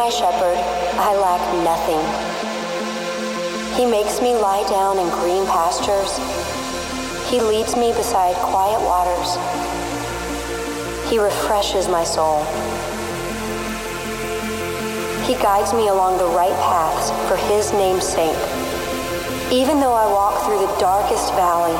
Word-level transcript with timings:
My 0.00 0.08
shepherd, 0.08 0.56
I 0.96 1.12
lack 1.14 1.42
nothing. 1.60 2.00
He 3.76 3.84
makes 3.84 4.22
me 4.22 4.34
lie 4.34 4.66
down 4.66 4.98
in 4.98 5.06
green 5.20 5.44
pastures. 5.44 6.16
He 7.28 7.38
leads 7.38 7.76
me 7.76 7.92
beside 7.92 8.34
quiet 8.36 8.80
waters. 8.80 9.36
He 11.10 11.18
refreshes 11.18 11.86
my 11.86 12.02
soul. 12.02 12.44
He 15.28 15.34
guides 15.34 15.74
me 15.74 15.88
along 15.88 16.16
the 16.16 16.32
right 16.32 16.56
paths 16.64 17.10
for 17.28 17.36
his 17.52 17.70
name's 17.74 18.08
sake. 18.08 18.40
Even 19.52 19.80
though 19.80 19.92
I 19.92 20.10
walk 20.10 20.46
through 20.46 20.60
the 20.60 20.80
darkest 20.80 21.34
valley, 21.34 21.76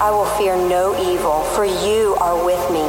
I 0.00 0.10
will 0.10 0.24
fear 0.38 0.56
no 0.56 0.96
evil, 1.12 1.42
for 1.52 1.66
you 1.66 2.16
are 2.20 2.42
with 2.42 2.64
me. 2.72 2.88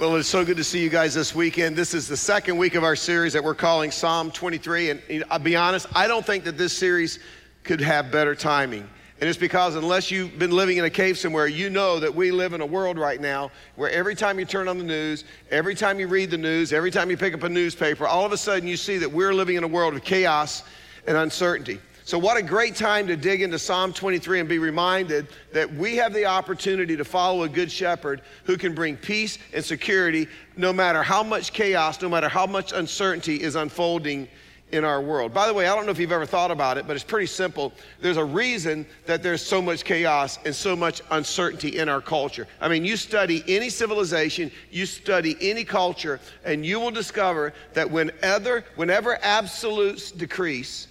Well, 0.00 0.16
it's 0.16 0.28
so 0.28 0.46
good 0.46 0.56
to 0.56 0.64
see 0.64 0.82
you 0.82 0.88
guys 0.88 1.12
this 1.12 1.34
weekend. 1.34 1.76
This 1.76 1.92
is 1.92 2.08
the 2.08 2.16
second 2.16 2.56
week 2.56 2.74
of 2.74 2.84
our 2.84 2.96
series 2.96 3.34
that 3.34 3.44
we're 3.44 3.54
calling 3.54 3.90
Psalm 3.90 4.30
23. 4.30 4.88
And 4.88 5.24
I'll 5.30 5.38
be 5.38 5.56
honest, 5.56 5.88
I 5.94 6.08
don't 6.08 6.24
think 6.24 6.44
that 6.44 6.56
this 6.56 6.72
series 6.72 7.18
could 7.64 7.82
have 7.82 8.10
better 8.10 8.34
timing. 8.34 8.88
And 9.20 9.28
it's 9.28 9.38
because 9.38 9.74
unless 9.74 10.10
you've 10.10 10.38
been 10.38 10.52
living 10.52 10.78
in 10.78 10.86
a 10.86 10.90
cave 10.90 11.18
somewhere, 11.18 11.48
you 11.48 11.68
know 11.68 12.00
that 12.00 12.14
we 12.14 12.30
live 12.30 12.54
in 12.54 12.62
a 12.62 12.66
world 12.66 12.96
right 12.96 13.20
now 13.20 13.50
where 13.76 13.90
every 13.90 14.14
time 14.14 14.38
you 14.38 14.46
turn 14.46 14.68
on 14.68 14.78
the 14.78 14.84
news, 14.84 15.24
every 15.50 15.74
time 15.74 16.00
you 16.00 16.08
read 16.08 16.30
the 16.30 16.38
news, 16.38 16.72
every 16.72 16.90
time 16.90 17.10
you 17.10 17.18
pick 17.18 17.34
up 17.34 17.42
a 17.42 17.48
newspaper, 17.50 18.06
all 18.06 18.24
of 18.24 18.32
a 18.32 18.38
sudden 18.38 18.66
you 18.66 18.78
see 18.78 18.96
that 18.96 19.12
we're 19.12 19.34
living 19.34 19.56
in 19.56 19.64
a 19.64 19.68
world 19.68 19.92
of 19.92 20.02
chaos 20.02 20.62
and 21.06 21.14
uncertainty. 21.14 21.78
So, 22.10 22.18
what 22.18 22.36
a 22.36 22.42
great 22.42 22.74
time 22.74 23.06
to 23.06 23.16
dig 23.16 23.40
into 23.40 23.56
Psalm 23.56 23.92
23 23.92 24.40
and 24.40 24.48
be 24.48 24.58
reminded 24.58 25.28
that 25.52 25.72
we 25.72 25.94
have 25.98 26.12
the 26.12 26.24
opportunity 26.24 26.96
to 26.96 27.04
follow 27.04 27.44
a 27.44 27.48
good 27.48 27.70
shepherd 27.70 28.22
who 28.42 28.56
can 28.56 28.74
bring 28.74 28.96
peace 28.96 29.38
and 29.54 29.64
security 29.64 30.26
no 30.56 30.72
matter 30.72 31.04
how 31.04 31.22
much 31.22 31.52
chaos, 31.52 32.02
no 32.02 32.08
matter 32.08 32.28
how 32.28 32.46
much 32.46 32.72
uncertainty 32.72 33.40
is 33.40 33.54
unfolding 33.54 34.26
in 34.72 34.84
our 34.84 35.00
world. 35.00 35.32
By 35.32 35.46
the 35.46 35.54
way, 35.54 35.68
I 35.68 35.76
don't 35.76 35.86
know 35.86 35.92
if 35.92 36.00
you've 36.00 36.10
ever 36.10 36.26
thought 36.26 36.50
about 36.50 36.78
it, 36.78 36.88
but 36.88 36.96
it's 36.96 37.04
pretty 37.04 37.28
simple. 37.28 37.72
There's 38.00 38.16
a 38.16 38.24
reason 38.24 38.86
that 39.06 39.22
there's 39.22 39.46
so 39.46 39.62
much 39.62 39.84
chaos 39.84 40.40
and 40.44 40.52
so 40.52 40.74
much 40.74 41.02
uncertainty 41.12 41.78
in 41.78 41.88
our 41.88 42.00
culture. 42.00 42.48
I 42.60 42.66
mean, 42.66 42.84
you 42.84 42.96
study 42.96 43.44
any 43.46 43.70
civilization, 43.70 44.50
you 44.72 44.84
study 44.84 45.36
any 45.40 45.62
culture, 45.62 46.18
and 46.44 46.66
you 46.66 46.80
will 46.80 46.90
discover 46.90 47.52
that 47.74 47.88
whenever, 47.88 48.64
whenever 48.74 49.16
absolutes 49.22 50.10
decrease, 50.10 50.88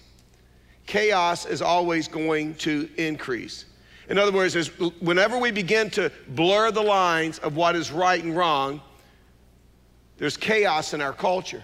chaos 0.90 1.46
is 1.46 1.62
always 1.62 2.08
going 2.08 2.56
to 2.56 2.90
increase. 2.98 3.66
In 4.10 4.18
other 4.18 4.32
words, 4.32 4.56
whenever 5.00 5.38
we 5.38 5.52
begin 5.52 5.92
to 5.92 6.12
blur 6.30 6.72
the 6.72 6.82
lines 6.82 7.38
of 7.40 7.56
what 7.56 7.76
is 7.76 7.92
right 7.92 8.22
and 8.24 8.36
wrong, 8.36 8.82
there's 10.18 10.36
chaos 10.36 10.96
in 10.96 11.00
our 11.00 11.14
culture. 11.14 11.64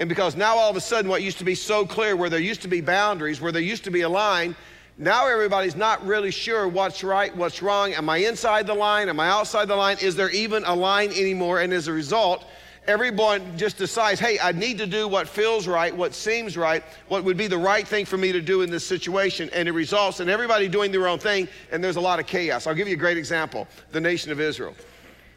And 0.00 0.08
because 0.08 0.34
now 0.34 0.56
all 0.56 0.70
of 0.70 0.76
a 0.76 0.80
sudden, 0.80 1.10
what 1.10 1.22
used 1.22 1.36
to 1.38 1.44
be 1.44 1.54
so 1.54 1.84
clear, 1.84 2.16
where 2.16 2.30
there 2.30 2.40
used 2.40 2.62
to 2.62 2.68
be 2.68 2.80
boundaries, 2.80 3.38
where 3.38 3.52
there 3.52 3.60
used 3.60 3.84
to 3.84 3.90
be 3.90 4.00
a 4.00 4.08
line, 4.08 4.56
now 4.96 5.28
everybody's 5.28 5.76
not 5.76 6.04
really 6.06 6.30
sure 6.30 6.66
what's 6.66 7.04
right, 7.04 7.36
what's 7.36 7.60
wrong. 7.60 7.92
Am 7.92 8.08
I 8.08 8.16
inside 8.16 8.66
the 8.66 8.74
line? 8.74 9.10
Am 9.10 9.20
I 9.20 9.28
outside 9.28 9.68
the 9.68 9.76
line? 9.76 9.98
Is 10.00 10.16
there 10.16 10.30
even 10.30 10.64
a 10.64 10.74
line 10.74 11.10
anymore? 11.10 11.60
And 11.60 11.70
as 11.74 11.86
a 11.86 11.92
result, 11.92 12.46
everyone 12.88 13.56
just 13.56 13.76
decides, 13.76 14.18
hey, 14.18 14.38
I 14.42 14.52
need 14.52 14.78
to 14.78 14.86
do 14.86 15.06
what 15.06 15.28
feels 15.28 15.68
right, 15.68 15.94
what 15.94 16.14
seems 16.14 16.56
right, 16.56 16.82
what 17.08 17.22
would 17.22 17.36
be 17.36 17.46
the 17.46 17.58
right 17.58 17.86
thing 17.86 18.06
for 18.06 18.16
me 18.16 18.32
to 18.32 18.40
do 18.40 18.62
in 18.62 18.70
this 18.70 18.84
situation. 18.84 19.50
And 19.52 19.68
it 19.68 19.72
results 19.72 20.20
in 20.20 20.28
everybody 20.28 20.68
doing 20.68 20.90
their 20.90 21.06
own 21.06 21.18
thing, 21.18 21.46
and 21.70 21.84
there's 21.84 21.96
a 21.96 22.00
lot 22.00 22.18
of 22.18 22.26
chaos. 22.26 22.66
I'll 22.66 22.74
give 22.74 22.88
you 22.88 22.94
a 22.94 22.98
great 22.98 23.18
example 23.18 23.68
the 23.92 24.00
nation 24.00 24.32
of 24.32 24.40
Israel. 24.40 24.74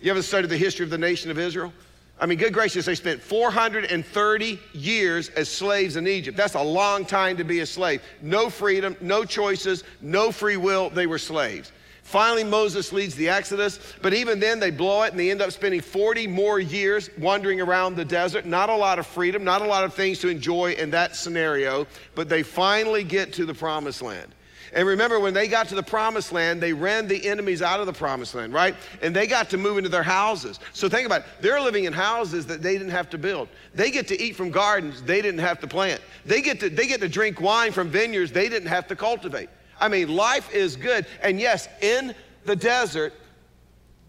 You 0.01 0.09
ever 0.09 0.21
studied 0.21 0.49
the 0.49 0.57
history 0.57 0.85
of 0.85 0.89
the 0.89 0.97
nation 0.97 1.29
of 1.29 1.37
Israel? 1.37 1.73
I 2.19 2.25
mean, 2.25 2.37
good 2.37 2.53
gracious, 2.53 2.85
they 2.85 2.95
spent 2.95 3.21
430 3.21 4.59
years 4.73 5.29
as 5.29 5.49
slaves 5.49 5.95
in 5.95 6.07
Egypt. 6.07 6.37
That's 6.37 6.53
a 6.53 6.61
long 6.61 7.03
time 7.03 7.35
to 7.37 7.43
be 7.43 7.59
a 7.59 7.65
slave. 7.65 8.01
No 8.21 8.49
freedom, 8.49 8.95
no 9.01 9.25
choices, 9.25 9.83
no 10.01 10.31
free 10.31 10.57
will. 10.57 10.89
They 10.91 11.07
were 11.07 11.17
slaves. 11.17 11.71
Finally, 12.03 12.43
Moses 12.43 12.91
leads 12.91 13.15
the 13.15 13.29
Exodus, 13.29 13.79
but 14.01 14.13
even 14.13 14.39
then 14.39 14.59
they 14.59 14.71
blow 14.71 15.03
it 15.03 15.11
and 15.11 15.19
they 15.19 15.31
end 15.31 15.41
up 15.41 15.51
spending 15.51 15.81
40 15.81 16.27
more 16.27 16.59
years 16.59 17.09
wandering 17.17 17.61
around 17.61 17.95
the 17.95 18.03
desert. 18.03 18.45
Not 18.45 18.69
a 18.69 18.75
lot 18.75 18.99
of 18.99 19.07
freedom, 19.07 19.43
not 19.43 19.61
a 19.61 19.65
lot 19.65 19.83
of 19.83 19.93
things 19.93 20.19
to 20.19 20.27
enjoy 20.27 20.73
in 20.73 20.91
that 20.91 21.15
scenario, 21.15 21.87
but 22.15 22.27
they 22.27 22.43
finally 22.43 23.03
get 23.03 23.33
to 23.33 23.45
the 23.45 23.53
promised 23.53 24.01
land. 24.01 24.33
And 24.73 24.87
remember, 24.87 25.19
when 25.19 25.33
they 25.33 25.47
got 25.47 25.67
to 25.69 25.75
the 25.75 25.83
promised 25.83 26.31
land, 26.31 26.61
they 26.61 26.71
ran 26.71 27.07
the 27.07 27.27
enemies 27.27 27.61
out 27.61 27.81
of 27.81 27.85
the 27.85 27.93
promised 27.93 28.35
land, 28.35 28.53
right? 28.53 28.75
And 29.01 29.13
they 29.13 29.27
got 29.27 29.49
to 29.49 29.57
move 29.57 29.77
into 29.77 29.89
their 29.89 30.03
houses. 30.03 30.59
So 30.71 30.87
think 30.87 31.05
about 31.05 31.21
it. 31.21 31.27
They're 31.41 31.59
living 31.59 31.85
in 31.85 31.93
houses 31.93 32.45
that 32.47 32.61
they 32.61 32.73
didn't 32.73 32.91
have 32.91 33.09
to 33.09 33.17
build. 33.17 33.49
They 33.75 33.91
get 33.91 34.07
to 34.09 34.21
eat 34.21 34.35
from 34.35 34.49
gardens 34.49 35.01
they 35.01 35.21
didn't 35.21 35.41
have 35.41 35.59
to 35.61 35.67
plant. 35.67 36.01
They 36.25 36.41
get 36.41 36.59
to, 36.61 36.69
they 36.69 36.87
get 36.87 37.01
to 37.01 37.09
drink 37.09 37.41
wine 37.41 37.73
from 37.73 37.89
vineyards 37.89 38.31
they 38.31 38.47
didn't 38.47 38.69
have 38.69 38.87
to 38.87 38.95
cultivate. 38.95 39.49
I 39.81 39.87
mean, 39.87 40.15
life 40.15 40.53
is 40.53 40.75
good. 40.75 41.05
And 41.21 41.39
yes, 41.39 41.67
in 41.81 42.15
the 42.45 42.55
desert, 42.55 43.13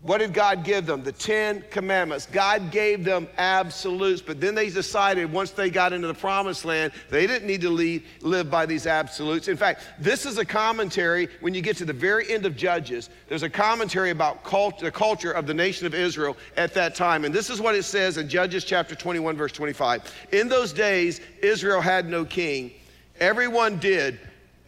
what 0.03 0.19
did 0.19 0.35
God 0.35 0.65
give 0.65 0.85
them? 0.85 1.05
The 1.05 1.13
Ten 1.13 1.65
Commandments. 1.71 2.27
God 2.27 2.73
gave 2.73 3.05
them 3.05 3.29
absolutes, 3.39 4.21
but 4.21 4.41
then 4.41 4.53
they 4.53 4.69
decided 4.69 5.33
once 5.33 5.53
they 5.53 5.71
got 5.71 5.93
into 5.93 6.09
the 6.09 6.15
promised 6.15 6.65
land, 6.65 6.93
they 7.09 7.25
didn't 7.25 7.47
need 7.47 7.61
to 7.61 8.03
live 8.21 8.51
by 8.51 8.67
these 8.67 8.89
absolutes. 8.89 9.47
In 9.47 9.57
fact, 9.57 9.85
this 10.01 10.27
is 10.27 10.39
a 10.39 10.45
commentary 10.45 11.29
when 11.41 11.55
you 11.55 11.63
get 11.63 11.77
to 11.77 11.85
the 11.85 11.93
very 11.93 12.29
end 12.33 12.47
of 12.47 12.57
Judges. 12.57 13.11
There's 13.29 13.45
a 13.45 13.51
commentary 13.51 14.11
about 14.11 14.43
cult, 14.43 14.81
the 14.81 14.91
culture 14.91 15.31
of 15.31 15.47
the 15.47 15.55
nation 15.55 15.87
of 15.87 15.95
Israel 15.95 16.37
at 16.57 16.75
that 16.75 16.97
time. 16.97 17.25
And 17.25 17.33
this 17.33 17.49
is 17.49 17.61
what 17.61 17.77
it 17.77 17.85
says 17.85 18.19
in 18.19 18.29
Judges 18.29 18.65
chapter 18.65 18.97
21, 18.97 19.37
verse 19.37 19.53
25. 19.53 20.13
In 20.33 20.49
those 20.49 20.73
days, 20.73 21.21
Israel 21.43 21.81
had 21.81 22.09
no 22.09 22.25
king. 22.25 22.73
Everyone 23.21 23.79
did 23.79 24.19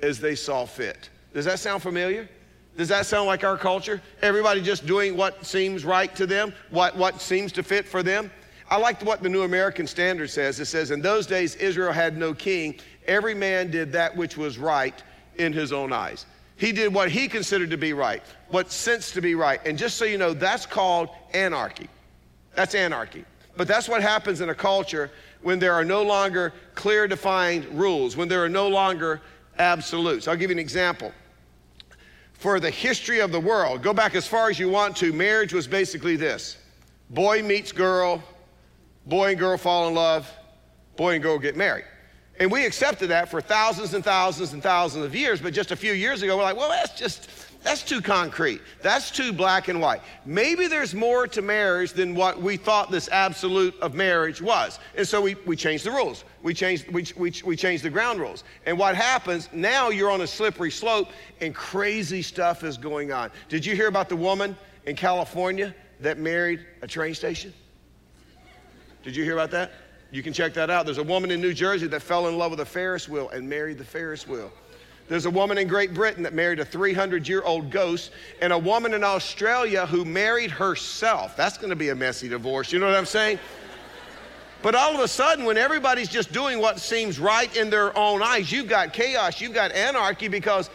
as 0.04 0.20
they 0.20 0.34
saw 0.34 0.64
fit. 0.64 1.08
Does 1.32 1.46
that 1.46 1.58
sound 1.58 1.82
familiar? 1.82 2.28
Does 2.76 2.88
that 2.88 3.06
sound 3.06 3.26
like 3.26 3.42
our 3.44 3.56
culture? 3.56 4.00
Everybody 4.22 4.60
just 4.60 4.86
doing 4.86 5.16
what 5.16 5.44
seems 5.46 5.84
right 5.84 6.14
to 6.16 6.26
them, 6.26 6.52
what, 6.70 6.96
what 6.96 7.20
seems 7.20 7.52
to 7.52 7.62
fit 7.62 7.86
for 7.86 8.02
them? 8.02 8.30
I 8.68 8.76
like 8.76 9.02
what 9.02 9.22
the 9.22 9.28
New 9.28 9.42
American 9.42 9.86
Standard 9.86 10.30
says. 10.30 10.58
It 10.58 10.66
says, 10.66 10.90
In 10.90 11.00
those 11.00 11.26
days, 11.26 11.54
Israel 11.56 11.92
had 11.92 12.16
no 12.16 12.34
king. 12.34 12.78
Every 13.06 13.34
man 13.34 13.70
did 13.70 13.92
that 13.92 14.16
which 14.16 14.36
was 14.36 14.58
right 14.58 15.00
in 15.36 15.52
his 15.52 15.72
own 15.72 15.92
eyes. 15.92 16.26
He 16.56 16.72
did 16.72 16.92
what 16.92 17.10
he 17.10 17.28
considered 17.28 17.70
to 17.70 17.76
be 17.76 17.92
right, 17.92 18.22
what 18.48 18.70
sensed 18.70 19.14
to 19.14 19.20
be 19.20 19.34
right. 19.34 19.60
And 19.66 19.76
just 19.76 19.96
so 19.96 20.04
you 20.04 20.18
know, 20.18 20.32
that's 20.32 20.66
called 20.66 21.10
anarchy. 21.32 21.88
That's 22.54 22.74
anarchy. 22.74 23.24
But 23.56 23.68
that's 23.68 23.88
what 23.88 24.02
happens 24.02 24.40
in 24.40 24.48
a 24.48 24.54
culture 24.54 25.10
when 25.42 25.58
there 25.58 25.74
are 25.74 25.84
no 25.84 26.02
longer 26.02 26.52
clear 26.74 27.06
defined 27.06 27.66
rules, 27.66 28.16
when 28.16 28.28
there 28.28 28.42
are 28.42 28.48
no 28.48 28.68
longer 28.68 29.20
absolutes. 29.58 30.28
I'll 30.28 30.36
give 30.36 30.50
you 30.50 30.56
an 30.56 30.60
example. 30.60 31.12
For 32.34 32.60
the 32.60 32.70
history 32.70 33.20
of 33.20 33.32
the 33.32 33.40
world, 33.40 33.82
go 33.82 33.94
back 33.94 34.14
as 34.14 34.26
far 34.26 34.50
as 34.50 34.58
you 34.58 34.68
want 34.68 34.96
to, 34.98 35.12
marriage 35.12 35.52
was 35.52 35.66
basically 35.66 36.16
this 36.16 36.58
boy 37.10 37.42
meets 37.42 37.72
girl, 37.72 38.22
boy 39.06 39.30
and 39.30 39.38
girl 39.38 39.56
fall 39.56 39.88
in 39.88 39.94
love, 39.94 40.30
boy 40.96 41.14
and 41.14 41.22
girl 41.22 41.38
get 41.38 41.56
married. 41.56 41.84
And 42.40 42.50
we 42.50 42.66
accepted 42.66 43.08
that 43.10 43.28
for 43.28 43.40
thousands 43.40 43.94
and 43.94 44.04
thousands 44.04 44.52
and 44.52 44.62
thousands 44.62 45.04
of 45.04 45.14
years, 45.14 45.40
but 45.40 45.54
just 45.54 45.70
a 45.70 45.76
few 45.76 45.92
years 45.92 46.22
ago, 46.22 46.36
we're 46.36 46.42
like, 46.42 46.56
well, 46.56 46.68
that's 46.68 46.98
just, 46.98 47.30
that's 47.64 47.82
too 47.82 48.02
concrete. 48.02 48.60
That's 48.82 49.10
too 49.10 49.32
black 49.32 49.68
and 49.68 49.80
white. 49.80 50.02
Maybe 50.26 50.66
there's 50.66 50.94
more 50.94 51.26
to 51.28 51.40
marriage 51.40 51.94
than 51.94 52.14
what 52.14 52.40
we 52.40 52.58
thought 52.58 52.90
this 52.90 53.08
absolute 53.08 53.74
of 53.80 53.94
marriage 53.94 54.42
was. 54.42 54.78
And 54.94 55.08
so 55.08 55.22
we, 55.22 55.34
we 55.46 55.56
changed 55.56 55.84
the 55.84 55.90
rules. 55.90 56.24
We 56.42 56.52
changed, 56.52 56.88
we, 56.88 57.06
we, 57.16 57.32
we 57.42 57.56
changed 57.56 57.82
the 57.82 57.88
ground 57.88 58.20
rules. 58.20 58.44
And 58.66 58.78
what 58.78 58.94
happens, 58.94 59.48
now 59.50 59.88
you're 59.88 60.10
on 60.10 60.20
a 60.20 60.26
slippery 60.26 60.70
slope 60.70 61.08
and 61.40 61.54
crazy 61.54 62.20
stuff 62.20 62.64
is 62.64 62.76
going 62.76 63.12
on. 63.12 63.30
Did 63.48 63.64
you 63.64 63.74
hear 63.74 63.88
about 63.88 64.10
the 64.10 64.16
woman 64.16 64.58
in 64.84 64.94
California 64.94 65.74
that 66.00 66.18
married 66.18 66.66
a 66.82 66.86
train 66.86 67.14
station? 67.14 67.54
Did 69.02 69.16
you 69.16 69.24
hear 69.24 69.32
about 69.32 69.50
that? 69.52 69.72
You 70.10 70.22
can 70.22 70.34
check 70.34 70.52
that 70.54 70.68
out. 70.68 70.84
There's 70.84 70.98
a 70.98 71.02
woman 71.02 71.30
in 71.30 71.40
New 71.40 71.54
Jersey 71.54 71.86
that 71.86 72.02
fell 72.02 72.28
in 72.28 72.36
love 72.36 72.50
with 72.50 72.60
a 72.60 72.66
Ferris 72.66 73.08
wheel 73.08 73.30
and 73.30 73.48
married 73.48 73.78
the 73.78 73.84
Ferris 73.84 74.28
wheel. 74.28 74.52
There's 75.08 75.26
a 75.26 75.30
woman 75.30 75.58
in 75.58 75.68
Great 75.68 75.92
Britain 75.92 76.22
that 76.22 76.32
married 76.32 76.60
a 76.60 76.64
300 76.64 77.28
year 77.28 77.42
old 77.42 77.70
ghost, 77.70 78.10
and 78.40 78.52
a 78.52 78.58
woman 78.58 78.94
in 78.94 79.04
Australia 79.04 79.86
who 79.86 80.04
married 80.04 80.50
herself. 80.50 81.36
That's 81.36 81.58
to 81.70 81.76
be 81.76 81.90
a 81.90 81.94
messy 81.94 82.28
divorce. 82.28 82.72
You 82.72 82.78
know 82.78 82.86
what 82.86 82.96
I'm 82.96 83.06
saying? 83.06 83.38
But 84.62 84.74
all 84.74 84.94
of 84.94 85.00
a 85.00 85.08
sudden, 85.08 85.44
when 85.44 85.58
everybody's 85.58 86.08
just 86.08 86.32
doing 86.32 86.58
what 86.58 86.80
seems 86.80 87.20
right 87.20 87.54
in 87.54 87.68
their 87.68 87.96
own 87.98 88.22
eyes, 88.22 88.50
you've 88.50 88.68
got 88.68 88.94
chaos, 88.94 89.38
you've 89.38 89.52
got 89.52 89.72
anarchy 89.72 90.26
because 90.26 90.70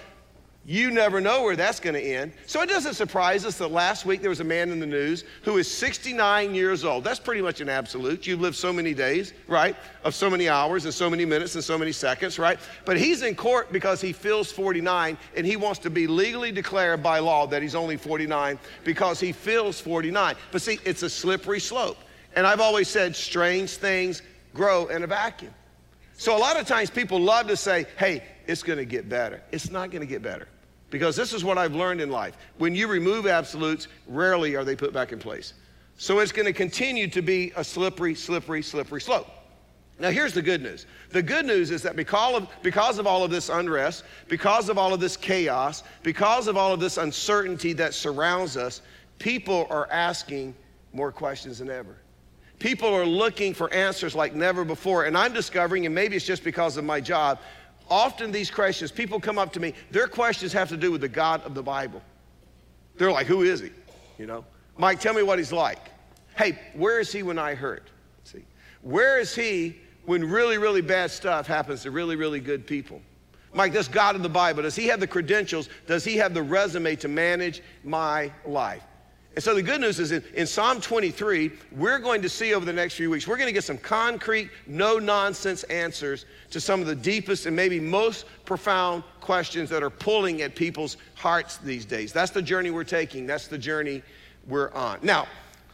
you 0.69 0.91
never 0.91 1.19
know 1.19 1.41
where 1.41 1.55
that's 1.55 1.79
going 1.79 1.95
to 1.95 1.99
end. 1.99 2.31
So 2.45 2.61
it 2.61 2.69
doesn't 2.69 2.93
surprise 2.93 3.43
us 3.43 3.57
that 3.57 3.69
last 3.71 4.05
week 4.05 4.21
there 4.21 4.29
was 4.29 4.39
a 4.39 4.43
man 4.43 4.69
in 4.69 4.79
the 4.79 4.85
news 4.85 5.23
who 5.41 5.57
is 5.57 5.69
69 5.69 6.53
years 6.53 6.85
old. 6.85 7.03
That's 7.03 7.19
pretty 7.19 7.41
much 7.41 7.59
an 7.59 7.69
absolute. 7.69 8.27
You've 8.27 8.39
lived 8.39 8.55
so 8.55 8.71
many 8.71 8.93
days, 8.93 9.33
right? 9.47 9.75
Of 10.03 10.13
so 10.13 10.29
many 10.29 10.47
hours 10.47 10.85
and 10.85 10.93
so 10.93 11.09
many 11.09 11.25
minutes 11.25 11.55
and 11.55 11.63
so 11.63 11.75
many 11.75 11.91
seconds, 11.91 12.37
right? 12.37 12.59
But 12.85 12.99
he's 12.99 13.23
in 13.23 13.33
court 13.33 13.71
because 13.71 13.99
he 13.99 14.13
feels 14.13 14.51
49 14.51 15.17
and 15.35 15.43
he 15.43 15.55
wants 15.55 15.79
to 15.79 15.89
be 15.89 16.05
legally 16.05 16.51
declared 16.51 17.01
by 17.01 17.17
law 17.17 17.47
that 17.47 17.63
he's 17.63 17.73
only 17.73 17.97
49 17.97 18.59
because 18.83 19.19
he 19.19 19.31
feels 19.31 19.81
49. 19.81 20.35
But 20.51 20.61
see, 20.61 20.77
it's 20.85 21.01
a 21.01 21.09
slippery 21.09 21.61
slope. 21.61 21.97
And 22.35 22.45
I've 22.45 22.61
always 22.61 22.87
said 22.87 23.15
strange 23.15 23.71
things 23.71 24.21
grow 24.53 24.85
in 24.85 25.01
a 25.01 25.07
vacuum. 25.07 25.51
So 26.13 26.37
a 26.37 26.37
lot 26.37 26.59
of 26.59 26.67
times 26.67 26.91
people 26.91 27.19
love 27.19 27.47
to 27.47 27.57
say, 27.57 27.87
hey, 27.97 28.23
it's 28.45 28.61
going 28.61 28.77
to 28.77 28.85
get 28.85 29.09
better. 29.09 29.41
It's 29.51 29.71
not 29.71 29.89
going 29.89 30.01
to 30.01 30.07
get 30.07 30.21
better. 30.21 30.47
Because 30.89 31.15
this 31.15 31.33
is 31.33 31.43
what 31.43 31.57
I've 31.57 31.75
learned 31.75 32.01
in 32.01 32.09
life. 32.09 32.35
When 32.57 32.73
you 32.73 32.87
remove 32.87 33.27
absolutes, 33.27 33.87
rarely 34.07 34.55
are 34.55 34.63
they 34.63 34.75
put 34.75 34.93
back 34.93 35.11
in 35.11 35.19
place. 35.19 35.53
So 35.97 36.19
it's 36.19 36.31
going 36.31 36.45
to 36.45 36.53
continue 36.53 37.07
to 37.09 37.21
be 37.21 37.51
a 37.55 37.63
slippery, 37.63 38.15
slippery, 38.15 38.63
slippery 38.63 39.01
slope. 39.01 39.27
Now, 39.99 40.09
here's 40.11 40.33
the 40.33 40.41
good 40.41 40.63
news. 40.63 40.85
The 41.09 41.21
good 41.21 41.45
news 41.45 41.71
is 41.71 41.81
that 41.81 41.97
because 41.97 42.35
of, 42.35 42.49
because 42.63 42.99
of 42.99 43.05
all 43.05 43.23
of 43.25 43.31
this 43.31 43.49
unrest, 43.49 44.05
because 44.29 44.69
of 44.69 44.77
all 44.77 44.93
of 44.93 45.01
this 45.01 45.17
chaos, 45.17 45.83
because 46.03 46.47
of 46.47 46.55
all 46.55 46.73
of 46.73 46.79
this 46.79 46.97
uncertainty 46.97 47.73
that 47.73 47.93
surrounds 47.93 48.55
us, 48.55 48.81
people 49.19 49.67
are 49.69 49.91
asking 49.91 50.55
more 50.93 51.11
questions 51.11 51.59
than 51.59 51.69
ever. 51.69 51.97
People 52.59 52.93
are 52.93 53.05
looking 53.05 53.53
for 53.53 53.71
answers 53.73 54.15
like 54.15 54.33
never 54.33 54.63
before. 54.63 55.03
And 55.03 55.17
I'm 55.17 55.33
discovering, 55.33 55.85
and 55.85 55.93
maybe 55.93 56.15
it's 56.15 56.25
just 56.25 56.45
because 56.45 56.77
of 56.77 56.85
my 56.85 57.01
job, 57.01 57.39
often 57.89 58.31
these 58.31 58.51
questions, 58.51 58.91
people 58.91 59.19
come 59.19 59.37
up 59.37 59.53
to 59.53 59.59
me, 59.59 59.73
their 59.91 60.07
questions 60.07 60.53
have 60.53 60.69
to 60.69 60.77
do 60.77 60.91
with 60.91 61.01
the 61.01 61.09
God 61.09 61.41
of 61.43 61.53
the 61.53 61.63
Bible. 61.63 62.01
They're 62.97 63.11
like, 63.11 63.27
who 63.27 63.43
is 63.43 63.59
he? 63.59 63.71
You 64.17 64.27
know? 64.27 64.45
Mike, 64.77 64.99
tell 64.99 65.13
me 65.13 65.23
what 65.23 65.39
he's 65.39 65.51
like. 65.51 65.89
Hey, 66.37 66.59
where 66.73 66.99
is 66.99 67.11
he 67.11 67.23
when 67.23 67.37
I 67.37 67.53
hurt? 67.53 67.89
See, 68.23 68.43
where 68.81 69.19
is 69.19 69.35
he 69.35 69.77
when 70.05 70.29
really, 70.29 70.57
really 70.57 70.81
bad 70.81 71.11
stuff 71.11 71.47
happens 71.47 71.83
to 71.83 71.91
really, 71.91 72.15
really 72.15 72.39
good 72.39 72.65
people? 72.65 73.01
Mike, 73.53 73.73
this 73.73 73.87
God 73.87 74.15
of 74.15 74.23
the 74.23 74.29
Bible, 74.29 74.63
does 74.63 74.75
he 74.75 74.87
have 74.87 74.99
the 74.99 75.07
credentials? 75.07 75.69
Does 75.87 76.03
he 76.03 76.17
have 76.17 76.33
the 76.33 76.43
resume 76.43 76.95
to 76.97 77.07
manage 77.07 77.61
my 77.83 78.31
life? 78.45 78.83
And 79.35 79.43
so 79.43 79.53
the 79.53 79.61
good 79.61 79.79
news 79.79 79.99
is 79.99 80.11
in, 80.11 80.23
in, 80.33 80.47
Psalm 80.47 80.81
23, 80.81 81.51
we're 81.73 81.99
going 81.99 82.21
to 82.23 82.29
see 82.29 82.53
over 82.53 82.65
the 82.65 82.73
next 82.73 82.95
few 82.95 83.09
weeks, 83.09 83.27
we're 83.27 83.37
going 83.37 83.47
to 83.47 83.53
get 83.53 83.63
some 83.63 83.77
concrete, 83.77 84.49
no 84.65 84.97
nonsense 84.97 85.63
answers 85.65 86.25
to 86.49 86.59
some 86.59 86.81
of 86.81 86.87
the 86.87 86.95
deepest 86.95 87.45
and 87.45 87.55
maybe 87.55 87.79
most 87.79 88.25
profound 88.45 89.03
questions 89.21 89.69
that 89.69 89.83
are 89.83 89.91
pulling 89.91 90.41
at 90.41 90.55
people's 90.55 90.97
hearts 91.13 91.57
these 91.57 91.85
days. 91.85 92.11
That's 92.11 92.31
the 92.31 92.41
journey 92.41 92.71
we're 92.71 92.83
taking, 92.83 93.27
that's 93.27 93.47
the 93.47 93.57
journey 93.57 94.01
we're 94.47 94.71
on. 94.73 94.99
Now, 95.03 95.27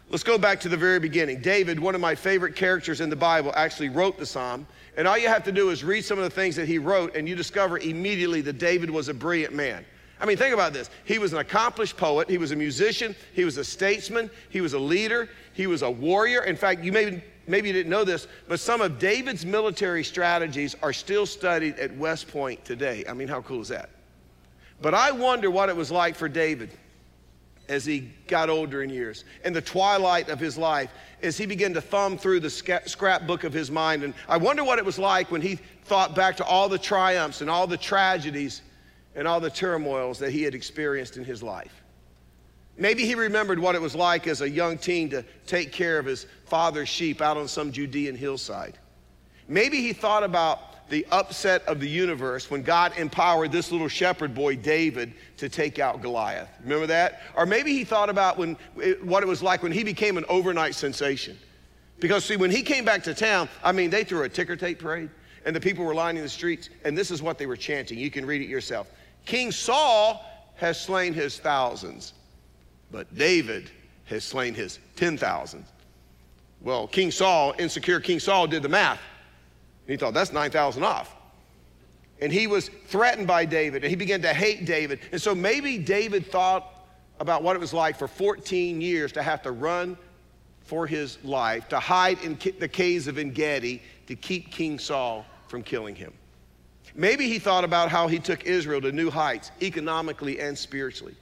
let's 0.10 0.24
go 0.24 0.38
back 0.38 0.60
to 0.60 0.70
the 0.70 0.78
very 0.78 1.00
beginning. 1.00 1.40
David, 1.40 1.80
one 1.80 1.96
of 1.96 2.02
my 2.02 2.14
favorite 2.14 2.58
characters 2.58 3.00
in 3.00 3.10
the 3.10 3.16
Bible, 3.16 3.54
actually 3.56 3.90
wrote 3.90 4.18
the 4.18 4.26
psalm. 4.26 4.68
And 4.98 5.08
all 5.08 5.18
you 5.18 5.30
have 5.30 5.44
to 5.46 5.52
do 5.52 5.70
is 5.70 5.84
read 5.84 6.04
some 6.04 6.18
of 6.18 6.24
the 6.26 6.30
things 6.30 6.58
that 6.58 6.68
he 6.68 6.78
wrote, 6.78 7.16
and 7.16 7.28
you 7.28 7.36
discover 7.36 7.80
immediately 7.80 8.42
that 8.42 8.58
David 8.58 8.90
was 8.90 9.08
a 9.08 9.14
brilliant 9.14 9.54
man. 9.54 9.86
I 10.20 10.26
mean, 10.26 10.38
think 10.38 10.54
about 10.54 10.74
this. 10.74 10.90
He 11.04 11.20
was 11.20 11.34
an 11.34 11.40
accomplished 11.40 11.98
poet, 11.98 12.30
he 12.30 12.38
was 12.38 12.52
a 12.52 12.56
musician, 12.56 13.16
he 13.34 13.44
was 13.44 13.58
a 13.58 13.64
statesman, 13.64 14.30
he 14.50 14.62
was 14.62 14.74
a 14.74 14.80
leader, 14.80 15.30
he 15.54 15.68
was 15.68 15.82
a 15.82 15.92
warrior. 15.92 16.44
In 16.44 16.56
fact, 16.56 16.84
you 16.84 16.92
maybe, 16.92 17.22
maybe 17.48 17.68
you 17.68 17.74
didn't 17.74 17.90
know 17.90 18.04
this, 18.04 18.28
but 18.48 18.60
some 18.60 18.82
of 18.82 18.98
David's 18.98 19.46
military 19.46 20.04
strategies 20.04 20.76
are 20.82 20.94
still 20.94 21.26
studied 21.26 21.78
at 21.80 21.96
West 21.98 22.30
Point 22.30 22.64
today. 22.64 23.04
I 23.10 23.14
mean, 23.14 23.28
how 23.28 23.42
cool 23.42 23.62
is 23.62 23.68
that? 23.70 23.90
But 24.82 24.94
I 24.94 25.12
wonder 25.12 25.52
what 25.52 25.70
it 25.70 25.76
was 25.76 25.92
like 25.92 26.16
for 26.16 26.30
David 26.30 26.72
as 27.68 27.84
he 27.84 28.12
got 28.28 28.50
older 28.50 28.84
in 28.84 28.90
years, 28.90 29.26
in 29.44 29.52
the 29.52 29.62
twilight 29.62 30.30
of 30.30 30.40
his 30.40 30.58
life, 30.58 30.92
as 31.24 31.38
he 31.38 31.46
began 31.46 31.74
to 31.74 31.82
thumb 31.82 32.18
through 32.18 32.40
the 32.40 32.50
scrapbook 32.50 33.44
of 33.44 33.52
his 33.52 33.72
mind. 33.72 34.04
And 34.04 34.14
I 34.30 34.38
wonder 34.38 34.64
what 34.64 34.78
it 34.78 34.86
was 34.86 35.00
like 35.00 35.32
when 35.32 35.42
he 35.42 35.56
thought 35.86 36.16
back 36.16 36.38
to 36.38 36.46
all 36.46 36.70
the 36.70 36.78
triumphs 36.78 37.42
and 37.42 37.50
all 37.50 37.68
the 37.68 37.78
tragedies 37.78 38.62
and 39.16 39.28
all 39.28 39.40
the 39.40 39.50
turmoils 39.50 40.20
that 40.20 40.32
he 40.32 40.44
had 40.44 40.54
experienced 40.54 41.18
in 41.18 41.24
his 41.24 41.42
life. 41.42 41.84
Maybe 42.78 43.06
he 43.06 43.16
remembered 43.16 43.58
what 43.58 43.76
it 43.76 43.82
was 43.82 43.96
like 43.96 44.28
as 44.28 44.42
a 44.42 44.50
young 44.50 44.78
teen 44.78 45.10
to 45.12 45.24
take 45.48 45.72
care 45.72 45.98
of 45.98 46.06
his 46.06 46.28
father's 46.46 46.90
sheep 46.90 47.22
out 47.22 47.38
on 47.38 47.48
some 47.48 47.72
Judean 47.72 48.16
hillside. 48.16 48.78
Maybe 49.48 49.78
he 49.78 49.94
thought 49.94 50.24
about 50.24 50.90
the 50.90 51.08
upset 51.12 51.64
of 51.68 51.80
the 51.80 51.88
universe 51.88 52.52
when 52.52 52.62
God 52.62 52.94
empowered 52.98 53.52
this 53.52 53.72
little 53.72 53.88
shepherd 53.88 54.36
boy, 54.36 54.58
David, 54.58 55.14
to 55.38 55.50
take 55.50 55.80
out 55.80 56.02
Goliath. 56.02 56.50
Remember 56.64 56.86
that? 56.88 57.22
Or 57.36 57.46
maybe 57.46 57.72
he 57.72 57.84
thought 57.84 58.10
about 58.10 58.38
when, 58.38 58.58
what 59.02 59.24
it 59.24 59.28
was 59.28 59.42
like 59.42 59.64
when 59.64 59.72
he 59.72 59.84
became 59.84 60.18
an 60.18 60.26
overnight 60.28 60.76
sensation. 60.76 61.38
Because, 62.00 62.26
see, 62.26 62.36
when 62.36 62.52
he 62.52 62.62
came 62.62 62.84
back 62.84 63.04
to 63.04 63.14
town, 63.14 63.48
I 63.64 63.72
mean, 63.72 63.90
they 63.90 64.04
threw 64.04 64.24
a 64.24 64.30
ticker 64.30 64.56
tape 64.56 64.80
parade, 64.80 65.10
and 65.46 65.56
the 65.56 65.62
people 65.62 65.86
were 65.86 65.96
lining 65.96 66.22
the 66.22 66.30
streets, 66.30 66.70
and 66.84 66.96
this 66.96 67.10
is 67.10 67.22
what 67.22 67.38
they 67.38 67.46
were 67.46 67.56
chanting. 67.56 67.98
You 67.98 68.12
can 68.12 68.26
read 68.26 68.42
it 68.42 68.50
yourself 68.50 68.92
King 69.26 69.52
Saul 69.52 70.24
has 70.56 70.80
slain 70.80 71.14
his 71.14 71.40
thousands, 71.40 72.14
but 72.92 73.14
David 73.16 73.70
has 74.06 74.24
slain 74.24 74.54
his 74.54 74.80
ten 74.96 75.18
thousands. 75.18 75.68
Well, 76.62 76.88
King 76.88 77.12
Saul, 77.12 77.54
insecure 77.60 78.00
King 78.00 78.20
Saul, 78.20 78.48
did 78.48 78.64
the 78.64 78.70
math. 78.70 79.00
He 79.88 79.98
thought, 79.98 80.14
that's 80.14 80.32
9,000 80.32 80.84
off. 80.84 81.16
And 82.22 82.32
he 82.32 82.48
was 82.48 82.70
threatened 82.88 83.28
by 83.28 83.46
David, 83.46 83.84
and 83.84 83.90
he 83.90 83.96
began 83.96 84.22
to 84.24 84.34
hate 84.34 84.66
David. 84.66 85.00
And 85.12 85.22
so 85.22 85.36
maybe 85.36 85.78
David 85.78 86.26
thought 86.26 86.88
about 87.20 87.44
what 87.44 87.56
it 87.56 87.60
was 87.60 87.74
like 87.74 87.98
for 87.98 88.08
14 88.08 88.82
years 88.82 89.12
to 89.12 89.22
have 89.22 89.42
to 89.44 89.52
run 89.52 89.98
for 90.62 90.88
his 90.88 91.24
life, 91.24 91.70
to 91.70 91.80
hide 91.80 92.20
in 92.24 92.38
the 92.60 92.68
caves 92.68 93.08
of 93.08 93.20
En 93.20 93.32
Gedi 93.32 93.82
to 94.08 94.16
keep 94.16 94.52
King 94.52 94.80
Saul 94.80 95.26
from 95.48 95.62
killing 95.62 95.96
him. 95.96 96.14
Maybe 96.96 97.28
he 97.28 97.40
thought 97.40 97.66
about 97.66 97.90
how 97.90 98.08
he 98.08 98.20
took 98.20 98.46
Israel 98.46 98.80
to 98.82 98.92
new 98.92 99.10
heights, 99.10 99.52
economically 99.62 100.40
and 100.40 100.58
spiritually. 100.58 101.16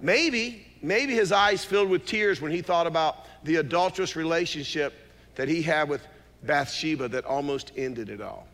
Maybe, 0.00 0.66
maybe 0.82 1.14
his 1.14 1.32
eyes 1.32 1.64
filled 1.64 1.88
with 1.88 2.04
tears 2.04 2.42
when 2.42 2.52
he 2.52 2.60
thought 2.60 2.86
about 2.86 3.26
the 3.44 3.56
adulterous 3.56 4.16
relationship 4.16 4.92
that 5.36 5.48
he 5.48 5.62
had 5.62 5.88
with 5.88 6.06
Bathsheba 6.42 7.08
that 7.08 7.24
almost 7.24 7.72
ended 7.76 8.10
it 8.10 8.20
all. 8.20 8.46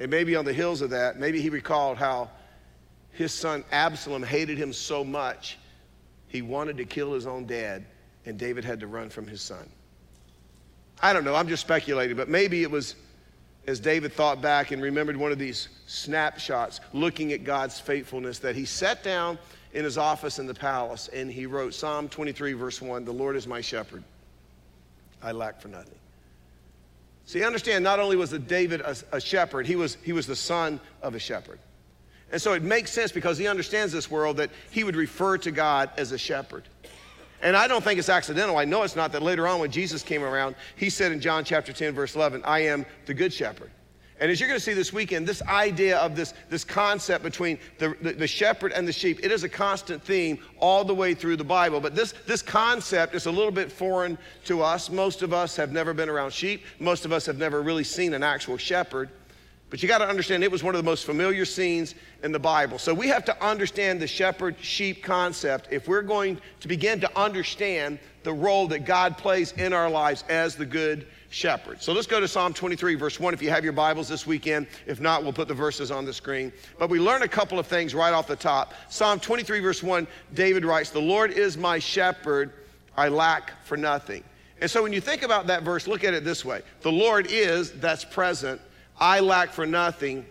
And 0.00 0.10
maybe 0.10 0.34
on 0.34 0.44
the 0.44 0.52
heels 0.52 0.80
of 0.80 0.90
that, 0.90 1.18
maybe 1.18 1.40
he 1.40 1.48
recalled 1.48 1.96
how 1.96 2.30
his 3.12 3.32
son 3.32 3.64
Absalom 3.70 4.22
hated 4.24 4.58
him 4.58 4.72
so 4.72 5.04
much, 5.04 5.58
he 6.26 6.42
wanted 6.42 6.76
to 6.76 6.84
kill 6.84 7.12
his 7.12 7.26
own 7.26 7.46
dad, 7.46 7.84
and 8.26 8.38
David 8.38 8.64
had 8.64 8.80
to 8.80 8.86
run 8.86 9.10
from 9.10 9.26
his 9.26 9.40
son. 9.40 9.68
I 11.00 11.12
don't 11.12 11.24
know, 11.24 11.36
I'm 11.36 11.48
just 11.48 11.62
speculating, 11.62 12.16
but 12.16 12.28
maybe 12.28 12.62
it 12.62 12.70
was 12.70 12.96
as 13.68 13.78
David 13.78 14.14
thought 14.14 14.40
back 14.40 14.70
and 14.70 14.82
remembered 14.82 15.14
one 15.14 15.30
of 15.30 15.38
these 15.38 15.68
snapshots 15.86 16.80
looking 16.94 17.32
at 17.32 17.44
God's 17.44 17.78
faithfulness, 17.78 18.38
that 18.38 18.56
he 18.56 18.64
sat 18.64 19.04
down 19.04 19.38
in 19.74 19.84
his 19.84 19.98
office 19.98 20.38
in 20.38 20.46
the 20.46 20.54
palace 20.54 21.08
and 21.12 21.30
he 21.30 21.44
wrote 21.44 21.74
Psalm 21.74 22.08
23, 22.08 22.54
verse 22.54 22.80
1 22.80 23.04
The 23.04 23.12
Lord 23.12 23.36
is 23.36 23.46
my 23.46 23.60
shepherd, 23.60 24.02
I 25.22 25.32
lack 25.32 25.60
for 25.60 25.68
nothing. 25.68 25.98
See, 27.26 27.44
understand, 27.44 27.84
not 27.84 28.00
only 28.00 28.16
was 28.16 28.30
David 28.30 28.80
a, 28.80 28.96
a 29.12 29.20
shepherd, 29.20 29.66
he 29.66 29.76
was, 29.76 29.98
he 30.02 30.14
was 30.14 30.26
the 30.26 30.34
son 30.34 30.80
of 31.02 31.14
a 31.14 31.18
shepherd. 31.18 31.58
And 32.32 32.40
so 32.40 32.54
it 32.54 32.62
makes 32.62 32.90
sense 32.90 33.12
because 33.12 33.36
he 33.36 33.46
understands 33.46 33.92
this 33.92 34.10
world 34.10 34.38
that 34.38 34.48
he 34.70 34.82
would 34.82 34.96
refer 34.96 35.36
to 35.38 35.50
God 35.50 35.90
as 35.98 36.12
a 36.12 36.18
shepherd. 36.18 36.64
And 37.40 37.56
I 37.56 37.68
don't 37.68 37.84
think 37.84 37.98
it's 37.98 38.08
accidental. 38.08 38.58
I 38.58 38.64
know 38.64 38.82
it's 38.82 38.96
not 38.96 39.12
that 39.12 39.22
later 39.22 39.46
on 39.46 39.60
when 39.60 39.70
Jesus 39.70 40.02
came 40.02 40.22
around, 40.22 40.56
he 40.76 40.90
said 40.90 41.12
in 41.12 41.20
John 41.20 41.44
chapter 41.44 41.72
10, 41.72 41.94
verse 41.94 42.16
11, 42.16 42.42
I 42.44 42.60
am 42.60 42.84
the 43.06 43.14
good 43.14 43.32
shepherd. 43.32 43.70
And 44.20 44.30
as 44.32 44.40
you're 44.40 44.48
going 44.48 44.58
to 44.58 44.64
see 44.64 44.74
this 44.74 44.92
weekend, 44.92 45.28
this 45.28 45.42
idea 45.42 45.96
of 45.98 46.16
this, 46.16 46.34
this 46.50 46.64
concept 46.64 47.22
between 47.22 47.56
the, 47.78 47.94
the, 48.02 48.12
the, 48.14 48.26
shepherd 48.26 48.72
and 48.72 48.86
the 48.86 48.92
sheep, 48.92 49.20
it 49.22 49.30
is 49.30 49.44
a 49.44 49.48
constant 49.48 50.02
theme 50.02 50.38
all 50.58 50.84
the 50.84 50.94
way 50.94 51.14
through 51.14 51.36
the 51.36 51.44
Bible. 51.44 51.80
But 51.80 51.94
this, 51.94 52.14
this 52.26 52.42
concept 52.42 53.14
is 53.14 53.26
a 53.26 53.30
little 53.30 53.52
bit 53.52 53.70
foreign 53.70 54.18
to 54.46 54.60
us. 54.62 54.90
Most 54.90 55.22
of 55.22 55.32
us 55.32 55.54
have 55.54 55.70
never 55.70 55.94
been 55.94 56.08
around 56.08 56.32
sheep, 56.32 56.64
most 56.80 57.04
of 57.04 57.12
us 57.12 57.26
have 57.26 57.38
never 57.38 57.62
really 57.62 57.84
seen 57.84 58.12
an 58.12 58.24
actual 58.24 58.56
shepherd. 58.56 59.08
But 59.70 59.82
you 59.82 59.88
got 59.88 59.98
to 59.98 60.08
understand, 60.08 60.42
it 60.42 60.50
was 60.50 60.62
one 60.62 60.74
of 60.74 60.82
the 60.82 60.88
most 60.90 61.04
familiar 61.04 61.44
scenes 61.44 61.94
in 62.22 62.32
the 62.32 62.38
Bible. 62.38 62.78
So 62.78 62.94
we 62.94 63.08
have 63.08 63.24
to 63.26 63.44
understand 63.44 64.00
the 64.00 64.06
shepherd 64.06 64.56
sheep 64.60 65.02
concept 65.02 65.68
if 65.70 65.86
we're 65.86 66.02
going 66.02 66.40
to 66.60 66.68
begin 66.68 67.00
to 67.00 67.18
understand 67.18 67.98
the 68.22 68.32
role 68.32 68.66
that 68.68 68.86
God 68.86 69.18
plays 69.18 69.52
in 69.52 69.74
our 69.74 69.90
lives 69.90 70.24
as 70.30 70.56
the 70.56 70.64
good 70.64 71.06
shepherd. 71.28 71.82
So 71.82 71.92
let's 71.92 72.06
go 72.06 72.18
to 72.18 72.26
Psalm 72.26 72.54
23, 72.54 72.94
verse 72.94 73.20
1, 73.20 73.34
if 73.34 73.42
you 73.42 73.50
have 73.50 73.62
your 73.62 73.74
Bibles 73.74 74.08
this 74.08 74.26
weekend. 74.26 74.66
If 74.86 75.00
not, 75.00 75.22
we'll 75.22 75.34
put 75.34 75.48
the 75.48 75.54
verses 75.54 75.90
on 75.90 76.06
the 76.06 76.14
screen. 76.14 76.50
But 76.78 76.88
we 76.88 76.98
learn 76.98 77.22
a 77.22 77.28
couple 77.28 77.58
of 77.58 77.66
things 77.66 77.94
right 77.94 78.14
off 78.14 78.26
the 78.26 78.36
top. 78.36 78.72
Psalm 78.88 79.20
23, 79.20 79.60
verse 79.60 79.82
1, 79.82 80.06
David 80.32 80.64
writes, 80.64 80.90
The 80.90 81.00
Lord 81.00 81.30
is 81.30 81.58
my 81.58 81.78
shepherd, 81.78 82.52
I 82.96 83.08
lack 83.08 83.62
for 83.64 83.76
nothing. 83.76 84.24
And 84.60 84.70
so 84.70 84.82
when 84.82 84.92
you 84.92 85.00
think 85.00 85.22
about 85.22 85.46
that 85.48 85.62
verse, 85.62 85.86
look 85.86 86.04
at 86.04 86.14
it 86.14 86.24
this 86.24 86.44
way 86.44 86.62
The 86.80 86.90
Lord 86.92 87.26
is, 87.30 87.72
that's 87.72 88.04
present. 88.04 88.60
I 89.00 89.20
lack 89.20 89.50
for 89.50 89.66
nothing, 89.66 90.26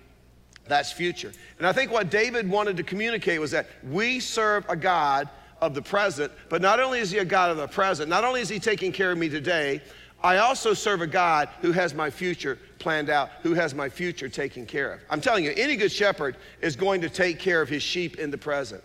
that's 0.67 0.91
future. 0.91 1.31
And 1.57 1.67
I 1.67 1.71
think 1.71 1.91
what 1.91 2.09
David 2.09 2.49
wanted 2.49 2.77
to 2.77 2.83
communicate 2.83 3.39
was 3.39 3.51
that 3.51 3.67
we 3.83 4.19
serve 4.19 4.65
a 4.69 4.75
God 4.75 5.29
of 5.61 5.73
the 5.73 5.81
present, 5.81 6.31
but 6.49 6.61
not 6.61 6.79
only 6.79 6.99
is 6.99 7.11
he 7.11 7.17
a 7.17 7.25
God 7.25 7.49
of 7.49 7.57
the 7.57 7.67
present, 7.67 8.09
not 8.09 8.23
only 8.23 8.41
is 8.41 8.49
he 8.49 8.59
taking 8.59 8.91
care 8.91 9.11
of 9.11 9.17
me 9.17 9.29
today, 9.29 9.81
I 10.23 10.37
also 10.37 10.73
serve 10.73 11.01
a 11.01 11.07
God 11.07 11.49
who 11.61 11.71
has 11.71 11.93
my 11.93 12.09
future 12.09 12.57
planned 12.79 13.09
out, 13.09 13.29
who 13.43 13.53
has 13.53 13.73
my 13.73 13.87
future 13.87 14.29
taken 14.29 14.65
care 14.65 14.93
of. 14.93 14.99
I'm 15.09 15.21
telling 15.21 15.43
you, 15.43 15.53
any 15.55 15.75
good 15.75 15.91
shepherd 15.91 16.37
is 16.61 16.75
going 16.75 17.01
to 17.01 17.09
take 17.09 17.39
care 17.39 17.61
of 17.61 17.69
his 17.69 17.83
sheep 17.83 18.17
in 18.17 18.31
the 18.31 18.37
present. 18.37 18.83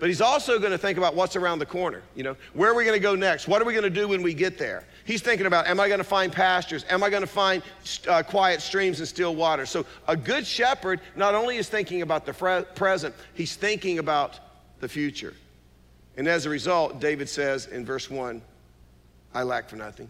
But 0.00 0.08
he's 0.08 0.22
also 0.22 0.58
going 0.58 0.72
to 0.72 0.78
think 0.78 0.96
about 0.96 1.14
what's 1.14 1.36
around 1.36 1.58
the 1.58 1.66
corner. 1.66 2.02
You 2.14 2.22
know, 2.22 2.36
where 2.54 2.70
are 2.70 2.74
we 2.74 2.84
going 2.84 2.96
to 2.96 3.02
go 3.02 3.14
next? 3.14 3.46
What 3.46 3.60
are 3.60 3.66
we 3.66 3.74
going 3.74 3.84
to 3.84 3.90
do 3.90 4.08
when 4.08 4.22
we 4.22 4.32
get 4.32 4.56
there? 4.56 4.84
He's 5.04 5.20
thinking 5.20 5.46
about, 5.46 5.66
am 5.66 5.78
I 5.78 5.88
going 5.88 5.98
to 5.98 6.04
find 6.04 6.32
pastures? 6.32 6.86
Am 6.88 7.02
I 7.02 7.10
going 7.10 7.20
to 7.20 7.26
find 7.26 7.62
uh, 8.08 8.22
quiet 8.22 8.62
streams 8.62 8.98
and 9.00 9.06
still 9.06 9.34
water? 9.34 9.66
So 9.66 9.84
a 10.08 10.16
good 10.16 10.46
shepherd 10.46 11.02
not 11.16 11.34
only 11.34 11.58
is 11.58 11.68
thinking 11.68 12.00
about 12.00 12.24
the 12.24 12.32
fre- 12.32 12.62
present, 12.74 13.14
he's 13.34 13.56
thinking 13.56 13.98
about 13.98 14.40
the 14.80 14.88
future. 14.88 15.34
And 16.16 16.26
as 16.26 16.46
a 16.46 16.50
result, 16.50 16.98
David 16.98 17.28
says 17.28 17.66
in 17.66 17.84
verse 17.84 18.10
1, 18.10 18.40
I 19.34 19.42
lack 19.42 19.68
for 19.68 19.76
nothing. 19.76 20.08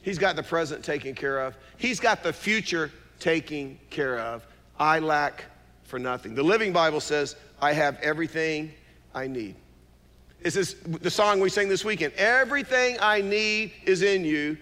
He's 0.00 0.18
got 0.18 0.36
the 0.36 0.42
present 0.42 0.82
taken 0.82 1.14
care 1.14 1.40
of. 1.40 1.54
He's 1.76 2.00
got 2.00 2.22
the 2.22 2.32
future 2.32 2.90
taken 3.20 3.78
care 3.90 4.18
of. 4.18 4.46
I 4.78 5.00
lack 5.00 5.44
for 5.84 5.98
nothing. 5.98 6.34
The 6.34 6.42
Living 6.42 6.72
Bible 6.72 7.00
says, 7.00 7.36
I 7.60 7.72
have 7.72 7.98
everything 8.00 8.72
I 9.14 9.26
need. 9.26 9.56
This 10.42 10.56
is 10.56 10.74
the 10.74 11.10
song 11.10 11.40
we 11.40 11.48
sing 11.48 11.68
this 11.68 11.84
weekend. 11.84 12.12
Everything 12.14 12.96
I 13.00 13.20
need 13.20 13.72
is 13.84 14.02
in 14.02 14.24
you. 14.24 14.56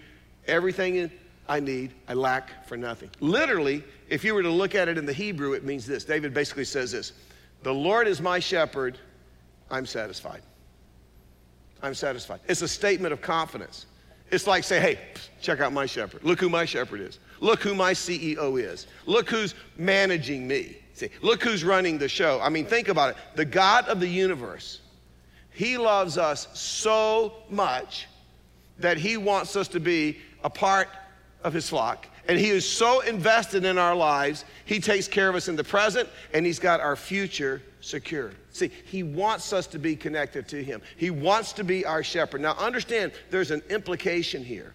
Everything 0.47 1.11
I 1.47 1.59
need, 1.59 1.93
I 2.07 2.13
lack 2.13 2.67
for 2.67 2.77
nothing. 2.77 3.09
Literally, 3.19 3.83
if 4.09 4.23
you 4.23 4.33
were 4.33 4.43
to 4.43 4.49
look 4.49 4.75
at 4.75 4.87
it 4.87 4.97
in 4.97 5.05
the 5.05 5.13
Hebrew, 5.13 5.53
it 5.53 5.63
means 5.63 5.85
this. 5.85 6.03
David 6.03 6.33
basically 6.33 6.65
says 6.65 6.91
this 6.91 7.13
The 7.63 7.73
Lord 7.73 8.07
is 8.07 8.21
my 8.21 8.39
shepherd, 8.39 8.97
I'm 9.69 9.85
satisfied. 9.85 10.41
I'm 11.83 11.93
satisfied. 11.93 12.39
It's 12.47 12.61
a 12.61 12.67
statement 12.67 13.13
of 13.13 13.21
confidence. 13.21 13.85
It's 14.31 14.47
like 14.47 14.63
say, 14.63 14.79
hey, 14.79 14.99
check 15.41 15.61
out 15.61 15.71
my 15.71 15.85
shepherd. 15.85 16.23
Look 16.23 16.39
who 16.39 16.49
my 16.49 16.65
shepherd 16.65 17.01
is. 17.01 17.19
Look 17.39 17.61
who 17.61 17.75
my 17.75 17.93
CEO 17.93 18.61
is. 18.61 18.87
Look 19.05 19.29
who's 19.29 19.53
managing 19.77 20.47
me. 20.47 20.77
See, 20.97 21.09
look 21.21 21.43
who's 21.43 21.63
running 21.63 21.99
the 21.99 22.09
show. 22.09 22.39
I 22.41 22.49
mean, 22.49 22.65
think 22.65 22.87
about 22.87 23.11
it. 23.11 23.17
The 23.35 23.45
God 23.45 23.87
of 23.87 23.99
the 23.99 24.07
universe, 24.07 24.81
He 25.51 25.77
loves 25.77 26.17
us 26.17 26.47
so 26.59 27.33
much 27.51 28.07
that 28.79 28.97
He 28.97 29.15
wants 29.15 29.55
us 29.55 29.67
to 29.69 29.79
be 29.79 30.17
a 30.43 30.49
part 30.49 30.89
of 31.43 31.53
His 31.53 31.69
flock. 31.69 32.07
And 32.27 32.39
He 32.39 32.49
is 32.49 32.67
so 32.67 33.01
invested 33.01 33.63
in 33.63 33.77
our 33.77 33.93
lives, 33.93 34.43
He 34.65 34.79
takes 34.79 35.07
care 35.07 35.29
of 35.29 35.35
us 35.35 35.47
in 35.47 35.55
the 35.55 35.63
present, 35.63 36.09
and 36.33 36.47
He's 36.47 36.57
got 36.57 36.79
our 36.79 36.95
future 36.95 37.61
secure. 37.79 38.31
See, 38.49 38.71
He 38.85 39.03
wants 39.03 39.53
us 39.53 39.67
to 39.67 39.77
be 39.77 39.95
connected 39.95 40.47
to 40.47 40.63
Him. 40.63 40.81
He 40.95 41.11
wants 41.11 41.53
to 41.53 41.63
be 41.63 41.85
our 41.85 42.01
shepherd. 42.01 42.41
Now, 42.41 42.53
understand 42.53 43.11
there's 43.29 43.51
an 43.51 43.61
implication 43.69 44.43
here. 44.43 44.73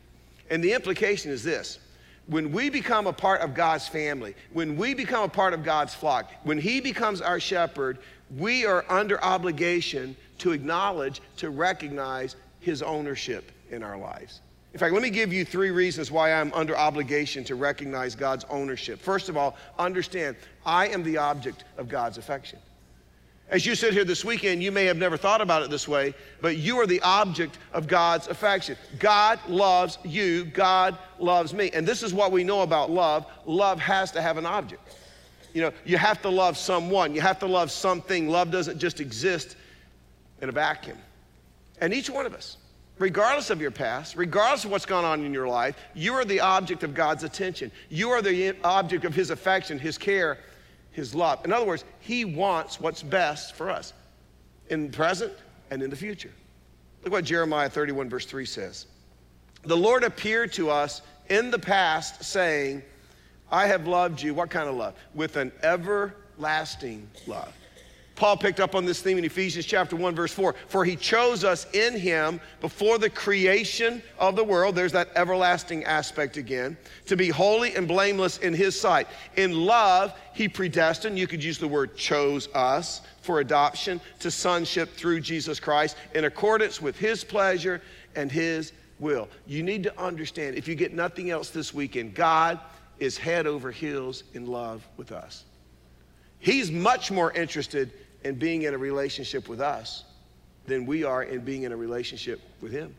And 0.50 0.62
the 0.62 0.72
implication 0.72 1.32
is 1.32 1.42
this 1.42 1.80
when 2.26 2.52
we 2.52 2.70
become 2.70 3.06
a 3.06 3.12
part 3.12 3.40
of 3.40 3.54
God's 3.54 3.88
family, 3.88 4.34
when 4.52 4.76
we 4.76 4.94
become 4.94 5.24
a 5.24 5.28
part 5.28 5.54
of 5.54 5.64
God's 5.64 5.94
flock, 5.94 6.30
when 6.44 6.58
He 6.58 6.80
becomes 6.80 7.20
our 7.20 7.40
shepherd, 7.40 7.98
we 8.36 8.64
are 8.64 8.84
under 8.88 9.22
obligation 9.22 10.16
to 10.38 10.52
acknowledge, 10.52 11.20
to 11.38 11.50
recognize 11.50 12.36
His 12.60 12.82
ownership 12.82 13.50
in 13.70 13.82
our 13.82 13.96
lives. 13.96 14.40
In 14.72 14.78
fact, 14.78 14.94
let 14.94 15.02
me 15.02 15.10
give 15.10 15.32
you 15.32 15.44
three 15.44 15.70
reasons 15.70 16.10
why 16.10 16.32
I'm 16.32 16.52
under 16.54 16.76
obligation 16.76 17.44
to 17.44 17.56
recognize 17.56 18.14
God's 18.14 18.44
ownership. 18.48 19.00
First 19.00 19.28
of 19.28 19.36
all, 19.36 19.56
understand 19.78 20.36
I 20.64 20.88
am 20.88 21.02
the 21.02 21.18
object 21.18 21.64
of 21.76 21.88
God's 21.88 22.16
affection. 22.16 22.58
As 23.52 23.66
you 23.66 23.74
sit 23.74 23.92
here 23.92 24.06
this 24.06 24.24
weekend, 24.24 24.62
you 24.62 24.72
may 24.72 24.86
have 24.86 24.96
never 24.96 25.18
thought 25.18 25.42
about 25.42 25.62
it 25.62 25.68
this 25.68 25.86
way, 25.86 26.14
but 26.40 26.56
you 26.56 26.78
are 26.78 26.86
the 26.86 27.02
object 27.02 27.58
of 27.74 27.86
God's 27.86 28.26
affection. 28.28 28.78
God 28.98 29.38
loves 29.46 29.98
you, 30.04 30.46
God 30.46 30.96
loves 31.18 31.52
me. 31.52 31.70
And 31.74 31.86
this 31.86 32.02
is 32.02 32.14
what 32.14 32.32
we 32.32 32.44
know 32.44 32.62
about 32.62 32.90
love 32.90 33.26
love 33.44 33.78
has 33.78 34.10
to 34.12 34.22
have 34.22 34.38
an 34.38 34.46
object. 34.46 34.96
You 35.52 35.60
know, 35.60 35.72
you 35.84 35.98
have 35.98 36.22
to 36.22 36.30
love 36.30 36.56
someone, 36.56 37.14
you 37.14 37.20
have 37.20 37.38
to 37.40 37.46
love 37.46 37.70
something. 37.70 38.26
Love 38.26 38.50
doesn't 38.50 38.78
just 38.78 39.00
exist 39.00 39.56
in 40.40 40.48
a 40.48 40.52
vacuum. 40.52 40.96
And 41.78 41.92
each 41.92 42.08
one 42.08 42.24
of 42.24 42.32
us, 42.32 42.56
regardless 42.98 43.50
of 43.50 43.60
your 43.60 43.70
past, 43.70 44.16
regardless 44.16 44.64
of 44.64 44.70
what's 44.70 44.86
gone 44.86 45.04
on 45.04 45.26
in 45.26 45.34
your 45.34 45.46
life, 45.46 45.76
you 45.92 46.14
are 46.14 46.24
the 46.24 46.40
object 46.40 46.84
of 46.84 46.94
God's 46.94 47.22
attention. 47.22 47.70
You 47.90 48.12
are 48.12 48.22
the 48.22 48.56
object 48.64 49.04
of 49.04 49.14
His 49.14 49.28
affection, 49.28 49.78
His 49.78 49.98
care, 49.98 50.38
his 50.92 51.14
love. 51.14 51.44
In 51.44 51.52
other 51.52 51.66
words, 51.66 51.84
he 52.00 52.24
wants 52.24 52.80
what's 52.80 53.02
best 53.02 53.54
for 53.54 53.70
us 53.70 53.92
in 54.68 54.90
the 54.90 54.96
present 54.96 55.32
and 55.70 55.82
in 55.82 55.90
the 55.90 55.96
future. 55.96 56.30
Look 57.02 57.12
what 57.12 57.24
Jeremiah 57.24 57.68
31, 57.68 58.08
verse 58.08 58.26
3 58.26 58.44
says. 58.44 58.86
The 59.64 59.76
Lord 59.76 60.04
appeared 60.04 60.52
to 60.54 60.70
us 60.70 61.02
in 61.28 61.50
the 61.50 61.58
past, 61.58 62.22
saying, 62.24 62.82
I 63.50 63.66
have 63.66 63.86
loved 63.86 64.22
you. 64.22 64.34
What 64.34 64.50
kind 64.50 64.68
of 64.68 64.76
love? 64.76 64.94
With 65.14 65.36
an 65.36 65.52
everlasting 65.62 67.08
love. 67.26 67.52
Paul 68.16 68.36
picked 68.36 68.60
up 68.60 68.74
on 68.74 68.84
this 68.84 69.00
theme 69.00 69.18
in 69.18 69.24
Ephesians 69.24 69.66
chapter 69.66 69.96
1 69.96 70.14
verse 70.14 70.32
4. 70.32 70.54
For 70.68 70.84
he 70.84 70.96
chose 70.96 71.44
us 71.44 71.66
in 71.72 71.98
him 71.98 72.40
before 72.60 72.98
the 72.98 73.10
creation 73.10 74.02
of 74.18 74.36
the 74.36 74.44
world. 74.44 74.74
There's 74.74 74.92
that 74.92 75.08
everlasting 75.16 75.84
aspect 75.84 76.36
again. 76.36 76.76
To 77.06 77.16
be 77.16 77.28
holy 77.28 77.74
and 77.74 77.88
blameless 77.88 78.38
in 78.38 78.54
his 78.54 78.78
sight. 78.78 79.08
In 79.36 79.52
love, 79.66 80.14
he 80.34 80.48
predestined, 80.48 81.18
you 81.18 81.26
could 81.26 81.42
use 81.42 81.58
the 81.58 81.68
word 81.68 81.96
chose 81.96 82.48
us 82.54 83.02
for 83.22 83.40
adoption 83.40 84.00
to 84.20 84.30
sonship 84.30 84.94
through 84.94 85.20
Jesus 85.20 85.60
Christ 85.60 85.96
in 86.14 86.24
accordance 86.24 86.80
with 86.80 86.98
his 86.98 87.24
pleasure 87.24 87.80
and 88.14 88.30
his 88.30 88.72
will. 88.98 89.28
You 89.46 89.62
need 89.62 89.82
to 89.84 90.00
understand, 90.00 90.56
if 90.56 90.68
you 90.68 90.74
get 90.74 90.94
nothing 90.94 91.30
else 91.30 91.50
this 91.50 91.74
weekend, 91.74 92.14
God 92.14 92.60
is 92.98 93.18
head 93.18 93.46
over 93.46 93.70
heels 93.70 94.24
in 94.34 94.46
love 94.46 94.86
with 94.96 95.12
us. 95.12 95.44
He's 96.42 96.72
much 96.72 97.12
more 97.12 97.30
interested 97.32 97.92
in 98.24 98.34
being 98.34 98.62
in 98.62 98.74
a 98.74 98.78
relationship 98.78 99.48
with 99.48 99.60
us 99.60 100.02
than 100.66 100.86
we 100.86 101.04
are 101.04 101.22
in 101.22 101.44
being 101.44 101.62
in 101.62 101.70
a 101.70 101.76
relationship 101.76 102.40
with 102.60 102.72
Him. 102.72 102.96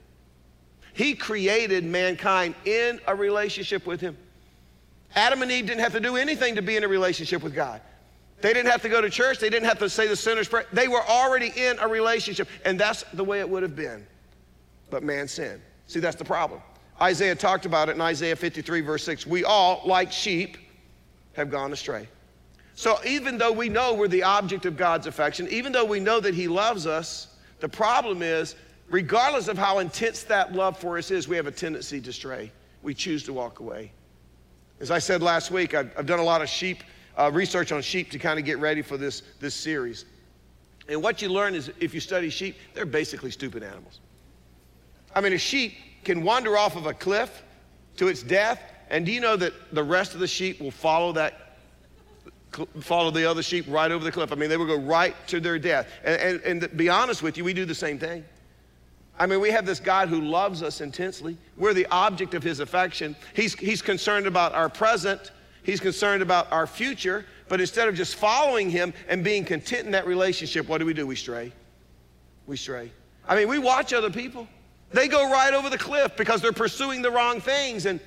He 0.94 1.14
created 1.14 1.84
mankind 1.84 2.56
in 2.64 3.02
a 3.06 3.14
relationship 3.14 3.86
with 3.86 4.00
Him. 4.00 4.16
Adam 5.14 5.42
and 5.42 5.52
Eve 5.52 5.66
didn't 5.66 5.82
have 5.82 5.92
to 5.92 6.00
do 6.00 6.16
anything 6.16 6.56
to 6.56 6.62
be 6.62 6.78
in 6.78 6.86
a 6.86 6.88
relationship 6.88 7.44
with 7.44 7.54
God. 7.54 7.82
They 8.40 8.54
didn't 8.54 8.72
have 8.72 8.82
to 8.84 8.90
go 8.90 9.02
to 9.02 9.10
church. 9.10 9.40
They 9.40 9.50
didn't 9.50 9.68
have 9.68 9.80
to 9.80 9.90
say 9.90 10.08
the 10.08 10.16
sinner's 10.16 10.48
prayer. 10.48 10.66
They 10.72 10.88
were 10.88 11.04
already 11.04 11.52
in 11.54 11.78
a 11.80 11.88
relationship, 11.88 12.48
and 12.64 12.80
that's 12.80 13.04
the 13.14 13.26
way 13.26 13.42
it 13.42 13.50
would 13.50 13.64
have 13.64 13.76
been. 13.76 14.08
But 14.90 15.04
man 15.04 15.28
sinned. 15.28 15.62
See, 15.88 16.00
that's 16.00 16.16
the 16.16 16.26
problem. 16.26 16.62
Isaiah 17.02 17.36
talked 17.36 17.66
about 17.66 17.90
it 17.90 17.96
in 17.96 18.02
Isaiah 18.02 18.38
53, 18.38 18.80
verse 18.80 19.04
6. 19.04 19.28
We 19.28 19.44
all, 19.44 19.82
like 19.86 20.14
sheep, 20.14 20.58
have 21.34 21.52
gone 21.52 21.74
astray. 21.74 22.08
So 22.76 22.98
even 23.06 23.38
though 23.38 23.52
we 23.52 23.70
know 23.70 23.94
we're 23.94 24.08
the 24.08 24.24
object 24.24 24.66
of 24.66 24.76
God's 24.78 25.08
affection, 25.08 25.48
even 25.50 25.72
though 25.72 25.86
we 25.86 26.00
know 26.00 26.20
that 26.20 26.34
He 26.34 26.48
loves 26.48 26.88
us, 26.88 27.28
the 27.60 27.70
problem 27.70 28.22
is, 28.22 28.56
regardless 28.90 29.48
of 29.48 29.58
how 29.58 29.80
intense 29.80 30.24
that 30.24 30.54
love 30.54 30.78
for 30.78 30.98
us 30.98 31.12
is, 31.12 31.28
we 31.28 31.36
have 31.36 31.48
a 31.48 31.52
tendency 31.52 32.02
to 32.02 32.12
stray. 32.12 32.52
We 32.82 32.94
choose 32.94 33.24
to 33.24 33.34
walk 33.34 33.60
away. 33.60 33.92
As 34.80 34.92
I 34.92 35.00
said 35.00 35.22
last 35.22 35.52
week, 35.52 35.74
I've, 35.74 35.92
I've 35.98 36.06
done 36.06 36.20
a 36.20 36.24
lot 36.24 36.42
of 36.42 36.50
sheep 36.50 36.84
uh, 37.18 37.30
research 37.32 37.72
on 37.72 37.82
sheep 37.82 38.12
to 38.12 38.20
kind 38.20 38.40
of 38.40 38.46
get 38.46 38.58
ready 38.58 38.82
for 38.82 38.98
this, 38.98 39.22
this 39.40 39.54
series. 39.54 40.06
And 40.90 41.02
what 41.02 41.22
you 41.22 41.30
learn 41.30 41.56
is 41.56 41.72
if 41.80 41.94
you 41.94 42.00
study 42.00 42.30
sheep, 42.30 42.58
they're 42.74 42.86
basically 42.86 43.32
stupid 43.32 43.64
animals. 43.64 44.00
I 45.16 45.22
mean, 45.22 45.34
a 45.34 45.38
sheep 45.38 45.76
can 46.04 46.24
wander 46.24 46.58
off 46.58 46.76
of 46.76 46.88
a 46.88 46.94
cliff 46.94 47.44
to 47.98 48.08
its 48.08 48.24
death, 48.24 48.60
and 48.90 49.06
do 49.06 49.12
you 49.12 49.22
know 49.22 49.38
that 49.38 49.54
the 49.72 49.84
rest 49.84 50.14
of 50.14 50.20
the 50.20 50.28
sheep 50.28 50.60
will 50.60 50.72
follow 50.72 51.14
that 51.14 51.43
follow 52.82 53.12
the 53.12 53.30
other 53.30 53.44
sheep 53.44 53.66
right 53.68 53.92
over 53.92 54.04
the 54.04 54.12
cliff. 54.12 54.32
I 54.32 54.36
mean, 54.36 54.50
they 54.50 54.58
would 54.58 54.68
go 54.68 54.80
right 54.80 55.16
to 55.28 55.40
their 55.40 55.60
death. 55.60 55.88
And, 56.04 56.42
and, 56.44 56.64
and 56.64 56.78
be 56.78 56.90
honest 56.90 57.22
with 57.22 57.38
you, 57.38 57.44
we 57.44 57.54
do 57.54 57.66
the 57.66 57.76
same 57.76 58.00
thing. 58.00 58.24
I 59.18 59.28
mean, 59.28 59.42
we 59.42 59.52
have 59.52 59.66
this 59.66 59.80
God 59.80 60.10
who 60.10 60.22
loves 60.22 60.64
us 60.64 60.82
intensely. 60.82 61.38
We're 61.58 61.74
the 61.74 61.86
object 61.92 62.34
of 62.34 62.44
his 62.44 62.60
affection. 62.60 63.16
He's, 63.36 63.54
he's 63.54 63.82
concerned 63.82 64.26
about 64.26 64.54
our 64.54 64.70
present, 64.70 65.32
he's 65.64 65.80
concerned 65.80 66.24
about 66.24 66.52
our 66.52 66.68
future. 66.68 67.26
But 67.50 67.60
instead 67.62 67.88
of 67.88 67.94
just 67.94 68.16
following 68.16 68.70
him 68.70 68.94
and 69.08 69.24
being 69.24 69.46
content 69.46 69.86
in 69.86 69.92
that 69.92 70.08
relationship, 70.08 70.68
what 70.68 70.80
do 70.80 70.86
we 70.86 70.94
do? 70.94 71.06
We 71.06 71.16
stray. 71.16 71.52
We 72.48 72.58
stray. 72.58 72.92
I 73.28 73.36
mean, 73.36 73.48
we 73.48 73.60
watch 73.60 73.94
other 73.94 74.10
people. 74.10 74.48
They 74.92 75.08
go 75.08 75.30
right 75.30 75.54
over 75.54 75.70
the 75.70 75.78
cliff 75.78 76.16
because 76.18 76.42
they're 76.42 76.52
pursuing 76.52 77.02
the 77.02 77.12
wrong 77.12 77.42
things. 77.42 77.86
And 77.86 78.00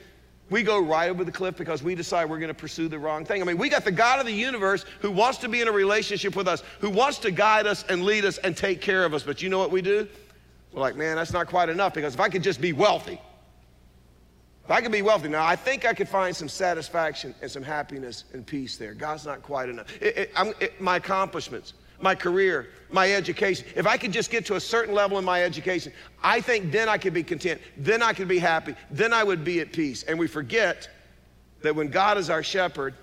we 0.49 0.63
go 0.63 0.81
right 0.81 1.11
over 1.11 1.25
the 1.25 1.33
cliff 1.33 1.57
because 1.57 1.83
we 1.83 1.95
decide 1.95 2.31
we're 2.31 2.39
going 2.39 2.49
to 2.49 2.55
pursue 2.55 2.89
the 2.89 2.99
wrong 2.99 3.25
thing. 3.25 3.43
I 3.43 3.45
mean, 3.45 3.59
we 3.59 3.69
got 3.69 3.85
the 3.85 3.91
God 3.91 4.21
of 4.21 4.27
the 4.27 4.33
universe 4.33 4.85
who 5.01 5.11
wants 5.11 5.39
to 5.39 5.49
be 5.49 5.61
in 5.61 5.69
a 5.69 5.73
relationship 5.73 6.37
with 6.37 6.47
us, 6.47 6.63
who 6.81 6.91
wants 6.91 7.19
to 7.21 7.31
guide 7.33 7.67
us 7.67 7.85
and 7.89 8.05
lead 8.05 8.25
us 8.25 8.39
and 8.39 8.57
take 8.57 8.81
care 8.81 9.05
of 9.05 9.13
us. 9.13 9.25
But 9.25 9.43
you 9.43 9.49
know 9.49 9.59
what 9.59 9.73
we 9.73 9.83
do? 9.83 10.07
We're 10.73 10.81
like, 10.81 10.97
man, 10.97 11.17
that's 11.17 11.33
not 11.33 11.49
quite 11.49 11.69
enough 11.69 11.95
because 11.95 12.15
if 12.15 12.21
I 12.21 12.29
could 12.29 12.43
just 12.43 12.61
be 12.61 12.73
wealthy, 12.73 13.21
if 14.65 14.71
I 14.71 14.81
could 14.81 14.93
be 14.93 15.03
wealthy, 15.03 15.29
now 15.29 15.45
I 15.45 15.57
think 15.57 15.85
I 15.85 15.95
could 15.95 16.09
find 16.09 16.35
some 16.35 16.49
satisfaction 16.49 17.35
and 17.41 17.51
some 17.51 17.63
happiness 17.63 18.25
and 18.33 18.47
peace 18.47 18.77
there. 18.77 18.95
God's 18.95 19.25
not 19.25 19.43
quite 19.43 19.69
enough. 19.69 19.87
It, 20.03 20.17
it, 20.17 20.31
it, 20.61 20.81
my 20.81 20.97
accomplishments, 20.97 21.75
my 22.01 22.15
career, 22.15 22.69
my 22.91 23.13
education, 23.13 23.67
if 23.75 23.87
I 23.87 23.97
could 23.97 24.13
just 24.13 24.31
get 24.31 24.47
to 24.47 24.57
a 24.57 24.61
certain 24.61 24.95
level 24.95 25.19
in 25.19 25.25
my 25.25 25.43
education, 25.43 25.93
I 26.23 26.41
think 26.41 26.73
then 26.73 26.89
I 26.89 26.99
could 26.99 27.15
be 27.15 27.23
content. 27.23 27.61
Then 27.77 28.03
I 28.03 28.13
could 28.13 28.29
be 28.29 28.39
happy. 28.39 28.75
Then 28.91 29.13
I 29.13 29.25
would 29.25 29.45
be 29.45 29.61
at 29.61 29.73
peace. 29.73 30.03
And 30.05 30.19
we 30.19 30.27
forget 30.27 30.89
that 31.63 31.75
when 31.75 31.89
God 31.89 32.19
is 32.19 32.31
our 32.31 32.43
shepherd, 32.43 32.95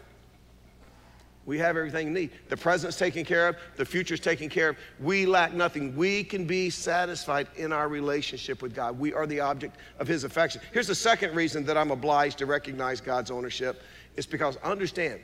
we 1.45 1.57
have 1.59 1.75
everything 1.75 2.07
we 2.07 2.21
need. 2.21 2.31
The 2.47 2.55
present's 2.55 2.97
taken 2.97 3.25
care 3.25 3.50
of, 3.50 3.57
the 3.75 3.83
future's 3.83 4.21
taken 4.21 4.47
care 4.47 4.69
of. 4.69 4.77
We 5.00 5.25
lack 5.25 5.53
nothing. 5.53 5.95
We 5.95 6.23
can 6.23 6.45
be 6.45 6.69
satisfied 6.69 7.47
in 7.57 7.73
our 7.73 7.89
relationship 7.89 8.62
with 8.62 8.73
God. 8.73 8.97
We 8.97 9.13
are 9.13 9.27
the 9.27 9.41
object 9.41 9.75
of 10.00 10.07
His 10.07 10.23
affection. 10.23 10.62
Here's 10.71 10.88
the 10.88 10.95
second 10.95 11.35
reason 11.35 11.65
that 11.65 11.77
I'm 11.77 11.91
obliged 11.91 12.38
to 12.38 12.45
recognize 12.45 13.01
God's 13.01 13.31
ownership 13.31 13.81
it's 14.15 14.27
because 14.27 14.57
understand, 14.57 15.19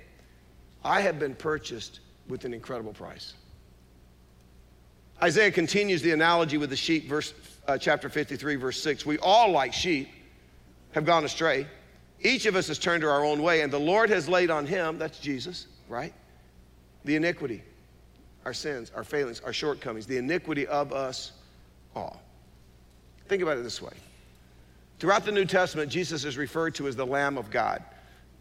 I 0.83 1.01
have 1.01 1.19
been 1.19 1.35
purchased 1.35 1.99
with 2.27 2.45
an 2.45 2.53
incredible 2.53 2.93
price. 2.93 3.33
Isaiah 5.21 5.51
continues 5.51 6.01
the 6.01 6.11
analogy 6.11 6.57
with 6.57 6.69
the 6.69 6.75
sheep, 6.75 7.07
verse, 7.07 7.33
uh, 7.67 7.77
chapter 7.77 8.09
53, 8.09 8.55
verse 8.55 8.81
6. 8.81 9.05
We 9.05 9.17
all, 9.19 9.51
like 9.51 9.73
sheep, 9.73 10.09
have 10.91 11.05
gone 11.05 11.25
astray. 11.25 11.67
Each 12.21 12.45
of 12.45 12.55
us 12.55 12.67
has 12.67 12.79
turned 12.79 13.01
to 13.01 13.09
our 13.09 13.23
own 13.25 13.41
way, 13.41 13.61
and 13.61 13.71
the 13.71 13.79
Lord 13.79 14.09
has 14.09 14.29
laid 14.29 14.49
on 14.49 14.65
him, 14.65 14.97
that's 14.97 15.19
Jesus, 15.19 15.67
right? 15.87 16.13
The 17.05 17.15
iniquity, 17.15 17.63
our 18.45 18.53
sins, 18.53 18.91
our 18.95 19.03
failings, 19.03 19.41
our 19.41 19.53
shortcomings, 19.53 20.05
the 20.05 20.17
iniquity 20.17 20.67
of 20.67 20.93
us 20.93 21.33
all. 21.95 22.21
Think 23.27 23.41
about 23.41 23.57
it 23.57 23.63
this 23.63 23.81
way. 23.81 23.93
Throughout 24.99 25.25
the 25.25 25.31
New 25.31 25.45
Testament, 25.45 25.91
Jesus 25.91 26.25
is 26.25 26.37
referred 26.37 26.75
to 26.75 26.87
as 26.87 26.95
the 26.95 27.05
Lamb 27.05 27.37
of 27.37 27.51
God. 27.51 27.83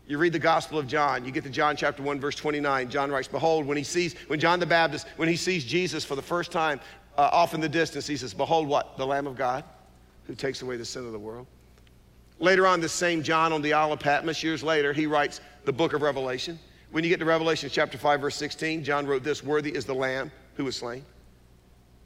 You 0.08 0.16
read 0.16 0.32
the 0.32 0.38
Gospel 0.38 0.78
of 0.78 0.86
John, 0.86 1.26
you 1.26 1.30
get 1.30 1.44
to 1.44 1.50
John 1.50 1.76
chapter 1.76 2.02
1, 2.02 2.18
verse 2.18 2.34
29. 2.34 2.88
John 2.88 3.10
writes, 3.10 3.28
Behold, 3.28 3.66
when 3.66 3.76
he 3.76 3.84
sees, 3.84 4.14
when 4.28 4.40
John 4.40 4.58
the 4.58 4.64
Baptist, 4.64 5.06
when 5.16 5.28
he 5.28 5.36
sees 5.36 5.64
Jesus 5.66 6.02
for 6.02 6.16
the 6.16 6.22
first 6.22 6.50
time 6.50 6.80
uh, 7.18 7.28
off 7.30 7.52
in 7.52 7.60
the 7.60 7.68
distance, 7.68 8.06
he 8.06 8.16
says, 8.16 8.32
Behold, 8.32 8.66
what? 8.66 8.96
The 8.96 9.06
Lamb 9.06 9.26
of 9.26 9.36
God 9.36 9.64
who 10.26 10.34
takes 10.34 10.62
away 10.62 10.78
the 10.78 10.84
sin 10.84 11.04
of 11.04 11.12
the 11.12 11.18
world. 11.18 11.46
Later 12.38 12.66
on, 12.66 12.80
this 12.80 12.92
same 12.92 13.22
John 13.22 13.52
on 13.52 13.60
the 13.60 13.74
Isle 13.74 13.92
of 13.92 14.00
Patmos, 14.00 14.42
years 14.42 14.62
later, 14.62 14.94
he 14.94 15.06
writes 15.06 15.42
the 15.64 15.72
book 15.72 15.92
of 15.92 16.00
Revelation. 16.00 16.58
When 16.90 17.04
you 17.04 17.10
get 17.10 17.18
to 17.18 17.26
Revelation 17.26 17.68
chapter 17.70 17.98
5, 17.98 18.20
verse 18.20 18.36
16, 18.36 18.84
John 18.84 19.06
wrote 19.06 19.22
this 19.22 19.44
Worthy 19.44 19.74
is 19.74 19.84
the 19.84 19.94
Lamb 19.94 20.32
who 20.54 20.64
was 20.64 20.76
slain. 20.76 21.04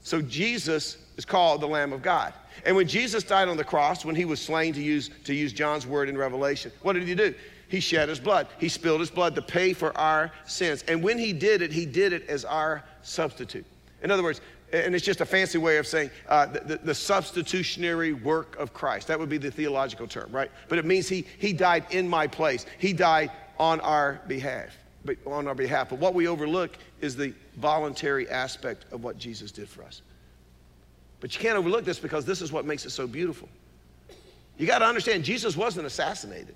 So 0.01 0.21
Jesus 0.21 0.99
is 1.17 1.25
called 1.25 1.61
the 1.61 1.69
Lamb 1.69 1.93
of 1.93 2.03
God. 2.03 2.35
And 2.67 2.75
when 2.75 2.89
Jesus 2.89 3.23
died 3.23 3.47
on 3.47 3.57
the 3.57 3.65
cross, 3.65 4.05
when 4.05 4.17
he 4.17 4.25
was 4.25 4.41
slain, 4.41 4.75
to 4.75 4.83
use, 4.83 5.11
to 5.25 5.35
use 5.35 5.53
John's 5.53 5.87
word 5.87 6.09
in 6.09 6.19
Revelation, 6.19 6.73
what 6.83 6.95
did 6.95 7.05
he 7.05 7.15
do? 7.15 7.35
He 7.73 7.81
shed 7.81 8.11
his 8.11 8.21
blood. 8.21 8.49
He 8.59 8.69
spilled 8.69 9.00
his 9.00 9.09
blood 9.09 9.35
to 9.35 9.41
pay 9.41 9.73
for 9.73 9.97
our 9.97 10.31
sins. 10.45 10.85
And 10.88 11.02
when 11.02 11.17
he 11.17 11.33
did 11.33 11.62
it, 11.62 11.73
he 11.73 11.87
did 11.87 12.12
it 12.12 12.29
as 12.29 12.45
our 12.45 12.85
substitute. 13.00 13.64
In 14.02 14.11
other 14.11 14.23
words, 14.23 14.43
and 14.75 14.95
it's 14.95 15.02
just 15.07 15.23
a 15.23 15.25
fancy 15.25 15.57
way 15.57 15.79
of 15.79 15.87
saying 15.87 16.11
uh, 16.29 16.45
the, 16.45 16.79
the, 16.85 16.95
substitutionary 16.95 18.12
work 18.12 18.59
of 18.59 18.75
Christ. 18.75 19.09
That 19.09 19.19
would 19.19 19.31
be 19.31 19.38
the 19.38 19.50
theological 19.50 20.07
term, 20.07 20.31
right? 20.31 20.50
But 20.69 20.81
it 20.81 20.85
means 20.85 21.09
he, 21.09 21.25
he 21.38 21.55
died 21.55 21.87
in 21.93 22.07
my 22.07 22.26
place. 22.26 22.67
He 22.76 22.93
died 22.93 23.31
on 23.59 23.81
our 23.81 24.21
behalf, 24.29 24.76
on 25.25 25.49
our 25.49 25.55
behalf. 25.55 25.88
But 25.88 25.99
what 25.99 26.12
we 26.12 26.29
overlook 26.29 26.76
is 27.01 27.16
the 27.16 27.33
voluntary 27.57 28.29
aspect 28.29 28.85
of 28.92 29.03
what 29.03 29.16
Jesus 29.16 29.51
did 29.51 29.66
for 29.66 29.83
us. 29.83 30.03
But 31.20 31.35
you 31.35 31.40
can't 31.40 31.57
overlook 31.57 31.87
this 31.87 31.99
because 31.99 32.27
this 32.27 32.42
is 32.42 32.53
what 32.53 32.66
makes 32.66 32.85
it 32.85 32.90
so 32.90 33.07
beautiful. 33.07 33.49
You 34.59 34.66
got 34.66 34.81
to 34.81 34.87
understand, 34.87 35.25
Jesus 35.25 35.57
wasn't 35.57 35.87
assassinated. 35.87 36.55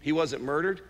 He 0.00 0.12
wasn't 0.12 0.42
murdered. 0.42 0.80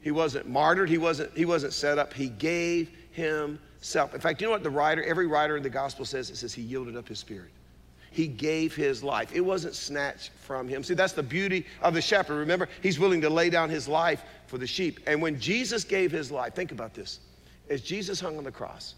He 0.00 0.10
wasn't 0.10 0.48
martyred. 0.48 0.88
He 0.88 0.98
wasn't, 0.98 1.36
he 1.36 1.44
wasn't 1.44 1.72
set 1.72 1.98
up. 1.98 2.12
He 2.12 2.28
gave 2.28 2.90
himself. 3.12 4.14
In 4.14 4.20
fact, 4.20 4.40
you 4.40 4.46
know 4.46 4.52
what 4.52 4.62
the 4.62 4.70
writer, 4.70 5.02
every 5.02 5.26
writer 5.26 5.56
in 5.56 5.62
the 5.62 5.70
gospel 5.70 6.04
says? 6.04 6.30
It 6.30 6.36
says 6.36 6.54
he 6.54 6.62
yielded 6.62 6.96
up 6.96 7.08
his 7.08 7.18
spirit. 7.18 7.50
He 8.10 8.26
gave 8.26 8.74
his 8.74 9.02
life. 9.02 9.34
It 9.34 9.40
wasn't 9.40 9.74
snatched 9.74 10.30
from 10.40 10.66
him. 10.66 10.82
See, 10.82 10.94
that's 10.94 11.12
the 11.12 11.22
beauty 11.22 11.66
of 11.82 11.94
the 11.94 12.00
shepherd. 12.00 12.36
Remember, 12.36 12.68
he's 12.82 12.98
willing 12.98 13.20
to 13.20 13.30
lay 13.30 13.50
down 13.50 13.68
his 13.68 13.86
life 13.86 14.24
for 14.46 14.56
the 14.56 14.66
sheep. 14.66 15.00
And 15.06 15.20
when 15.20 15.38
Jesus 15.38 15.84
gave 15.84 16.10
his 16.10 16.30
life, 16.30 16.54
think 16.54 16.72
about 16.72 16.94
this. 16.94 17.20
As 17.68 17.82
Jesus 17.82 18.18
hung 18.18 18.38
on 18.38 18.44
the 18.44 18.52
cross, 18.52 18.94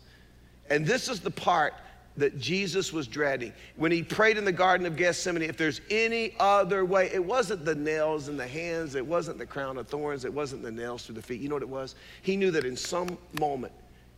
and 0.69 0.87
this 0.87 1.09
is 1.09 1.21
the 1.21 1.31
part 1.31 1.75
that 2.17 2.39
Jesus 2.39 2.93
was 2.93 3.07
dreading. 3.07 3.53
When 3.77 3.93
he 3.93 4.03
prayed 4.03 4.37
in 4.37 4.45
the 4.45 4.53
Garden 4.53 4.87
of 4.87 4.97
Gethsemane, 4.97 5.43
if 5.43 5.57
there's 5.57 5.81
any 5.91 6.35
other 6.39 6.85
way, 6.85 7.11
it 7.13 7.25
wasn't 7.25 7.65
the 7.65 7.75
nails 7.75 8.29
in 8.29 8.37
the 8.37 8.47
hands, 8.47 8.95
it 8.95 9.07
wasn't 9.07 9.39
the 9.39 9.47
crown 9.47 9.79
of 9.79 9.89
thorns, 9.89 10.25
it 10.25 10.33
wasn't 10.33 10.63
the 10.63 10.71
nails 10.71 11.07
through 11.07 11.15
the 11.15 11.23
feet. 11.23 11.41
You 11.41 11.49
know 11.49 11.57
what 11.57 11.63
it 11.63 11.69
was? 11.69 11.95
He 12.23 12.37
knew 12.37 12.51
that 12.51 12.65
in 12.65 12.77
some 12.77 13.17
moment, 13.39 13.73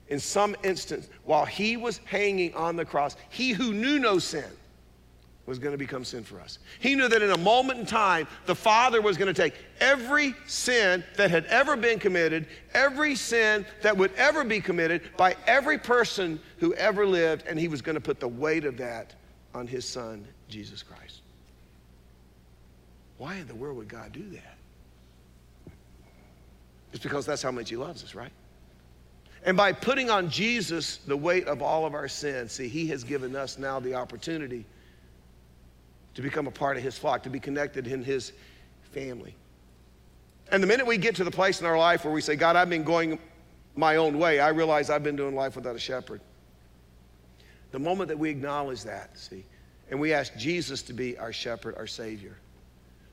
in 0.09 0.19
some 0.19 0.57
instance, 0.63 1.09
while 1.25 1.45
he 1.45 1.77
was 1.77 1.99
hanging 2.05 2.55
on 2.55 2.77
the 2.77 2.85
cross, 2.85 3.17
he 3.31 3.51
who 3.51 3.73
knew 3.73 3.99
no 3.99 4.19
sin, 4.19 4.45
was 5.47 5.59
going 5.59 5.73
to 5.73 5.79
become 5.79 6.05
sin 6.05 6.23
for 6.23 6.41
us. 6.41 6.59
He 6.79 6.95
knew 6.95 7.09
that 7.09 7.21
in 7.21 7.31
a 7.31 7.39
moment 7.39 7.81
in 7.81 7.87
time, 7.87 8.29
the 8.47 8.55
Father 8.55 9.03
was 9.03 9.17
going 9.17 9.33
to 9.33 9.43
take 9.43 9.55
every 9.81 10.35
sin 10.47 11.03
that 11.17 11.31
had 11.31 11.47
ever 11.47 11.77
been 11.77 11.99
committed, 11.99 12.47
every 12.75 13.17
sin 13.17 13.67
that 13.83 13.97
would 13.97 14.13
ever 14.15 14.45
be 14.45 14.61
committed 14.61 15.03
by 15.17 15.37
every 15.47 15.79
person 15.79 16.39
who 16.59 16.73
ever 16.75 17.05
lived, 17.07 17.45
and 17.49 17.59
He 17.59 17.67
was 17.67 17.83
going 17.83 17.97
to 17.97 18.01
put 18.01 18.21
the 18.21 18.29
weight 18.29 18.65
of 18.65 18.77
that 18.77 19.15
on 19.53 19.67
His 19.67 19.89
Son, 19.89 20.25
Jesus 20.49 20.83
Christ. 20.83 21.23
Why 23.19 23.37
in 23.37 23.49
the 23.49 23.55
world 23.55 23.77
would 23.79 23.89
God 23.89 24.13
do 24.13 24.29
that? 24.31 24.57
It's 26.93 27.03
because 27.03 27.27
that's 27.27 27.43
how 27.43 27.51
much 27.51 27.69
He 27.69 27.77
loves 27.77 28.05
us, 28.05 28.15
right? 28.15 28.33
And 29.45 29.57
by 29.57 29.73
putting 29.73 30.09
on 30.09 30.31
Jesus 30.31 30.99
the 30.99 31.17
weight 31.17 31.49
of 31.49 31.63
all 31.63 31.85
of 31.85 31.95
our 31.95 32.07
sins, 32.07 32.53
see, 32.53 32.69
He 32.69 32.87
has 32.89 33.03
given 33.03 33.35
us 33.35 33.59
now 33.59 33.81
the 33.81 33.95
opportunity 33.95 34.65
to 36.15 36.23
become 36.23 36.47
a 36.47 36.51
part 36.51 36.77
of 36.77 36.83
his 36.83 36.97
flock, 36.99 37.23
to 37.23 37.31
be 37.31 37.41
connected 37.41 37.87
in 37.87 38.05
his 38.05 38.33
family. 38.93 39.35
And 40.51 40.63
the 40.63 40.67
minute 40.67 40.87
we 40.87 40.99
get 40.99 41.17
to 41.17 41.25
the 41.25 41.31
place 41.31 41.61
in 41.61 41.67
our 41.67 41.79
life 41.79 42.05
where 42.05 42.13
we 42.13 42.21
say, 42.21 42.37
God, 42.37 42.57
I've 42.57 42.69
been 42.69 42.85
going 42.85 43.19
my 43.75 43.97
own 43.97 44.19
way, 44.19 44.39
I 44.39 44.51
realize 44.51 44.91
I've 44.91 45.03
been 45.03 45.17
doing 45.17 45.35
life 45.35 45.57
without 45.57 45.75
a 45.75 45.79
shepherd. 45.79 46.21
The 47.71 47.79
moment 47.79 48.09
that 48.09 48.19
we 48.19 48.29
acknowledge 48.29 48.83
that, 48.83 49.19
see, 49.19 49.45
and 49.91 49.99
we 49.99 50.13
ask 50.13 50.37
Jesus 50.37 50.83
to 50.83 50.93
be 50.93 51.17
our 51.17 51.33
shepherd, 51.33 51.75
our 51.77 51.87
Savior, 51.87 52.37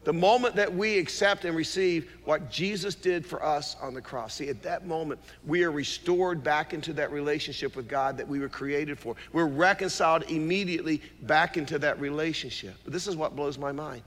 the 0.06 0.14
moment 0.14 0.56
that 0.56 0.74
we 0.74 0.98
accept 0.98 1.44
and 1.44 1.56
receive 1.56 2.10
what 2.24 2.50
Jesus 2.50 2.96
did 2.96 3.26
for 3.26 3.44
us 3.44 3.76
on 3.82 3.94
the 3.94 4.02
cross, 4.02 4.36
see, 4.36 4.48
at 4.48 4.64
that 4.64 4.88
moment, 4.88 5.20
we 5.46 5.64
are 5.64 5.72
restored 5.72 6.42
back 6.42 6.74
into 6.74 6.94
that 6.94 7.12
relationship 7.12 7.76
with 7.76 7.90
God 7.90 8.18
that 8.18 8.28
we 8.28 8.40
were 8.40 8.48
created 8.48 8.98
for. 8.98 9.16
We're 9.34 9.46
reconciled 9.46 10.24
immediately 10.24 11.02
back 11.24 11.58
into 11.58 11.78
that 11.80 12.00
relationship. 12.00 12.76
But 12.86 12.94
this 12.94 13.08
is 13.08 13.18
what 13.18 13.36
blows 13.36 13.58
my 13.58 13.74
mind. 13.74 14.04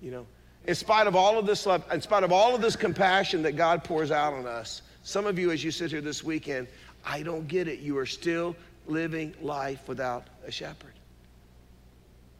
You 0.00 0.10
know, 0.10 0.26
in 0.66 0.74
spite 0.74 1.06
of 1.06 1.14
all 1.14 1.38
of 1.38 1.44
this 1.44 1.66
love, 1.66 1.84
in 1.92 2.00
spite 2.00 2.24
of 2.24 2.32
all 2.32 2.54
of 2.54 2.62
this 2.62 2.74
compassion 2.74 3.42
that 3.42 3.56
God 3.56 3.84
pours 3.84 4.10
out 4.10 4.32
on 4.32 4.46
us, 4.46 4.80
some 5.02 5.26
of 5.26 5.38
you, 5.38 5.50
as 5.50 5.62
you 5.62 5.70
sit 5.70 5.90
here 5.90 6.00
this 6.00 6.24
weekend, 6.24 6.66
I 7.04 7.22
don't 7.22 7.46
get 7.46 7.68
it. 7.68 7.80
You 7.80 7.98
are 7.98 8.06
still 8.06 8.56
living 8.86 9.34
life 9.42 9.86
without 9.86 10.28
a 10.46 10.50
shepherd. 10.50 10.94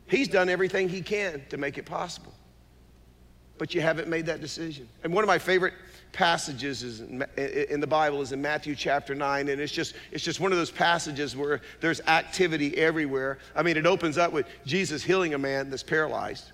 He's 0.07 0.29
done 0.29 0.49
everything 0.49 0.89
he 0.89 1.03
can 1.03 1.43
to 1.51 1.59
make 1.59 1.77
it 1.77 1.85
possible 1.85 2.33
but 3.61 3.75
you 3.75 3.83
haven't 3.83 4.09
made 4.09 4.25
that 4.25 4.41
decision. 4.41 4.89
And 5.05 5.13
one 5.13 5.23
of 5.23 5.29
my 5.29 5.39
favorite 5.39 5.75
passages 6.13 6.83
is 6.83 7.01
in 7.01 7.79
the 7.79 7.87
Bible 7.87 8.23
is 8.23 8.33
in 8.33 8.41
Matthew 8.41 8.75
chapter 8.75 9.15
9 9.15 9.51
and 9.51 9.61
it's 9.61 9.71
just 9.71 9.95
it's 10.11 10.25
just 10.25 10.41
one 10.41 10.51
of 10.51 10.57
those 10.57 10.71
passages 10.71 11.37
where 11.37 11.61
there's 11.81 12.01
activity 12.07 12.75
everywhere. 12.79 13.37
I 13.55 13.63
mean 13.63 13.77
it 13.77 13.85
opens 13.85 14.17
up 14.17 14.33
with 14.33 14.47
Jesus 14.65 15.05
healing 15.05 15.35
a 15.35 15.39
man 15.39 15.69
that's 15.69 15.83
paralyzed. 15.83 16.53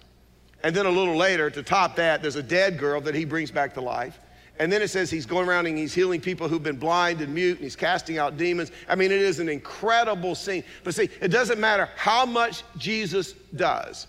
And 0.64 0.74
then 0.74 0.84
a 0.84 0.90
little 0.90 1.14
later 1.14 1.48
to 1.48 1.62
top 1.62 1.94
that 1.94 2.22
there's 2.22 2.34
a 2.34 2.42
dead 2.42 2.76
girl 2.76 3.00
that 3.02 3.14
he 3.14 3.24
brings 3.24 3.52
back 3.52 3.74
to 3.74 3.80
life. 3.80 4.18
And 4.58 4.72
then 4.72 4.82
it 4.82 4.88
says 4.88 5.08
he's 5.08 5.26
going 5.26 5.48
around 5.48 5.66
and 5.66 5.78
he's 5.78 5.94
healing 5.94 6.20
people 6.20 6.48
who've 6.48 6.62
been 6.62 6.78
blind 6.78 7.20
and 7.20 7.32
mute 7.32 7.58
and 7.58 7.62
he's 7.62 7.76
casting 7.76 8.18
out 8.18 8.36
demons. 8.36 8.72
I 8.88 8.96
mean 8.96 9.12
it 9.12 9.20
is 9.20 9.38
an 9.38 9.48
incredible 9.48 10.34
scene. 10.34 10.64
But 10.82 10.96
see, 10.96 11.08
it 11.20 11.28
doesn't 11.28 11.60
matter 11.60 11.88
how 11.94 12.26
much 12.26 12.64
Jesus 12.76 13.34
does. 13.54 14.08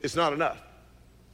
It's 0.00 0.14
not 0.14 0.32
enough. 0.32 0.62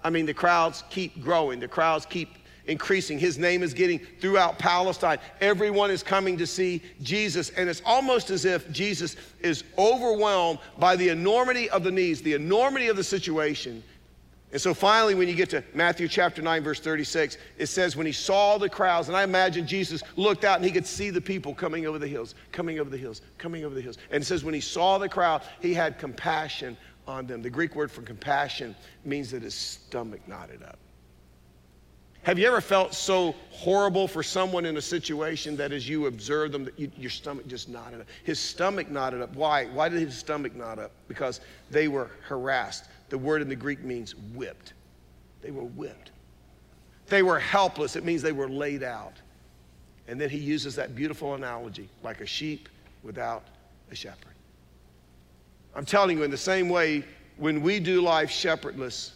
I 0.02 0.10
mean, 0.10 0.26
the 0.26 0.34
crowds 0.34 0.84
keep 0.90 1.20
growing, 1.22 1.60
the 1.60 1.68
crowds 1.68 2.06
keep 2.06 2.30
increasing. 2.68 3.18
His 3.18 3.38
name 3.38 3.62
is 3.62 3.74
getting 3.74 3.98
throughout 4.20 4.58
Palestine. 4.58 5.18
Everyone 5.40 5.90
is 5.90 6.02
coming 6.02 6.36
to 6.36 6.46
see 6.46 6.82
Jesus, 7.02 7.50
and 7.50 7.68
it's 7.68 7.82
almost 7.84 8.30
as 8.30 8.44
if 8.44 8.70
Jesus 8.70 9.16
is 9.40 9.64
overwhelmed 9.76 10.60
by 10.78 10.94
the 10.94 11.08
enormity 11.08 11.68
of 11.70 11.82
the 11.82 11.90
needs, 11.90 12.22
the 12.22 12.34
enormity 12.34 12.88
of 12.88 12.96
the 12.96 13.04
situation, 13.04 13.82
And 14.50 14.60
so 14.60 14.72
finally, 14.72 15.14
when 15.14 15.28
you 15.28 15.34
get 15.34 15.50
to 15.50 15.62
Matthew 15.74 16.08
chapter 16.08 16.40
9, 16.40 16.62
verse 16.62 16.80
36, 16.80 17.36
it 17.58 17.66
says, 17.66 17.96
When 17.96 18.06
he 18.06 18.12
saw 18.12 18.56
the 18.56 18.68
crowds, 18.68 19.08
and 19.08 19.16
I 19.16 19.22
imagine 19.22 19.66
Jesus 19.66 20.02
looked 20.16 20.42
out 20.44 20.56
and 20.56 20.64
he 20.64 20.70
could 20.70 20.86
see 20.86 21.10
the 21.10 21.20
people 21.20 21.54
coming 21.54 21.86
over 21.86 21.98
the 21.98 22.06
hills, 22.06 22.34
coming 22.50 22.78
over 22.78 22.88
the 22.88 22.96
hills, 22.96 23.20
coming 23.36 23.64
over 23.64 23.74
the 23.74 23.82
hills. 23.82 23.98
And 24.10 24.22
it 24.22 24.26
says, 24.26 24.44
When 24.44 24.54
he 24.54 24.60
saw 24.60 24.96
the 24.96 25.08
crowd, 25.08 25.42
he 25.60 25.74
had 25.74 25.98
compassion 25.98 26.78
on 27.08 27.26
them. 27.26 27.42
The 27.42 27.50
Greek 27.50 27.74
word 27.74 27.90
for 27.90 28.02
compassion 28.02 28.76
means 29.04 29.30
that 29.30 29.42
his 29.42 29.54
stomach 29.54 30.20
knotted 30.28 30.62
up. 30.62 30.78
Have 32.22 32.38
you 32.38 32.46
ever 32.46 32.60
felt 32.60 32.94
so 32.94 33.34
horrible 33.50 34.06
for 34.06 34.22
someone 34.22 34.66
in 34.66 34.76
a 34.76 34.82
situation 34.82 35.56
that 35.56 35.72
as 35.72 35.88
you 35.88 36.06
observe 36.06 36.52
them, 36.52 36.64
that 36.64 36.78
you, 36.78 36.90
your 36.96 37.10
stomach 37.10 37.46
just 37.46 37.70
knotted 37.70 38.00
up? 38.00 38.06
His 38.24 38.38
stomach 38.38 38.90
knotted 38.90 39.22
up. 39.22 39.34
Why? 39.34 39.66
Why 39.66 39.88
did 39.88 40.00
his 40.00 40.18
stomach 40.18 40.54
knot 40.54 40.78
up? 40.78 40.90
Because 41.06 41.40
they 41.70 41.88
were 41.88 42.10
harassed. 42.22 42.84
The 43.08 43.16
word 43.16 43.40
in 43.40 43.48
the 43.48 43.56
Greek 43.56 43.82
means 43.82 44.14
whipped. 44.34 44.74
They 45.40 45.50
were 45.50 45.62
whipped. 45.64 46.10
They 47.06 47.22
were 47.22 47.38
helpless. 47.38 47.96
It 47.96 48.04
means 48.04 48.20
they 48.20 48.32
were 48.32 48.48
laid 48.48 48.82
out. 48.82 49.14
And 50.06 50.20
then 50.20 50.28
he 50.28 50.38
uses 50.38 50.74
that 50.76 50.94
beautiful 50.94 51.34
analogy 51.34 51.88
like 52.02 52.20
a 52.20 52.26
sheep 52.26 52.68
without 53.02 53.44
a 53.90 53.94
shepherd. 53.94 54.34
I'm 55.74 55.84
telling 55.84 56.18
you, 56.18 56.24
in 56.24 56.30
the 56.30 56.36
same 56.36 56.68
way, 56.68 57.04
when 57.36 57.62
we 57.62 57.80
do 57.80 58.00
life 58.00 58.30
shepherdless, 58.30 59.14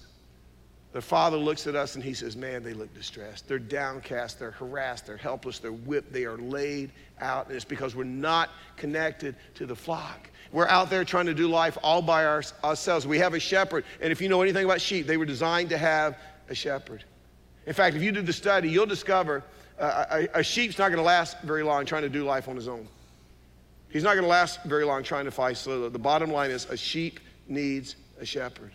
the 0.93 1.01
father 1.01 1.39
looks 1.39 1.67
at 1.67 1.75
us 1.75 1.95
and 1.95 2.05
he 2.05 2.13
says, 2.13 2.37
Man, 2.37 2.63
they 2.63 2.75
look 2.75 2.93
distressed. 2.95 3.49
They're 3.49 3.59
downcast, 3.59 4.39
they're 4.39 4.51
harassed, 4.51 5.07
they're 5.07 5.17
helpless, 5.17 5.59
they're 5.59 5.73
whipped, 5.73 6.13
they 6.13 6.25
are 6.25 6.37
laid 6.37 6.93
out. 7.21 7.47
And 7.47 7.57
it's 7.57 7.65
because 7.65 7.97
we're 7.97 8.05
not 8.05 8.51
connected 8.77 9.35
to 9.55 9.67
the 9.67 9.75
flock. 9.75 10.29
We're 10.53 10.69
out 10.69 10.91
there 10.91 11.03
trying 11.03 11.27
to 11.27 11.35
do 11.35 11.49
life 11.49 11.79
all 11.83 12.03
by 12.03 12.27
our, 12.27 12.43
ourselves. 12.63 13.07
We 13.07 13.19
have 13.19 13.33
a 13.33 13.41
shepherd. 13.41 13.85
And 14.03 14.13
if 14.13 14.21
you 14.21 14.29
know 14.29 14.43
anything 14.43 14.67
about 14.67 14.83
sheep, 14.83 15.07
they 15.07 15.17
were 15.17 15.25
designed 15.25 15.71
to 15.71 15.79
have 15.79 16.19
a 16.51 16.55
shepherd. 16.55 17.05
In 17.67 17.73
fact, 17.73 17.97
if 17.97 18.03
you 18.03 18.13
do 18.13 18.21
the 18.21 18.33
study, 18.33 18.69
you'll 18.69 18.85
discover 18.85 19.43
uh, 19.79 20.27
a, 20.35 20.41
a 20.41 20.43
sheep's 20.43 20.79
not 20.79 20.89
going 20.89 20.99
to 20.99 21.03
last 21.03 21.41
very 21.41 21.63
long 21.63 21.87
trying 21.87 22.03
to 22.03 22.11
do 22.11 22.25
life 22.25 22.49
on 22.49 22.57
his 22.57 22.69
own. 22.69 22.87
He's 23.93 24.03
not 24.03 24.15
going 24.15 24.23
to 24.25 24.29
last 24.29 24.63
very 24.65 24.85
long 24.85 25.03
trying 25.03 25.27
to 25.27 25.31
fight. 25.31 25.59
So 25.59 25.89
the 25.91 25.99
bottom 25.99 26.33
line 26.33 26.51
is 26.51 26.65
a 26.71 26.77
sheep 26.77 27.21
needs 27.47 27.97
a 28.19 28.25
shepherd. 28.25 28.73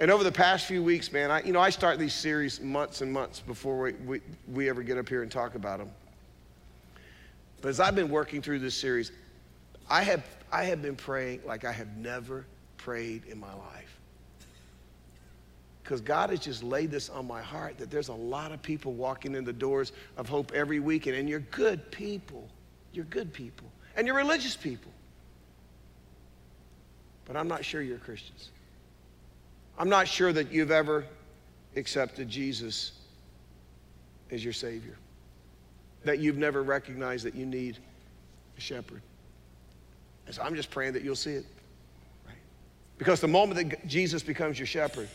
And 0.00 0.10
over 0.10 0.24
the 0.24 0.32
past 0.32 0.66
few 0.66 0.82
weeks, 0.82 1.12
man, 1.12 1.30
I, 1.30 1.42
you 1.42 1.52
know, 1.52 1.60
I 1.60 1.70
start 1.70 1.98
these 1.98 2.14
series 2.14 2.60
months 2.60 3.00
and 3.00 3.12
months 3.12 3.40
before 3.40 3.78
we, 3.78 3.92
we, 3.92 4.20
we 4.52 4.68
ever 4.68 4.82
get 4.82 4.98
up 4.98 5.08
here 5.08 5.22
and 5.22 5.30
talk 5.30 5.54
about 5.54 5.78
them. 5.78 5.90
But 7.60 7.68
as 7.68 7.80
I've 7.80 7.94
been 7.94 8.08
working 8.08 8.42
through 8.42 8.60
this 8.60 8.74
series, 8.74 9.12
I 9.90 10.02
have, 10.02 10.24
I 10.52 10.64
have 10.64 10.82
been 10.82 10.96
praying 10.96 11.42
like 11.44 11.64
I 11.64 11.72
have 11.72 11.96
never 11.96 12.44
prayed 12.76 13.24
in 13.26 13.38
my 13.38 13.52
life. 13.52 13.98
Because 15.82 16.00
God 16.00 16.30
has 16.30 16.40
just 16.40 16.62
laid 16.62 16.90
this 16.90 17.08
on 17.08 17.26
my 17.26 17.40
heart 17.40 17.78
that 17.78 17.90
there's 17.90 18.08
a 18.08 18.14
lot 18.14 18.52
of 18.52 18.62
people 18.62 18.92
walking 18.92 19.34
in 19.34 19.44
the 19.44 19.52
doors 19.52 19.92
of 20.16 20.28
hope 20.28 20.52
every 20.54 20.80
weekend, 20.80 21.16
and 21.16 21.28
you're 21.28 21.40
good 21.40 21.90
people. 21.90 22.48
You're 22.92 23.06
good 23.06 23.32
people. 23.32 23.68
And 23.98 24.06
you're 24.06 24.16
religious 24.16 24.54
people. 24.54 24.92
But 27.24 27.36
I'm 27.36 27.48
not 27.48 27.64
sure 27.64 27.82
you're 27.82 27.98
Christians. 27.98 28.50
I'm 29.76 29.88
not 29.88 30.06
sure 30.06 30.32
that 30.32 30.52
you've 30.52 30.70
ever 30.70 31.04
accepted 31.76 32.28
Jesus 32.28 32.92
as 34.30 34.42
your 34.44 34.52
Savior, 34.52 34.96
that 36.04 36.20
you've 36.20 36.38
never 36.38 36.62
recognized 36.62 37.24
that 37.24 37.34
you 37.34 37.44
need 37.44 37.76
a 38.56 38.60
shepherd. 38.60 39.02
And 40.26 40.34
so 40.34 40.42
I'm 40.42 40.54
just 40.54 40.70
praying 40.70 40.92
that 40.92 41.02
you'll 41.02 41.16
see 41.16 41.32
it. 41.32 41.46
Right? 42.24 42.36
Because 42.98 43.20
the 43.20 43.28
moment 43.28 43.70
that 43.70 43.86
Jesus 43.88 44.22
becomes 44.22 44.60
your 44.60 44.66
shepherd, 44.66 45.08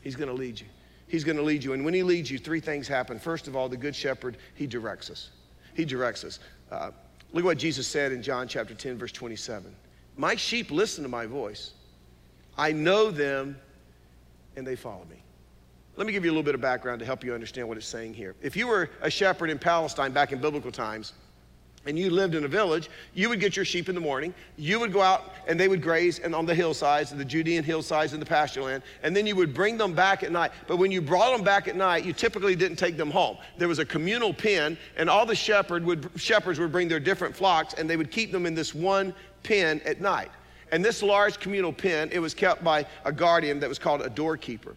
he's 0.00 0.16
going 0.16 0.28
to 0.28 0.34
lead 0.34 0.58
you. 0.58 0.66
He's 1.08 1.24
going 1.24 1.36
to 1.36 1.42
lead 1.42 1.62
you. 1.62 1.74
And 1.74 1.84
when 1.84 1.92
he 1.92 2.02
leads 2.02 2.30
you, 2.30 2.38
three 2.38 2.60
things 2.60 2.88
happen. 2.88 3.18
First 3.18 3.48
of 3.48 3.54
all, 3.54 3.68
the 3.68 3.76
good 3.76 3.94
shepherd, 3.94 4.38
he 4.54 4.66
directs 4.66 5.10
us. 5.10 5.28
He 5.74 5.84
directs 5.84 6.24
us. 6.24 6.38
Uh, 6.70 6.90
look 7.34 7.42
at 7.42 7.46
what 7.46 7.58
Jesus 7.58 7.86
said 7.86 8.12
in 8.12 8.22
John 8.22 8.48
chapter 8.48 8.74
10, 8.74 8.96
verse 8.96 9.12
27. 9.12 9.74
My 10.16 10.36
sheep 10.36 10.70
listen 10.70 11.02
to 11.02 11.10
my 11.10 11.26
voice. 11.26 11.72
I 12.56 12.72
know 12.72 13.10
them 13.10 13.58
and 14.56 14.66
they 14.66 14.76
follow 14.76 15.04
me. 15.10 15.16
Let 15.96 16.06
me 16.06 16.12
give 16.12 16.24
you 16.24 16.30
a 16.30 16.32
little 16.32 16.44
bit 16.44 16.54
of 16.54 16.60
background 16.60 17.00
to 17.00 17.04
help 17.04 17.22
you 17.22 17.34
understand 17.34 17.68
what 17.68 17.76
it's 17.76 17.86
saying 17.86 18.14
here. 18.14 18.34
If 18.40 18.56
you 18.56 18.66
were 18.66 18.88
a 19.02 19.10
shepherd 19.10 19.50
in 19.50 19.58
Palestine 19.58 20.12
back 20.12 20.32
in 20.32 20.40
biblical 20.40 20.72
times, 20.72 21.12
and 21.86 21.98
you 21.98 22.10
lived 22.10 22.34
in 22.34 22.44
a 22.44 22.48
village, 22.48 22.88
you 23.14 23.28
would 23.28 23.40
get 23.40 23.56
your 23.56 23.64
sheep 23.64 23.88
in 23.88 23.94
the 23.94 24.00
morning. 24.00 24.34
You 24.56 24.80
would 24.80 24.92
go 24.92 25.02
out 25.02 25.34
and 25.46 25.58
they 25.58 25.68
would 25.68 25.82
graze 25.82 26.18
and 26.18 26.34
on 26.34 26.46
the 26.46 26.54
hillsides, 26.54 27.10
the 27.10 27.24
Judean 27.24 27.64
hillsides 27.64 28.12
and 28.12 28.22
the 28.22 28.26
pasture 28.26 28.62
land, 28.62 28.82
and 29.02 29.16
then 29.16 29.26
you 29.26 29.36
would 29.36 29.54
bring 29.54 29.76
them 29.76 29.94
back 29.94 30.22
at 30.22 30.32
night. 30.32 30.52
But 30.66 30.76
when 30.76 30.90
you 30.90 31.00
brought 31.00 31.36
them 31.36 31.44
back 31.44 31.68
at 31.68 31.76
night, 31.76 32.04
you 32.04 32.12
typically 32.12 32.56
didn't 32.56 32.76
take 32.76 32.96
them 32.96 33.10
home. 33.10 33.36
There 33.58 33.68
was 33.68 33.78
a 33.78 33.84
communal 33.84 34.32
pen, 34.32 34.78
and 34.96 35.10
all 35.10 35.26
the 35.26 35.34
shepherd 35.34 35.84
would, 35.84 36.10
shepherds 36.16 36.58
would 36.58 36.72
bring 36.72 36.88
their 36.88 37.00
different 37.00 37.36
flocks, 37.36 37.74
and 37.74 37.88
they 37.88 37.96
would 37.96 38.10
keep 38.10 38.32
them 38.32 38.46
in 38.46 38.54
this 38.54 38.74
one 38.74 39.14
pen 39.42 39.80
at 39.84 40.00
night. 40.00 40.30
And 40.72 40.84
this 40.84 41.02
large 41.02 41.38
communal 41.38 41.72
pen, 41.72 42.10
it 42.12 42.18
was 42.18 42.34
kept 42.34 42.64
by 42.64 42.86
a 43.04 43.12
guardian 43.12 43.60
that 43.60 43.68
was 43.68 43.78
called 43.78 44.02
a 44.02 44.10
doorkeeper. 44.10 44.74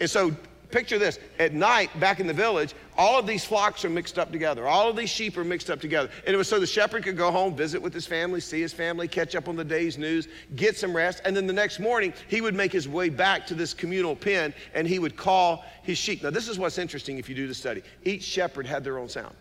And 0.00 0.10
so 0.10 0.34
picture 0.70 0.98
this. 0.98 1.18
At 1.38 1.52
night 1.52 1.98
back 2.00 2.20
in 2.20 2.26
the 2.26 2.34
village 2.34 2.74
all 2.98 3.18
of 3.18 3.26
these 3.26 3.44
flocks 3.44 3.84
are 3.84 3.90
mixed 3.90 4.18
up 4.18 4.32
together. 4.32 4.66
All 4.66 4.88
of 4.88 4.96
these 4.96 5.10
sheep 5.10 5.36
are 5.36 5.44
mixed 5.44 5.70
up 5.70 5.80
together. 5.80 6.10
And 6.26 6.34
it 6.34 6.36
was 6.36 6.48
so 6.48 6.58
the 6.58 6.66
shepherd 6.66 7.04
could 7.04 7.16
go 7.16 7.30
home 7.30 7.54
visit 7.54 7.80
with 7.80 7.92
his 7.92 8.06
family 8.06 8.40
see 8.40 8.60
his 8.60 8.72
family 8.72 9.08
catch 9.08 9.34
up 9.34 9.48
on 9.48 9.56
the 9.56 9.64
day's 9.64 9.98
news 9.98 10.28
get 10.54 10.76
some 10.76 10.94
rest. 10.94 11.22
And 11.24 11.36
then 11.36 11.46
the 11.46 11.52
next 11.52 11.78
morning 11.78 12.12
he 12.28 12.40
would 12.40 12.54
make 12.54 12.72
his 12.72 12.88
way 12.88 13.08
back 13.08 13.46
to 13.48 13.54
this 13.54 13.74
communal 13.74 14.16
pen 14.16 14.54
and 14.74 14.86
he 14.86 14.98
would 14.98 15.16
call 15.16 15.64
his 15.82 15.98
sheep. 15.98 16.22
Now 16.22 16.30
this 16.30 16.48
is 16.48 16.58
what's 16.58 16.78
interesting 16.78 17.18
if 17.18 17.28
you 17.28 17.34
do 17.34 17.46
the 17.46 17.54
study. 17.54 17.82
Each 18.04 18.22
shepherd 18.22 18.66
had 18.66 18.84
their 18.84 18.98
own 18.98 19.08
sound. 19.08 19.34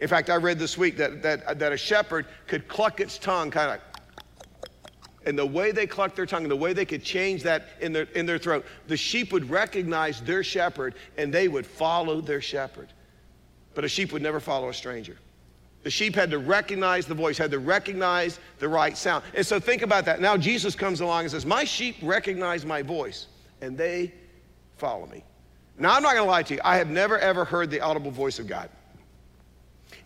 In 0.00 0.08
fact 0.08 0.30
i 0.30 0.36
read 0.36 0.58
this 0.58 0.76
week 0.76 0.96
that, 0.98 1.22
that, 1.22 1.58
that 1.58 1.72
a 1.72 1.76
shepherd 1.76 2.26
could 2.46 2.68
cluck 2.68 3.00
its 3.00 3.18
tongue 3.18 3.50
kind 3.50 3.70
of 3.72 3.80
and 5.26 5.36
the 5.36 5.44
way 5.44 5.72
they 5.72 5.86
clucked 5.86 6.16
their 6.16 6.24
tongue 6.24 6.42
and 6.42 6.50
the 6.50 6.56
way 6.56 6.72
they 6.72 6.84
could 6.84 7.02
change 7.02 7.42
that 7.42 7.68
in 7.80 7.92
their, 7.92 8.04
in 8.14 8.24
their 8.24 8.38
throat, 8.38 8.64
the 8.86 8.96
sheep 8.96 9.32
would 9.32 9.50
recognize 9.50 10.20
their 10.22 10.44
shepherd 10.44 10.94
and 11.18 11.34
they 11.34 11.48
would 11.48 11.66
follow 11.66 12.20
their 12.20 12.40
shepherd. 12.40 12.92
But 13.74 13.84
a 13.84 13.88
sheep 13.88 14.12
would 14.12 14.22
never 14.22 14.40
follow 14.40 14.68
a 14.68 14.74
stranger. 14.74 15.18
The 15.82 15.90
sheep 15.90 16.14
had 16.14 16.30
to 16.30 16.38
recognize 16.38 17.06
the 17.06 17.14
voice, 17.14 17.36
had 17.36 17.50
to 17.50 17.58
recognize 17.58 18.38
the 18.58 18.68
right 18.68 18.96
sound. 18.96 19.24
And 19.34 19.44
so 19.44 19.60
think 19.60 19.82
about 19.82 20.04
that. 20.06 20.20
Now 20.20 20.36
Jesus 20.36 20.74
comes 20.74 21.00
along 21.00 21.22
and 21.22 21.30
says, 21.30 21.44
My 21.44 21.64
sheep 21.64 21.96
recognize 22.02 22.64
my 22.64 22.82
voice 22.82 23.26
and 23.60 23.76
they 23.76 24.14
follow 24.76 25.06
me. 25.06 25.24
Now 25.78 25.94
I'm 25.94 26.02
not 26.02 26.14
going 26.14 26.24
to 26.24 26.30
lie 26.30 26.42
to 26.44 26.54
you, 26.54 26.60
I 26.64 26.76
have 26.76 26.88
never 26.88 27.18
ever 27.18 27.44
heard 27.44 27.70
the 27.70 27.80
audible 27.80 28.10
voice 28.10 28.38
of 28.38 28.46
God. 28.46 28.70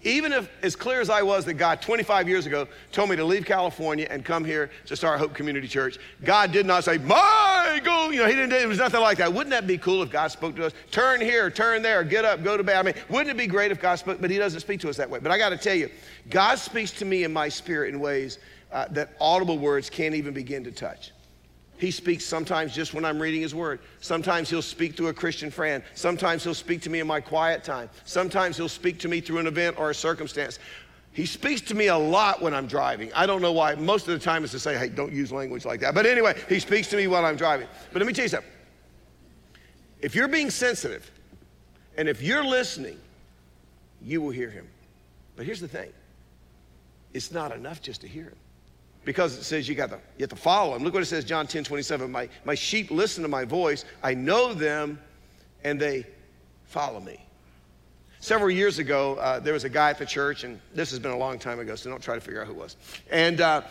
Even 0.02 0.32
if, 0.32 0.50
as 0.62 0.74
clear 0.74 1.02
as 1.02 1.10
I 1.10 1.20
was 1.22 1.44
that 1.44 1.54
God 1.54 1.82
25 1.82 2.26
years 2.26 2.46
ago 2.46 2.66
told 2.90 3.10
me 3.10 3.16
to 3.16 3.24
leave 3.24 3.44
California 3.44 4.06
and 4.08 4.24
come 4.24 4.44
here 4.44 4.70
to 4.86 4.96
start 4.96 5.18
Hope 5.18 5.34
Community 5.34 5.68
Church, 5.68 5.98
God 6.24 6.52
did 6.52 6.64
not 6.64 6.84
say, 6.84 6.96
My 6.96 7.80
go, 7.84 8.08
you 8.08 8.20
know, 8.20 8.26
He 8.26 8.34
didn't, 8.34 8.52
it 8.52 8.66
was 8.66 8.78
nothing 8.78 9.00
like 9.00 9.18
that. 9.18 9.30
Wouldn't 9.30 9.50
that 9.50 9.66
be 9.66 9.76
cool 9.76 10.02
if 10.02 10.10
God 10.10 10.28
spoke 10.28 10.56
to 10.56 10.64
us? 10.64 10.72
Turn 10.90 11.20
here, 11.20 11.50
turn 11.50 11.82
there, 11.82 12.02
get 12.02 12.24
up, 12.24 12.42
go 12.42 12.56
to 12.56 12.64
bed. 12.64 12.76
I 12.76 12.82
mean, 12.82 12.94
wouldn't 13.10 13.30
it 13.30 13.36
be 13.36 13.46
great 13.46 13.70
if 13.70 13.80
God 13.80 13.96
spoke? 13.96 14.22
But 14.22 14.30
He 14.30 14.38
doesn't 14.38 14.60
speak 14.60 14.80
to 14.80 14.88
us 14.88 14.96
that 14.96 15.10
way. 15.10 15.18
But 15.18 15.32
I 15.32 15.38
got 15.38 15.50
to 15.50 15.58
tell 15.58 15.76
you, 15.76 15.90
God 16.30 16.58
speaks 16.58 16.92
to 16.92 17.04
me 17.04 17.24
in 17.24 17.32
my 17.32 17.50
spirit 17.50 17.92
in 17.92 18.00
ways 18.00 18.38
uh, 18.72 18.86
that 18.92 19.10
audible 19.20 19.58
words 19.58 19.90
can't 19.90 20.14
even 20.14 20.32
begin 20.32 20.64
to 20.64 20.72
touch. 20.72 21.12
He 21.80 21.90
speaks 21.90 22.26
sometimes 22.26 22.74
just 22.74 22.92
when 22.92 23.06
I'm 23.06 23.18
reading 23.18 23.40
His 23.40 23.54
Word. 23.54 23.80
Sometimes 24.00 24.50
He'll 24.50 24.60
speak 24.60 24.98
to 24.98 25.08
a 25.08 25.14
Christian 25.14 25.50
friend. 25.50 25.82
Sometimes 25.94 26.44
He'll 26.44 26.52
speak 26.52 26.82
to 26.82 26.90
me 26.90 27.00
in 27.00 27.06
my 27.06 27.22
quiet 27.22 27.64
time. 27.64 27.88
Sometimes 28.04 28.58
He'll 28.58 28.68
speak 28.68 28.98
to 29.00 29.08
me 29.08 29.22
through 29.22 29.38
an 29.38 29.46
event 29.46 29.78
or 29.78 29.88
a 29.88 29.94
circumstance. 29.94 30.58
He 31.12 31.24
speaks 31.24 31.62
to 31.62 31.74
me 31.74 31.86
a 31.86 31.96
lot 31.96 32.42
when 32.42 32.52
I'm 32.52 32.66
driving. 32.66 33.10
I 33.14 33.24
don't 33.24 33.40
know 33.40 33.52
why. 33.52 33.74
Most 33.76 34.06
of 34.08 34.12
the 34.12 34.22
time 34.22 34.44
it's 34.44 34.52
to 34.52 34.58
say, 34.58 34.76
hey, 34.76 34.90
don't 34.90 35.10
use 35.10 35.32
language 35.32 35.64
like 35.64 35.80
that. 35.80 35.94
But 35.94 36.04
anyway, 36.04 36.38
He 36.50 36.60
speaks 36.60 36.88
to 36.88 36.98
me 36.98 37.06
while 37.06 37.24
I'm 37.24 37.36
driving. 37.36 37.66
But 37.94 38.00
let 38.00 38.06
me 38.06 38.12
tell 38.12 38.26
you 38.26 38.28
something. 38.28 38.50
If 40.00 40.14
you're 40.14 40.28
being 40.28 40.50
sensitive 40.50 41.10
and 41.96 42.10
if 42.10 42.22
you're 42.22 42.44
listening, 42.44 42.98
you 44.02 44.20
will 44.20 44.30
hear 44.30 44.50
Him. 44.50 44.68
But 45.34 45.46
here's 45.46 45.60
the 45.60 45.68
thing 45.68 45.90
it's 47.14 47.32
not 47.32 47.52
enough 47.52 47.80
just 47.80 48.02
to 48.02 48.06
hear 48.06 48.24
Him 48.24 48.36
because 49.04 49.36
it 49.38 49.44
says 49.44 49.68
you 49.68 49.74
got 49.74 49.90
to 49.90 49.96
you 50.16 50.22
have 50.22 50.30
to 50.30 50.36
follow 50.36 50.76
him. 50.76 50.84
Look 50.84 50.94
what 50.94 51.02
it 51.02 51.06
says, 51.06 51.24
John 51.24 51.46
10, 51.46 51.64
27. 51.64 52.10
My, 52.10 52.28
my 52.44 52.54
sheep 52.54 52.90
listen 52.90 53.22
to 53.22 53.28
my 53.28 53.44
voice. 53.44 53.84
I 54.02 54.14
know 54.14 54.54
them 54.54 55.00
and 55.64 55.80
they 55.80 56.06
follow 56.66 57.00
me. 57.00 57.24
Several 58.20 58.50
years 58.50 58.78
ago, 58.78 59.14
uh, 59.16 59.40
there 59.40 59.54
was 59.54 59.64
a 59.64 59.68
guy 59.68 59.88
at 59.88 59.98
the 59.98 60.04
church, 60.04 60.44
and 60.44 60.60
this 60.74 60.90
has 60.90 60.98
been 60.98 61.10
a 61.10 61.16
long 61.16 61.38
time 61.38 61.58
ago, 61.58 61.74
so 61.74 61.88
don't 61.88 62.02
try 62.02 62.14
to 62.14 62.20
figure 62.20 62.42
out 62.42 62.46
who 62.46 62.52
it 62.52 62.58
was. 62.58 62.76
And 63.10 63.40
uh, 63.40 63.62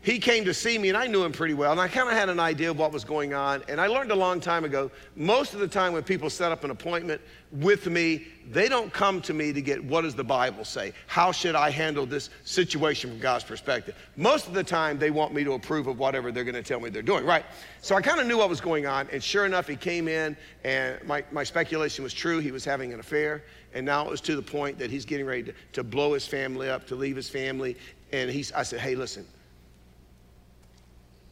he 0.00 0.20
came 0.20 0.44
to 0.44 0.54
see 0.54 0.78
me, 0.78 0.88
and 0.88 0.96
I 0.96 1.08
knew 1.08 1.24
him 1.24 1.32
pretty 1.32 1.54
well, 1.54 1.72
and 1.72 1.80
I 1.80 1.88
kind 1.88 2.08
of 2.08 2.14
had 2.14 2.28
an 2.28 2.38
idea 2.38 2.70
of 2.70 2.78
what 2.78 2.92
was 2.92 3.04
going 3.04 3.34
on. 3.34 3.64
And 3.68 3.80
I 3.80 3.88
learned 3.88 4.12
a 4.12 4.16
long 4.16 4.40
time 4.40 4.64
ago 4.64 4.92
most 5.16 5.54
of 5.54 5.60
the 5.60 5.66
time 5.66 5.92
when 5.92 6.04
people 6.04 6.30
set 6.30 6.52
up 6.52 6.62
an 6.62 6.70
appointment 6.70 7.20
with 7.50 7.86
me, 7.86 8.26
they 8.48 8.68
don't 8.68 8.92
come 8.92 9.20
to 9.22 9.34
me 9.34 9.52
to 9.52 9.60
get 9.60 9.82
what 9.82 10.02
does 10.02 10.14
the 10.14 10.22
Bible 10.22 10.64
say? 10.64 10.92
How 11.08 11.32
should 11.32 11.56
I 11.56 11.70
handle 11.70 12.06
this 12.06 12.30
situation 12.44 13.10
from 13.10 13.18
God's 13.18 13.42
perspective? 13.42 13.96
Most 14.16 14.46
of 14.46 14.54
the 14.54 14.62
time, 14.62 15.00
they 15.00 15.10
want 15.10 15.34
me 15.34 15.42
to 15.42 15.54
approve 15.54 15.88
of 15.88 15.98
whatever 15.98 16.30
they're 16.30 16.44
going 16.44 16.54
to 16.54 16.62
tell 16.62 16.78
me 16.78 16.90
they're 16.90 17.02
doing, 17.02 17.26
right? 17.26 17.44
So 17.82 17.96
I 17.96 18.00
kind 18.00 18.20
of 18.20 18.26
knew 18.28 18.38
what 18.38 18.48
was 18.48 18.60
going 18.60 18.86
on, 18.86 19.08
and 19.10 19.22
sure 19.22 19.46
enough, 19.46 19.66
he 19.66 19.76
came 19.76 20.06
in, 20.06 20.36
and 20.62 21.02
my, 21.04 21.24
my 21.32 21.42
speculation 21.42 22.04
was 22.04 22.14
true. 22.14 22.38
He 22.38 22.52
was 22.52 22.64
having 22.64 22.94
an 22.94 23.00
affair, 23.00 23.42
and 23.74 23.84
now 23.84 24.04
it 24.04 24.10
was 24.10 24.20
to 24.22 24.36
the 24.36 24.42
point 24.42 24.78
that 24.78 24.92
he's 24.92 25.04
getting 25.04 25.26
ready 25.26 25.42
to, 25.42 25.54
to 25.72 25.82
blow 25.82 26.12
his 26.12 26.24
family 26.24 26.70
up, 26.70 26.86
to 26.86 26.94
leave 26.94 27.16
his 27.16 27.28
family. 27.28 27.76
And 28.12 28.30
he's, 28.30 28.52
I 28.52 28.62
said, 28.62 28.80
hey, 28.80 28.94
listen, 28.94 29.26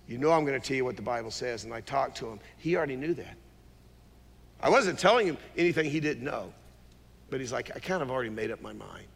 you 0.08 0.18
know 0.18 0.30
I'm 0.32 0.44
going 0.44 0.60
to 0.60 0.66
tell 0.66 0.76
you 0.76 0.84
what 0.84 0.96
the 0.96 1.02
Bible 1.02 1.30
says. 1.30 1.64
And 1.64 1.74
I 1.74 1.80
talked 1.80 2.16
to 2.18 2.28
him. 2.28 2.40
He 2.58 2.76
already 2.76 2.96
knew 2.96 3.14
that. 3.14 3.36
I 4.60 4.70
wasn't 4.70 4.98
telling 4.98 5.26
him 5.26 5.36
anything 5.56 5.90
he 5.90 6.00
didn't 6.00 6.24
know. 6.24 6.52
But 7.28 7.40
he's 7.40 7.52
like, 7.52 7.74
I 7.74 7.80
kind 7.80 8.02
of 8.02 8.10
already 8.10 8.30
made 8.30 8.50
up 8.50 8.62
my 8.62 8.72
mind. 8.72 9.06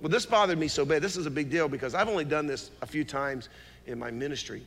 Well, 0.00 0.08
this 0.08 0.24
bothered 0.24 0.58
me 0.58 0.68
so 0.68 0.84
bad. 0.84 1.02
This 1.02 1.16
is 1.16 1.26
a 1.26 1.30
big 1.30 1.50
deal 1.50 1.68
because 1.68 1.94
I've 1.94 2.08
only 2.08 2.24
done 2.24 2.46
this 2.46 2.70
a 2.80 2.86
few 2.86 3.04
times 3.04 3.48
in 3.86 3.98
my 3.98 4.10
ministry. 4.10 4.62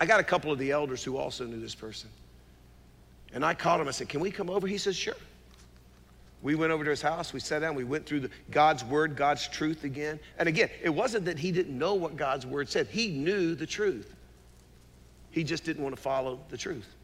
I 0.00 0.06
got 0.06 0.20
a 0.20 0.24
couple 0.24 0.50
of 0.50 0.58
the 0.58 0.70
elders 0.70 1.04
who 1.04 1.16
also 1.16 1.44
knew 1.44 1.60
this 1.60 1.74
person. 1.74 2.08
And 3.34 3.44
I 3.44 3.54
called 3.54 3.80
him. 3.80 3.88
I 3.88 3.90
said, 3.90 4.08
Can 4.08 4.20
we 4.20 4.30
come 4.30 4.48
over? 4.48 4.66
He 4.66 4.78
said, 4.78 4.94
Sure. 4.94 5.16
We 6.42 6.54
went 6.54 6.72
over 6.72 6.82
to 6.82 6.90
his 6.90 7.02
house. 7.02 7.32
We 7.32 7.40
sat 7.40 7.60
down. 7.60 7.74
We 7.74 7.84
went 7.84 8.04
through 8.06 8.20
the, 8.20 8.30
God's 8.50 8.84
word, 8.84 9.16
God's 9.16 9.46
truth 9.48 9.84
again. 9.84 10.18
And 10.38 10.48
again, 10.48 10.70
it 10.82 10.90
wasn't 10.90 11.24
that 11.26 11.38
he 11.38 11.52
didn't 11.52 11.78
know 11.78 11.94
what 11.94 12.16
God's 12.16 12.46
word 12.46 12.68
said, 12.68 12.88
he 12.88 13.08
knew 13.08 13.54
the 13.54 13.66
truth. 13.66 14.14
He 15.32 15.42
just 15.42 15.64
didn't 15.64 15.82
want 15.82 15.96
to 15.96 16.00
follow 16.00 16.38
the 16.50 16.56
truth. 16.56 16.94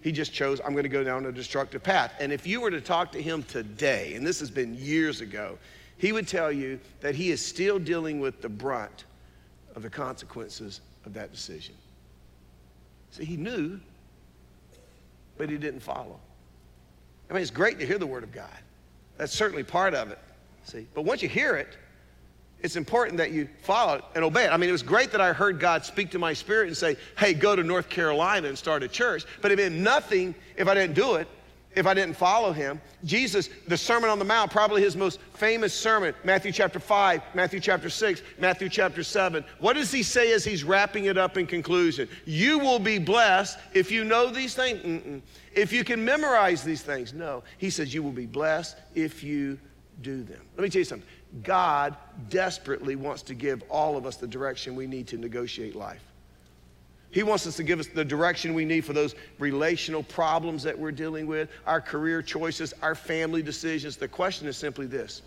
He 0.00 0.12
just 0.12 0.32
chose, 0.32 0.60
I'm 0.64 0.72
going 0.72 0.84
to 0.84 0.88
go 0.88 1.04
down 1.04 1.26
a 1.26 1.32
destructive 1.32 1.82
path. 1.82 2.14
And 2.20 2.32
if 2.32 2.46
you 2.46 2.60
were 2.60 2.70
to 2.70 2.80
talk 2.80 3.12
to 3.12 3.20
him 3.20 3.42
today, 3.42 4.14
and 4.14 4.26
this 4.26 4.38
has 4.40 4.50
been 4.50 4.74
years 4.74 5.20
ago, 5.20 5.58
he 5.98 6.12
would 6.12 6.28
tell 6.28 6.52
you 6.52 6.78
that 7.00 7.14
he 7.14 7.30
is 7.30 7.44
still 7.44 7.78
dealing 7.78 8.20
with 8.20 8.40
the 8.40 8.48
brunt 8.48 9.04
of 9.74 9.82
the 9.82 9.90
consequences 9.90 10.80
of 11.04 11.12
that 11.14 11.32
decision. 11.32 11.74
See, 13.10 13.24
he 13.24 13.36
knew, 13.36 13.80
but 15.36 15.48
he 15.48 15.56
didn't 15.56 15.80
follow. 15.80 16.20
I 17.28 17.32
mean, 17.32 17.42
it's 17.42 17.50
great 17.50 17.78
to 17.80 17.86
hear 17.86 17.98
the 17.98 18.06
word 18.06 18.22
of 18.22 18.32
God. 18.32 18.58
That's 19.16 19.32
certainly 19.32 19.64
part 19.64 19.94
of 19.94 20.10
it. 20.10 20.18
See, 20.64 20.86
but 20.94 21.02
once 21.02 21.22
you 21.22 21.28
hear 21.28 21.56
it, 21.56 21.76
it's 22.64 22.76
important 22.76 23.18
that 23.18 23.30
you 23.30 23.46
follow 23.62 23.96
it 23.96 24.04
and 24.14 24.24
obey 24.24 24.46
it. 24.46 24.48
I 24.50 24.56
mean, 24.56 24.70
it 24.70 24.72
was 24.72 24.82
great 24.82 25.12
that 25.12 25.20
I 25.20 25.34
heard 25.34 25.60
God 25.60 25.84
speak 25.84 26.10
to 26.12 26.18
my 26.18 26.32
spirit 26.32 26.68
and 26.68 26.76
say, 26.76 26.96
hey, 27.18 27.34
go 27.34 27.54
to 27.54 27.62
North 27.62 27.90
Carolina 27.90 28.48
and 28.48 28.56
start 28.56 28.82
a 28.82 28.88
church. 28.88 29.26
But 29.42 29.52
it 29.52 29.56
meant 29.56 29.74
nothing 29.74 30.34
if 30.56 30.66
I 30.66 30.72
didn't 30.72 30.94
do 30.94 31.16
it, 31.16 31.28
if 31.76 31.86
I 31.86 31.92
didn't 31.92 32.16
follow 32.16 32.52
him. 32.52 32.80
Jesus, 33.04 33.50
the 33.68 33.76
Sermon 33.76 34.08
on 34.08 34.18
the 34.18 34.24
Mount, 34.24 34.50
probably 34.50 34.80
his 34.80 34.96
most 34.96 35.20
famous 35.34 35.74
sermon, 35.74 36.14
Matthew 36.24 36.52
chapter 36.52 36.80
5, 36.80 37.20
Matthew 37.34 37.60
chapter 37.60 37.90
6, 37.90 38.22
Matthew 38.38 38.70
chapter 38.70 39.02
7. 39.02 39.44
What 39.58 39.74
does 39.74 39.92
he 39.92 40.02
say 40.02 40.32
as 40.32 40.42
he's 40.42 40.64
wrapping 40.64 41.04
it 41.04 41.18
up 41.18 41.36
in 41.36 41.46
conclusion? 41.46 42.08
You 42.24 42.58
will 42.60 42.78
be 42.78 42.98
blessed 42.98 43.58
if 43.74 43.90
you 43.90 44.04
know 44.04 44.30
these 44.30 44.54
things. 44.54 44.80
Mm-mm. 44.82 45.20
If 45.52 45.70
you 45.70 45.84
can 45.84 46.02
memorize 46.02 46.64
these 46.64 46.80
things. 46.80 47.12
No. 47.12 47.42
He 47.58 47.68
says, 47.68 47.92
you 47.92 48.02
will 48.02 48.10
be 48.10 48.24
blessed 48.24 48.78
if 48.94 49.22
you 49.22 49.58
do 50.00 50.22
them. 50.22 50.40
Let 50.56 50.62
me 50.62 50.70
tell 50.70 50.80
you 50.80 50.86
something. 50.86 51.06
God 51.42 51.96
desperately 52.30 52.96
wants 52.96 53.22
to 53.22 53.34
give 53.34 53.62
all 53.68 53.96
of 53.96 54.06
us 54.06 54.16
the 54.16 54.26
direction 54.26 54.76
we 54.76 54.86
need 54.86 55.06
to 55.08 55.16
negotiate 55.16 55.74
life. 55.74 56.02
He 57.10 57.22
wants 57.22 57.46
us 57.46 57.56
to 57.56 57.62
give 57.62 57.78
us 57.78 57.86
the 57.86 58.04
direction 58.04 58.54
we 58.54 58.64
need 58.64 58.84
for 58.84 58.92
those 58.92 59.14
relational 59.38 60.02
problems 60.02 60.64
that 60.64 60.76
we're 60.76 60.92
dealing 60.92 61.26
with, 61.26 61.48
our 61.64 61.80
career 61.80 62.22
choices, 62.22 62.74
our 62.82 62.96
family 62.96 63.42
decisions. 63.42 63.96
The 63.96 64.08
question 64.08 64.48
is 64.48 64.56
simply 64.56 64.86
this 64.86 65.22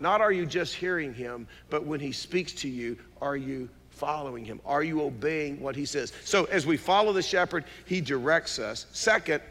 not 0.00 0.20
are 0.20 0.32
you 0.32 0.46
just 0.46 0.74
hearing 0.74 1.12
him, 1.12 1.46
but 1.70 1.84
when 1.84 2.00
he 2.00 2.12
speaks 2.12 2.52
to 2.54 2.68
you, 2.68 2.96
are 3.20 3.36
you 3.36 3.68
following 3.90 4.44
him? 4.44 4.60
Are 4.64 4.82
you 4.82 5.02
obeying 5.02 5.60
what 5.60 5.74
he 5.74 5.84
says? 5.84 6.12
So 6.24 6.44
as 6.46 6.66
we 6.66 6.76
follow 6.76 7.12
the 7.12 7.22
shepherd, 7.22 7.64
he 7.84 8.00
directs 8.00 8.58
us. 8.58 8.86
Second, 8.92 9.42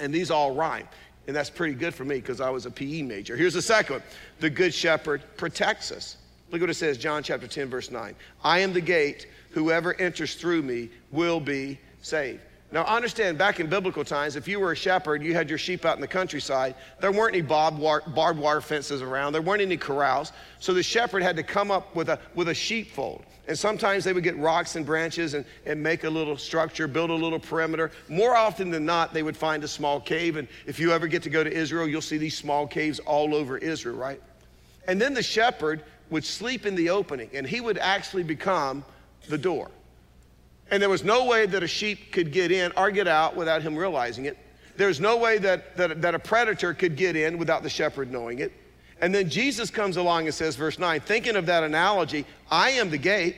and 0.00 0.12
these 0.12 0.30
all 0.30 0.54
rhyme. 0.54 0.88
And 1.30 1.36
that's 1.36 1.48
pretty 1.48 1.74
good 1.74 1.94
for 1.94 2.04
me 2.04 2.16
because 2.16 2.40
I 2.40 2.50
was 2.50 2.66
a 2.66 2.72
PE 2.72 3.02
major. 3.02 3.36
Here's 3.36 3.54
the 3.54 3.62
second 3.62 3.94
one 3.94 4.02
the 4.40 4.50
good 4.50 4.74
shepherd 4.74 5.22
protects 5.36 5.92
us. 5.92 6.16
Look 6.50 6.60
what 6.60 6.70
it 6.70 6.74
says, 6.74 6.98
John 6.98 7.22
chapter 7.22 7.46
10, 7.46 7.70
verse 7.70 7.88
9. 7.88 8.16
I 8.42 8.58
am 8.58 8.72
the 8.72 8.80
gate. 8.80 9.28
Whoever 9.52 9.94
enters 10.00 10.34
through 10.34 10.62
me 10.62 10.90
will 11.12 11.38
be 11.38 11.78
saved. 12.02 12.40
Now, 12.72 12.82
understand, 12.82 13.38
back 13.38 13.60
in 13.60 13.68
biblical 13.68 14.04
times, 14.04 14.34
if 14.34 14.48
you 14.48 14.58
were 14.58 14.72
a 14.72 14.76
shepherd, 14.76 15.22
you 15.22 15.32
had 15.32 15.48
your 15.48 15.56
sheep 15.56 15.84
out 15.84 15.94
in 15.94 16.00
the 16.00 16.08
countryside, 16.08 16.74
there 17.00 17.12
weren't 17.12 17.36
any 17.36 17.42
barbed 17.42 17.78
wire 17.78 18.60
fences 18.60 19.00
around, 19.00 19.32
there 19.32 19.40
weren't 19.40 19.62
any 19.62 19.76
corrals. 19.76 20.32
So 20.58 20.74
the 20.74 20.82
shepherd 20.82 21.22
had 21.22 21.36
to 21.36 21.44
come 21.44 21.70
up 21.70 21.94
with 21.94 22.08
a, 22.08 22.18
with 22.34 22.48
a 22.48 22.54
sheepfold. 22.54 23.24
And 23.50 23.58
sometimes 23.58 24.04
they 24.04 24.12
would 24.12 24.22
get 24.22 24.38
rocks 24.38 24.76
and 24.76 24.86
branches 24.86 25.34
and, 25.34 25.44
and 25.66 25.82
make 25.82 26.04
a 26.04 26.08
little 26.08 26.36
structure, 26.36 26.86
build 26.86 27.10
a 27.10 27.14
little 27.14 27.40
perimeter. 27.40 27.90
More 28.08 28.36
often 28.36 28.70
than 28.70 28.86
not, 28.86 29.12
they 29.12 29.24
would 29.24 29.36
find 29.36 29.64
a 29.64 29.68
small 29.68 29.98
cave. 29.98 30.36
And 30.36 30.46
if 30.66 30.78
you 30.78 30.92
ever 30.92 31.08
get 31.08 31.24
to 31.24 31.30
go 31.30 31.42
to 31.42 31.52
Israel, 31.52 31.88
you'll 31.88 32.00
see 32.00 32.16
these 32.16 32.36
small 32.36 32.68
caves 32.68 33.00
all 33.00 33.34
over 33.34 33.58
Israel, 33.58 33.96
right? 33.96 34.22
And 34.86 35.00
then 35.00 35.14
the 35.14 35.22
shepherd 35.24 35.82
would 36.10 36.24
sleep 36.24 36.64
in 36.64 36.76
the 36.76 36.90
opening, 36.90 37.28
and 37.34 37.44
he 37.44 37.60
would 37.60 37.76
actually 37.76 38.22
become 38.22 38.84
the 39.28 39.36
door. 39.36 39.68
And 40.70 40.80
there 40.80 40.88
was 40.88 41.02
no 41.02 41.24
way 41.24 41.46
that 41.46 41.64
a 41.64 41.68
sheep 41.68 42.12
could 42.12 42.30
get 42.30 42.52
in 42.52 42.70
or 42.76 42.92
get 42.92 43.08
out 43.08 43.34
without 43.34 43.62
him 43.62 43.74
realizing 43.74 44.26
it. 44.26 44.38
There's 44.76 45.00
no 45.00 45.16
way 45.16 45.38
that, 45.38 45.76
that, 45.76 46.00
that 46.02 46.14
a 46.14 46.20
predator 46.20 46.72
could 46.72 46.94
get 46.94 47.16
in 47.16 47.36
without 47.36 47.64
the 47.64 47.68
shepherd 47.68 48.12
knowing 48.12 48.38
it. 48.38 48.52
And 49.00 49.14
then 49.14 49.28
Jesus 49.28 49.70
comes 49.70 49.96
along 49.96 50.26
and 50.26 50.34
says, 50.34 50.56
verse 50.56 50.78
9, 50.78 51.00
thinking 51.00 51.36
of 51.36 51.46
that 51.46 51.62
analogy, 51.62 52.26
I 52.50 52.70
am 52.70 52.90
the 52.90 52.98
gate. 52.98 53.36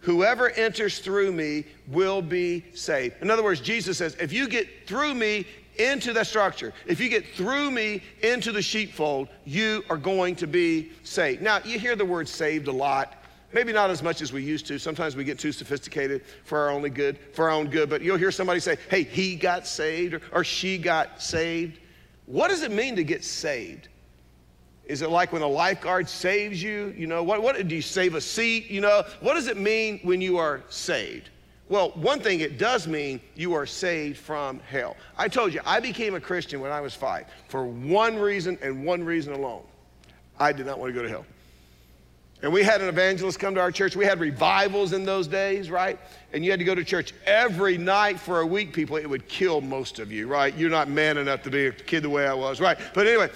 Whoever 0.00 0.50
enters 0.50 0.98
through 0.98 1.32
me 1.32 1.64
will 1.88 2.20
be 2.20 2.64
saved. 2.74 3.22
In 3.22 3.30
other 3.30 3.42
words, 3.42 3.60
Jesus 3.60 3.96
says, 3.96 4.14
if 4.20 4.32
you 4.32 4.46
get 4.46 4.86
through 4.86 5.14
me 5.14 5.46
into 5.78 6.12
the 6.12 6.22
structure, 6.22 6.74
if 6.86 7.00
you 7.00 7.08
get 7.08 7.26
through 7.34 7.70
me 7.70 8.02
into 8.22 8.52
the 8.52 8.60
sheepfold, 8.60 9.28
you 9.46 9.82
are 9.88 9.96
going 9.96 10.36
to 10.36 10.46
be 10.46 10.92
saved. 11.02 11.40
Now, 11.40 11.60
you 11.64 11.78
hear 11.78 11.96
the 11.96 12.04
word 12.04 12.28
saved 12.28 12.68
a 12.68 12.72
lot. 12.72 13.14
Maybe 13.54 13.72
not 13.72 13.88
as 13.88 14.02
much 14.02 14.20
as 14.20 14.32
we 14.32 14.42
used 14.42 14.66
to. 14.66 14.78
Sometimes 14.78 15.16
we 15.16 15.24
get 15.24 15.38
too 15.38 15.52
sophisticated 15.52 16.24
for 16.44 16.58
our 16.58 16.70
only 16.70 16.90
good, 16.90 17.18
for 17.32 17.44
our 17.44 17.50
own 17.50 17.68
good. 17.70 17.88
But 17.88 18.02
you'll 18.02 18.16
hear 18.16 18.32
somebody 18.32 18.58
say, 18.58 18.76
"Hey, 18.90 19.04
he 19.04 19.36
got 19.36 19.64
saved," 19.64 20.14
or, 20.14 20.20
or 20.32 20.42
"She 20.42 20.76
got 20.76 21.22
saved." 21.22 21.78
What 22.26 22.48
does 22.48 22.62
it 22.62 22.72
mean 22.72 22.96
to 22.96 23.04
get 23.04 23.22
saved? 23.22 23.88
Is 24.86 25.02
it 25.02 25.10
like 25.10 25.32
when 25.32 25.42
a 25.42 25.48
lifeguard 25.48 26.08
saves 26.08 26.62
you? 26.62 26.94
You 26.96 27.06
know, 27.06 27.22
what, 27.22 27.42
what 27.42 27.66
do 27.66 27.74
you 27.74 27.82
save 27.82 28.14
a 28.14 28.20
seat? 28.20 28.70
You 28.70 28.80
know, 28.80 29.04
what 29.20 29.34
does 29.34 29.48
it 29.48 29.56
mean 29.56 30.00
when 30.02 30.20
you 30.20 30.36
are 30.36 30.62
saved? 30.68 31.30
Well, 31.68 31.90
one 31.92 32.20
thing 32.20 32.40
it 32.40 32.58
does 32.58 32.86
mean 32.86 33.20
you 33.34 33.54
are 33.54 33.64
saved 33.64 34.18
from 34.18 34.60
hell. 34.60 34.96
I 35.16 35.28
told 35.28 35.54
you, 35.54 35.60
I 35.64 35.80
became 35.80 36.14
a 36.14 36.20
Christian 36.20 36.60
when 36.60 36.70
I 36.70 36.80
was 36.82 36.94
five 36.94 37.26
for 37.48 37.64
one 37.64 38.18
reason 38.18 38.58
and 38.60 38.84
one 38.84 39.02
reason 39.02 39.32
alone. 39.32 39.62
I 40.38 40.52
did 40.52 40.66
not 40.66 40.78
want 40.78 40.92
to 40.92 40.94
go 40.94 41.02
to 41.02 41.08
hell. 41.08 41.24
And 42.42 42.52
we 42.52 42.62
had 42.62 42.82
an 42.82 42.88
evangelist 42.88 43.38
come 43.38 43.54
to 43.54 43.60
our 43.62 43.72
church. 43.72 43.96
We 43.96 44.04
had 44.04 44.20
revivals 44.20 44.92
in 44.92 45.06
those 45.06 45.26
days, 45.26 45.70
right? 45.70 45.98
And 46.34 46.44
you 46.44 46.50
had 46.50 46.60
to 46.60 46.64
go 46.66 46.74
to 46.74 46.84
church 46.84 47.14
every 47.24 47.78
night 47.78 48.20
for 48.20 48.40
a 48.40 48.46
week, 48.46 48.74
people. 48.74 48.96
It 48.96 49.08
would 49.08 49.26
kill 49.28 49.62
most 49.62 49.98
of 49.98 50.12
you, 50.12 50.26
right? 50.26 50.54
You're 50.54 50.68
not 50.68 50.90
man 50.90 51.16
enough 51.16 51.42
to 51.44 51.50
be 51.50 51.68
a 51.68 51.72
kid 51.72 52.02
the 52.02 52.10
way 52.10 52.26
I 52.26 52.34
was, 52.34 52.60
right? 52.60 52.76
But 52.92 53.06
anyway, 53.06 53.30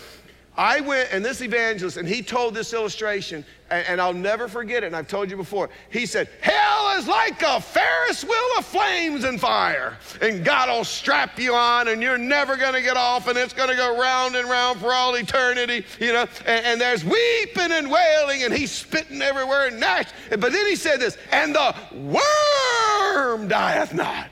I 0.58 0.80
went, 0.80 1.10
and 1.12 1.24
this 1.24 1.40
evangelist, 1.40 1.98
and 1.98 2.08
he 2.08 2.20
told 2.20 2.52
this 2.52 2.72
illustration, 2.72 3.44
and, 3.70 3.86
and, 3.86 4.00
I'll 4.00 4.12
never 4.12 4.48
forget 4.48 4.82
it, 4.82 4.88
and 4.88 4.96
I've 4.96 5.06
told 5.06 5.30
you 5.30 5.36
before. 5.36 5.70
He 5.88 6.04
said, 6.04 6.28
Hell 6.40 6.98
is 6.98 7.06
like 7.06 7.40
a 7.42 7.60
Ferris 7.60 8.24
wheel 8.24 8.48
of 8.58 8.66
flames 8.66 9.22
and 9.22 9.40
fire, 9.40 9.96
and 10.20 10.44
God 10.44 10.68
will 10.68 10.82
strap 10.82 11.38
you 11.38 11.54
on, 11.54 11.86
and 11.86 12.02
you're 12.02 12.18
never 12.18 12.56
gonna 12.56 12.82
get 12.82 12.96
off, 12.96 13.28
and 13.28 13.38
it's 13.38 13.52
gonna 13.52 13.76
go 13.76 14.00
round 14.00 14.34
and 14.34 14.50
round 14.50 14.80
for 14.80 14.92
all 14.92 15.14
eternity, 15.14 15.86
you 16.00 16.12
know, 16.12 16.26
and, 16.44 16.66
and 16.66 16.80
there's 16.80 17.04
weeping 17.04 17.70
and 17.70 17.88
wailing, 17.88 18.42
and 18.42 18.52
he's 18.52 18.72
spitting 18.72 19.22
everywhere 19.22 19.68
and 19.68 19.78
gnash. 19.78 20.06
But 20.28 20.50
then 20.50 20.66
he 20.66 20.74
said 20.74 20.98
this, 20.98 21.16
and 21.30 21.54
the 21.54 21.72
worm 21.92 23.46
dieth 23.46 23.94
not. 23.94 24.28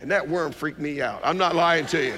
And 0.00 0.12
that 0.12 0.28
worm 0.28 0.52
freaked 0.52 0.78
me 0.78 1.02
out. 1.02 1.20
I'm 1.24 1.38
not 1.38 1.56
lying 1.56 1.86
to 1.86 2.04
you 2.04 2.14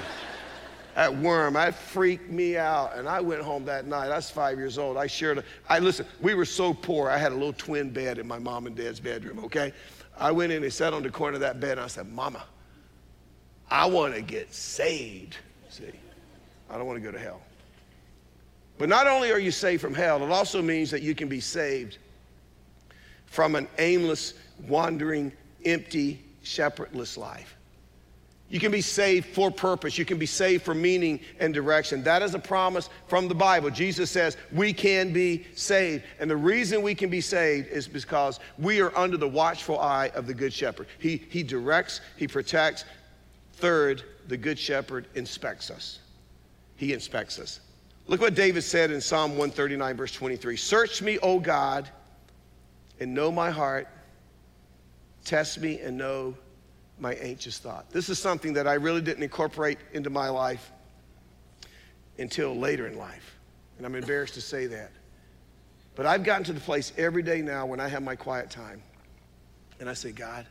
that 0.95 1.15
worm. 1.15 1.53
That 1.53 1.75
freaked 1.75 2.29
me 2.29 2.57
out. 2.57 2.95
And 2.95 3.07
I 3.07 3.21
went 3.21 3.41
home 3.41 3.65
that 3.65 3.85
night. 3.85 4.11
I 4.11 4.15
was 4.15 4.29
five 4.29 4.57
years 4.57 4.77
old. 4.77 4.97
I 4.97 5.07
shared, 5.07 5.39
a, 5.39 5.43
I 5.69 5.79
listen, 5.79 6.05
we 6.21 6.33
were 6.33 6.45
so 6.45 6.73
poor. 6.73 7.09
I 7.09 7.17
had 7.17 7.31
a 7.31 7.35
little 7.35 7.53
twin 7.53 7.89
bed 7.89 8.17
in 8.17 8.27
my 8.27 8.39
mom 8.39 8.67
and 8.67 8.75
dad's 8.75 8.99
bedroom, 8.99 9.39
okay? 9.39 9.73
I 10.17 10.31
went 10.31 10.51
in 10.51 10.63
and 10.63 10.71
sat 10.71 10.93
on 10.93 11.03
the 11.03 11.09
corner 11.09 11.35
of 11.35 11.41
that 11.41 11.59
bed 11.59 11.73
and 11.73 11.81
I 11.81 11.87
said, 11.87 12.11
Mama, 12.11 12.43
I 13.69 13.85
want 13.85 14.13
to 14.15 14.21
get 14.21 14.53
saved. 14.53 15.37
See, 15.69 15.85
I 16.69 16.77
don't 16.77 16.85
want 16.85 17.01
to 17.01 17.03
go 17.03 17.11
to 17.11 17.19
hell. 17.19 17.41
But 18.77 18.89
not 18.89 19.07
only 19.07 19.31
are 19.31 19.39
you 19.39 19.51
saved 19.51 19.81
from 19.81 19.93
hell, 19.93 20.23
it 20.23 20.31
also 20.31 20.61
means 20.61 20.91
that 20.91 21.01
you 21.01 21.15
can 21.15 21.29
be 21.29 21.39
saved 21.39 21.97
from 23.27 23.55
an 23.55 23.67
aimless, 23.77 24.33
wandering, 24.67 25.31
empty, 25.65 26.21
shepherdless 26.43 27.17
life. 27.17 27.55
You 28.51 28.59
can 28.59 28.71
be 28.71 28.81
saved 28.81 29.27
for 29.27 29.49
purpose. 29.49 29.97
You 29.97 30.03
can 30.03 30.17
be 30.17 30.25
saved 30.25 30.65
for 30.65 30.75
meaning 30.75 31.21
and 31.39 31.53
direction. 31.53 32.03
That 32.03 32.21
is 32.21 32.35
a 32.35 32.39
promise 32.39 32.89
from 33.07 33.29
the 33.29 33.33
Bible. 33.33 33.69
Jesus 33.69 34.11
says 34.11 34.35
we 34.51 34.73
can 34.73 35.13
be 35.13 35.45
saved. 35.55 36.03
And 36.19 36.29
the 36.29 36.35
reason 36.35 36.81
we 36.81 36.93
can 36.93 37.09
be 37.09 37.21
saved 37.21 37.69
is 37.69 37.87
because 37.87 38.41
we 38.59 38.81
are 38.81 38.95
under 38.97 39.15
the 39.15 39.27
watchful 39.27 39.79
eye 39.79 40.11
of 40.15 40.27
the 40.27 40.33
Good 40.33 40.51
Shepherd. 40.51 40.87
He, 40.99 41.23
he 41.29 41.43
directs, 41.43 42.01
He 42.17 42.27
protects. 42.27 42.83
Third, 43.53 44.03
the 44.27 44.35
Good 44.35 44.59
Shepherd 44.59 45.07
inspects 45.15 45.71
us. 45.71 45.99
He 46.75 46.91
inspects 46.91 47.39
us. 47.39 47.61
Look 48.07 48.19
what 48.19 48.35
David 48.35 48.63
said 48.63 48.91
in 48.91 48.99
Psalm 48.99 49.31
139, 49.31 49.95
verse 49.95 50.11
23 50.11 50.57
Search 50.57 51.01
me, 51.01 51.17
O 51.19 51.39
God, 51.39 51.87
and 52.99 53.13
know 53.13 53.31
my 53.31 53.49
heart. 53.49 53.87
Test 55.23 55.61
me 55.61 55.79
and 55.79 55.97
know 55.97 56.35
my 57.01 57.15
anxious 57.15 57.57
thought. 57.57 57.89
This 57.89 58.09
is 58.09 58.19
something 58.19 58.53
that 58.53 58.67
I 58.67 58.75
really 58.75 59.01
didn't 59.01 59.23
incorporate 59.23 59.79
into 59.91 60.09
my 60.09 60.29
life 60.29 60.71
until 62.19 62.55
later 62.55 62.87
in 62.87 62.97
life. 62.97 63.37
And 63.77 63.85
I'm 63.85 63.95
embarrassed 63.95 64.35
to 64.35 64.41
say 64.41 64.67
that. 64.67 64.91
But 65.95 66.05
I've 66.05 66.23
gotten 66.23 66.43
to 66.45 66.53
the 66.53 66.59
place 66.59 66.93
every 66.97 67.23
day 67.23 67.41
now 67.41 67.65
when 67.65 67.79
I 67.79 67.87
have 67.87 68.03
my 68.03 68.15
quiet 68.15 68.49
time 68.49 68.81
and 69.79 69.89
I 69.89 69.93
say, 69.93 70.11
God, 70.11 70.45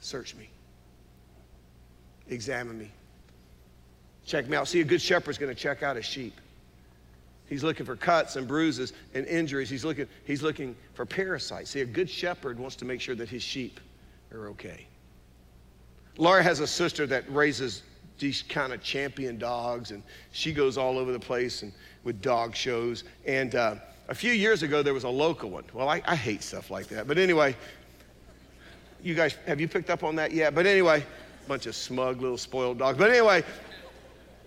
search 0.00 0.34
me, 0.34 0.48
examine 2.28 2.78
me, 2.78 2.90
check 4.26 4.48
me 4.48 4.56
out. 4.56 4.66
See, 4.66 4.80
a 4.80 4.84
good 4.84 5.02
shepherd's 5.02 5.38
going 5.38 5.54
to 5.54 5.60
check 5.60 5.82
out 5.82 5.96
his 5.96 6.06
sheep. 6.06 6.40
He's 7.46 7.62
looking 7.62 7.84
for 7.84 7.94
cuts 7.94 8.36
and 8.36 8.48
bruises 8.48 8.94
and 9.12 9.26
injuries. 9.26 9.68
He's 9.68 9.84
looking, 9.84 10.08
he's 10.24 10.42
looking 10.42 10.74
for 10.94 11.04
parasites. 11.04 11.70
See, 11.70 11.82
a 11.82 11.86
good 11.86 12.08
shepherd 12.08 12.58
wants 12.58 12.76
to 12.76 12.86
make 12.86 13.02
sure 13.02 13.14
that 13.14 13.28
his 13.28 13.42
sheep 13.42 13.78
are 14.32 14.48
okay. 14.48 14.86
Laura 16.16 16.42
has 16.42 16.60
a 16.60 16.66
sister 16.66 17.06
that 17.06 17.24
raises 17.32 17.82
these 18.18 18.42
kind 18.42 18.72
of 18.72 18.82
champion 18.82 19.38
dogs, 19.38 19.90
and 19.90 20.02
she 20.32 20.52
goes 20.52 20.78
all 20.78 20.98
over 20.98 21.12
the 21.12 21.18
place 21.18 21.62
and 21.62 21.72
with 22.04 22.22
dog 22.22 22.54
shows. 22.54 23.04
And 23.26 23.54
uh, 23.54 23.76
a 24.08 24.14
few 24.14 24.32
years 24.32 24.62
ago, 24.62 24.82
there 24.82 24.94
was 24.94 25.04
a 25.04 25.08
local 25.08 25.50
one. 25.50 25.64
Well, 25.72 25.88
I, 25.88 26.02
I 26.06 26.14
hate 26.14 26.42
stuff 26.42 26.70
like 26.70 26.86
that. 26.88 27.08
But 27.08 27.18
anyway, 27.18 27.56
you 29.02 29.14
guys, 29.14 29.36
have 29.46 29.60
you 29.60 29.68
picked 29.68 29.90
up 29.90 30.04
on 30.04 30.16
that 30.16 30.32
yet? 30.32 30.54
But 30.54 30.66
anyway, 30.66 31.04
bunch 31.48 31.66
of 31.66 31.74
smug 31.74 32.20
little 32.20 32.38
spoiled 32.38 32.78
dogs. 32.78 32.98
But 32.98 33.10
anyway, 33.10 33.42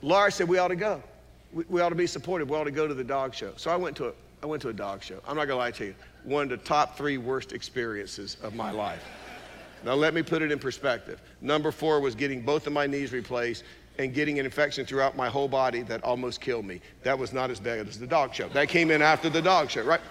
Laura 0.02 0.32
said 0.32 0.48
we 0.48 0.58
ought 0.58 0.70
to 0.70 0.76
go. 0.76 1.04
We, 1.54 1.66
we, 1.70 1.82
ought 1.82 1.90
to 1.90 1.96
be 1.96 2.08
supportive. 2.08 2.50
We 2.50 2.56
ought 2.56 2.66
to 2.66 2.72
go 2.72 2.88
to 2.88 2.94
the 2.94 3.04
dog 3.04 3.34
show. 3.34 3.54
So 3.58 3.72
I 3.72 3.76
went 3.76 3.96
to 3.98 4.08
a, 4.08 4.14
I 4.44 4.46
went 4.46 4.62
to 4.64 4.70
a 4.70 4.74
dog 4.74 5.04
show. 5.04 5.20
I'm 5.28 5.36
not 5.36 5.48
gonna 5.48 5.60
lie 5.60 5.72
to 5.72 5.86
you, 5.86 5.96
one 6.24 6.44
of 6.44 6.50
the 6.50 6.58
top 6.58 6.98
three 6.98 7.18
worst 7.18 7.54
experiences 7.54 8.38
of 8.44 8.56
my 8.56 8.72
life. 8.72 9.04
Now, 9.84 9.94
let 9.94 10.13
me 10.13 10.22
put 10.22 10.42
it 10.42 10.52
in 10.52 10.60
perspective. 10.60 11.22
Number 11.42 11.72
four 11.72 12.00
was 12.00 12.16
getting 12.16 12.42
both 12.42 12.68
of 12.68 12.74
my 12.74 12.88
knees 12.88 13.12
replaced 13.12 13.63
and 14.00 14.13
getting 14.13 14.40
an 14.40 14.46
infection 14.46 14.86
throughout 14.86 15.16
my 15.16 15.28
whole 15.28 15.48
body 15.48 15.82
that 15.84 16.04
almost 16.04 16.42
killed 16.42 16.66
me. 16.66 16.82
That 17.04 17.18
was 17.18 17.34
not 17.34 17.50
as 17.50 17.60
bad 17.60 17.88
as 17.88 18.00
the 18.00 18.08
dog 18.08 18.34
show. 18.34 18.48
That 18.50 18.70
came 18.70 18.92
in 18.92 19.02
after 19.02 19.30
the 19.30 19.42
dog 19.42 19.70
show, 19.70 19.84
right? 19.84 20.02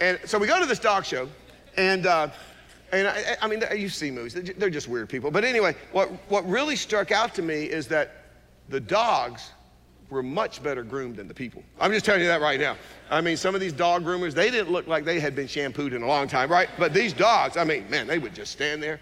And 0.00 0.18
so 0.24 0.38
we 0.38 0.46
go 0.46 0.60
to 0.60 0.66
this 0.66 0.78
dog 0.78 1.04
show, 1.04 1.28
and 1.76 2.06
uh, 2.06 2.28
and 2.92 3.08
I, 3.08 3.36
I 3.40 3.48
mean, 3.48 3.62
you 3.74 3.88
see 3.88 4.10
movies; 4.10 4.34
they're 4.34 4.70
just 4.70 4.88
weird 4.88 5.08
people. 5.08 5.30
But 5.30 5.44
anyway, 5.44 5.74
what 5.92 6.10
what 6.28 6.46
really 6.48 6.76
struck 6.76 7.10
out 7.10 7.34
to 7.36 7.42
me 7.42 7.64
is 7.64 7.88
that 7.88 8.24
the 8.68 8.80
dogs 8.80 9.52
were 10.10 10.22
much 10.22 10.62
better 10.62 10.82
groomed 10.82 11.16
than 11.16 11.28
the 11.28 11.34
people. 11.34 11.62
I'm 11.80 11.92
just 11.92 12.04
telling 12.04 12.20
you 12.20 12.28
that 12.28 12.40
right 12.40 12.60
now. 12.60 12.76
I 13.10 13.20
mean, 13.20 13.36
some 13.36 13.54
of 13.54 13.60
these 13.60 13.72
dog 13.72 14.04
groomers, 14.04 14.34
they 14.34 14.50
didn't 14.50 14.70
look 14.70 14.86
like 14.86 15.04
they 15.04 15.20
had 15.20 15.34
been 15.34 15.48
shampooed 15.48 15.92
in 15.92 16.02
a 16.02 16.06
long 16.06 16.28
time, 16.28 16.50
right? 16.50 16.68
But 16.78 16.94
these 16.94 17.12
dogs, 17.12 17.56
I 17.56 17.64
mean, 17.64 17.88
man, 17.90 18.06
they 18.06 18.18
would 18.18 18.34
just 18.34 18.52
stand 18.52 18.82
there, 18.82 19.00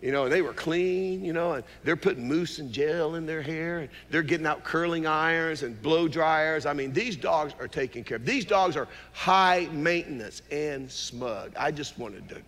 you 0.00 0.12
know, 0.12 0.24
and 0.24 0.32
they 0.32 0.42
were 0.42 0.54
clean, 0.54 1.24
you 1.24 1.32
know, 1.32 1.52
and 1.52 1.64
they're 1.84 1.96
putting 1.96 2.28
mousse 2.28 2.58
and 2.58 2.72
gel 2.72 3.16
in 3.16 3.26
their 3.26 3.42
hair, 3.42 3.80
and 3.80 3.88
they're 4.10 4.22
getting 4.22 4.46
out 4.46 4.64
curling 4.64 5.06
irons 5.06 5.62
and 5.62 5.80
blow 5.82 6.08
dryers. 6.08 6.64
I 6.64 6.72
mean, 6.72 6.92
these 6.92 7.16
dogs 7.16 7.54
are 7.60 7.68
taken 7.68 8.02
care 8.02 8.16
of. 8.16 8.24
These 8.24 8.46
dogs 8.46 8.76
are 8.76 8.88
high 9.12 9.68
maintenance 9.72 10.42
and 10.50 10.90
smug. 10.90 11.52
I 11.58 11.70
just 11.70 11.98
wanted 11.98 12.28
to 12.30 12.40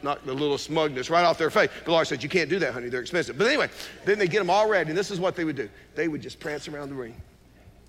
knock 0.00 0.24
the 0.24 0.32
little 0.32 0.58
smugness 0.58 1.10
right 1.10 1.24
off 1.24 1.38
their 1.38 1.50
face. 1.50 1.70
Laura 1.86 2.06
said, 2.06 2.22
You 2.22 2.28
can't 2.28 2.48
do 2.48 2.60
that, 2.60 2.72
honey. 2.72 2.88
They're 2.88 3.00
expensive. 3.00 3.36
But 3.36 3.48
anyway, 3.48 3.68
then 4.04 4.16
they 4.16 4.28
get 4.28 4.38
them 4.38 4.50
all 4.50 4.68
ready, 4.68 4.90
and 4.90 4.98
this 4.98 5.10
is 5.10 5.18
what 5.18 5.34
they 5.34 5.44
would 5.44 5.56
do 5.56 5.68
they 5.96 6.06
would 6.06 6.22
just 6.22 6.38
prance 6.38 6.68
around 6.68 6.88
the 6.90 6.94
ring 6.94 7.16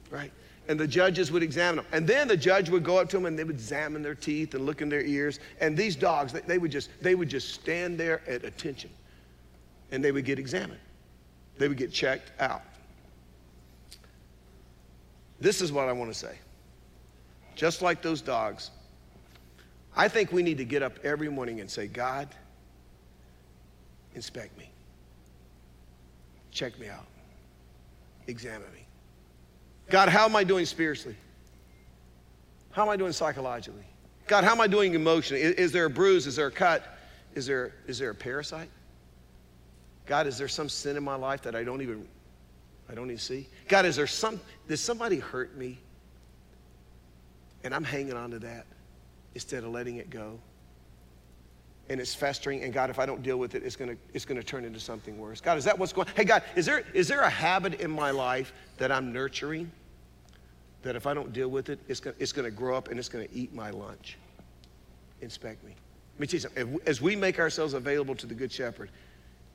right? 0.10 0.32
And 0.68 0.80
the 0.80 0.88
judges 0.88 1.32
would 1.32 1.42
examine 1.42 1.78
them. 1.78 1.86
And 1.92 2.08
then 2.08 2.28
the 2.28 2.38
judge 2.38 2.70
would 2.70 2.84
go 2.84 3.00
up 3.00 3.10
to 3.10 3.18
them 3.18 3.26
and 3.26 3.38
they 3.38 3.44
would 3.44 3.56
examine 3.56 4.04
their 4.04 4.16
teeth 4.16 4.54
and 4.54 4.66
look 4.66 4.82
in 4.82 4.90
their 4.90 5.02
ears. 5.02 5.40
And 5.60 5.76
these 5.76 5.96
dogs, 5.96 6.32
they, 6.32 6.42
they 6.42 6.58
would 6.58 6.72
just, 6.72 6.90
they 7.02 7.16
would 7.16 7.30
just 7.30 7.54
stand 7.54 7.98
there 7.98 8.22
at 8.28 8.46
attention. 8.46 8.92
And 9.92 10.04
they 10.04 10.12
would 10.12 10.26
get 10.26 10.38
examined. 10.38 10.80
They 11.58 11.68
would 11.68 11.78
get 11.78 11.92
checked 11.92 12.32
out. 12.40 12.62
This 15.42 15.62
is 15.62 15.72
what 15.72 15.90
I 15.90 15.92
want 15.92 16.12
to 16.12 16.18
say. 16.18 16.38
Just 17.56 17.82
like 17.82 18.02
those 18.02 18.22
dogs, 18.22 18.72
I 19.96 20.08
think 20.08 20.32
we 20.32 20.44
need 20.44 20.58
to 20.60 20.66
get 20.66 20.84
up 20.84 20.98
every 21.04 21.30
morning 21.30 21.62
and 21.62 21.70
say, 21.70 21.88
God, 21.88 22.30
inspect 24.16 24.58
me. 24.58 24.70
Check 26.52 26.80
me 26.80 26.88
out. 26.88 27.06
Examine 28.28 28.72
me. 28.74 28.86
God, 29.90 30.10
how 30.10 30.26
am 30.26 30.36
I 30.36 30.44
doing 30.44 30.66
spiritually? 30.66 31.18
How 32.72 32.84
am 32.84 32.90
I 32.90 32.98
doing 32.98 33.12
psychologically? 33.12 33.84
God, 34.28 34.44
how 34.44 34.52
am 34.52 34.62
I 34.62 34.68
doing 34.68 34.94
emotionally? 34.94 35.42
Is, 35.42 35.54
is, 35.56 35.72
there 35.72 35.86
a 35.86 35.90
bruise? 35.90 36.28
Is 36.28 36.36
there 36.36 36.48
a 36.48 36.52
cut? 36.52 36.98
Is 37.34 37.48
there, 37.48 37.74
is 37.88 37.98
there 37.98 38.12
a 38.12 38.16
parasite? 38.16 38.70
God, 40.06 40.28
is 40.28 40.38
there 40.38 40.48
some 40.48 40.70
sin 40.70 40.98
in 40.98 41.04
my 41.04 41.16
life 41.16 41.42
that 41.44 41.56
I 41.56 41.64
don't 41.64 41.82
even 41.82 42.08
I 42.90 42.96
don't 42.96 43.06
even 43.06 43.20
see? 43.20 43.48
God, 43.68 43.86
is 43.86 43.96
there 43.96 44.08
some 44.08 44.40
did 44.68 44.78
somebody 44.78 45.20
hurt 45.20 45.56
me? 45.56 45.78
And 47.64 47.74
I'm 47.74 47.84
hanging 47.84 48.14
on 48.14 48.32
to 48.32 48.40
that 48.40 48.66
instead 49.36 49.64
of 49.64 49.70
letting 49.72 49.98
it 49.98 50.10
go. 50.10 50.40
And 51.90 52.00
it's 52.00 52.16
festering, 52.16 52.64
and 52.64 52.72
God, 52.72 52.90
if 52.90 53.00
I 53.00 53.06
don't 53.06 53.22
deal 53.22 53.38
with 53.38 53.56
it, 53.56 53.64
it's 53.64 53.76
gonna, 53.76 53.96
it's 54.14 54.26
gonna 54.26 54.44
turn 54.44 54.64
into 54.64 54.80
something 54.80 55.18
worse. 55.18 55.42
God, 55.42 55.58
is 55.58 55.64
that 55.66 55.78
what's 55.78 55.94
going 55.94 56.08
Hey 56.16 56.24
God, 56.24 56.44
is 56.56 56.66
there 56.66 56.84
is 56.94 57.08
there 57.08 57.22
a 57.22 57.30
habit 57.30 57.80
in 57.80 57.92
my 57.92 58.12
life 58.12 58.54
that 58.78 58.92
I'm 58.92 59.14
nurturing? 59.14 59.72
That 60.82 60.96
if 60.96 61.06
I 61.06 61.14
don't 61.14 61.34
deal 61.34 61.50
with 61.50 61.70
it, 61.70 61.80
it's 61.88 62.00
gonna, 62.00 62.16
it's 62.20 62.32
gonna 62.32 62.52
grow 62.52 62.76
up 62.76 62.90
and 62.90 62.98
it's 62.98 63.10
to 63.10 63.28
eat 63.34 63.54
my 63.54 63.70
lunch. 63.70 64.18
Inspect 65.22 65.64
me. 65.64 65.74
Let 66.16 66.20
me 66.20 66.28
tell 66.28 66.34
you 66.36 66.40
something. 66.40 66.80
As 66.86 67.02
we 67.02 67.16
make 67.16 67.40
ourselves 67.40 67.74
available 67.74 68.16
to 68.16 68.26
the 68.26 68.34
Good 68.34 68.52
Shepherd, 68.52 68.90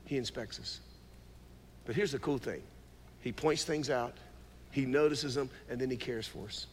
He 0.05 0.17
inspects 0.17 0.59
us. 0.59 0.79
But 1.85 1.95
here's 1.95 2.11
the 2.11 2.19
cool 2.19 2.37
thing 2.37 2.61
He 3.21 3.31
points 3.31 3.63
things 3.63 3.89
out, 3.89 4.17
He 4.71 4.85
notices 4.85 5.35
them, 5.35 5.49
and 5.69 5.79
then 5.79 5.89
He 5.89 5.97
cares 5.97 6.27
for 6.27 6.45
us. 6.45 6.67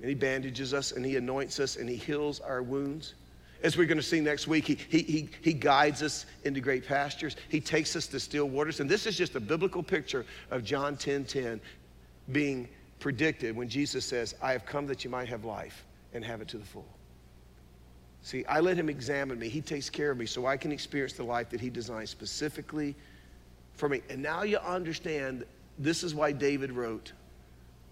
And 0.00 0.08
He 0.08 0.14
bandages 0.14 0.74
us, 0.74 0.92
and 0.92 1.04
He 1.04 1.16
anoints 1.16 1.60
us, 1.60 1.76
and 1.76 1.88
He 1.88 1.96
heals 1.96 2.40
our 2.40 2.62
wounds. 2.62 3.14
As 3.62 3.76
we're 3.76 3.86
going 3.86 3.98
to 3.98 4.02
see 4.02 4.20
next 4.20 4.48
week, 4.48 4.66
he, 4.66 4.76
he, 4.88 5.02
he, 5.02 5.28
he 5.40 5.52
guides 5.52 6.02
us 6.02 6.26
into 6.42 6.60
great 6.60 6.84
pastures. 6.84 7.36
He 7.48 7.60
takes 7.60 7.94
us 7.94 8.08
to 8.08 8.18
still 8.18 8.48
waters. 8.48 8.80
And 8.80 8.90
this 8.90 9.06
is 9.06 9.16
just 9.16 9.36
a 9.36 9.40
biblical 9.40 9.84
picture 9.84 10.26
of 10.50 10.64
John 10.64 10.96
10 10.96 11.26
10 11.26 11.60
being 12.32 12.68
predicted 13.02 13.56
when 13.56 13.68
Jesus 13.68 14.04
says, 14.04 14.36
I 14.40 14.52
have 14.52 14.64
come 14.64 14.86
that 14.86 15.02
you 15.02 15.10
might 15.10 15.28
have 15.28 15.44
life 15.44 15.84
and 16.14 16.24
have 16.24 16.40
it 16.40 16.46
to 16.48 16.56
the 16.56 16.64
full. 16.64 16.86
See, 18.22 18.44
I 18.44 18.60
let 18.60 18.76
him 18.76 18.88
examine 18.88 19.40
me. 19.40 19.48
He 19.48 19.60
takes 19.60 19.90
care 19.90 20.12
of 20.12 20.18
me 20.18 20.24
so 20.24 20.46
I 20.46 20.56
can 20.56 20.70
experience 20.70 21.14
the 21.14 21.24
life 21.24 21.50
that 21.50 21.60
he 21.60 21.68
designed 21.68 22.08
specifically 22.08 22.94
for 23.74 23.88
me. 23.88 24.02
And 24.08 24.22
now 24.22 24.44
you 24.44 24.58
understand 24.58 25.44
this 25.80 26.04
is 26.04 26.14
why 26.14 26.30
David 26.30 26.70
wrote, 26.70 27.12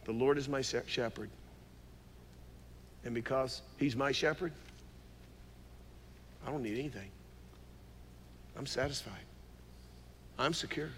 The 0.05 0.13
Lord 0.13 0.39
is 0.39 0.49
my 0.49 0.63
shepherd. 0.63 1.29
And 3.05 3.13
because 3.13 3.63
he's 3.79 3.97
my 3.97 4.13
shepherd, 4.13 4.53
I 6.47 6.53
don't 6.53 6.63
need 6.63 6.79
anything. 6.79 7.11
I'm 8.57 8.67
satisfied. 8.67 9.25
I'm 10.39 10.55
secure. 10.55 10.91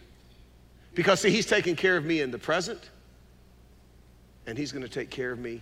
Because, 0.95 1.21
see, 1.21 1.31
he's 1.31 1.47
taking 1.47 1.77
care 1.77 1.97
of 1.97 2.05
me 2.05 2.21
in 2.21 2.31
the 2.31 2.39
present 2.39 2.91
and 4.47 4.57
He's 4.59 4.73
going 4.73 4.83
to 4.83 4.89
take 4.89 5.11
care 5.11 5.33
of 5.33 5.39
me 5.39 5.61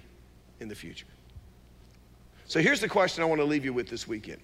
in 0.61 0.69
the 0.69 0.75
future. 0.75 1.07
So 2.47 2.61
here's 2.61 2.81
the 2.81 2.89
question 2.89 3.23
I 3.23 3.27
want 3.27 3.41
to 3.41 3.45
leave 3.45 3.65
you 3.65 3.73
with 3.73 3.89
this 3.89 4.09
weekend 4.09 4.41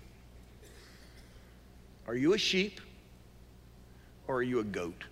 Are 2.07 2.15
you 2.15 2.35
a 2.35 2.39
sheep 2.39 2.81
or 4.29 4.37
are 4.37 4.43
you 4.43 4.61
a 4.61 4.65
goat? 4.65 5.05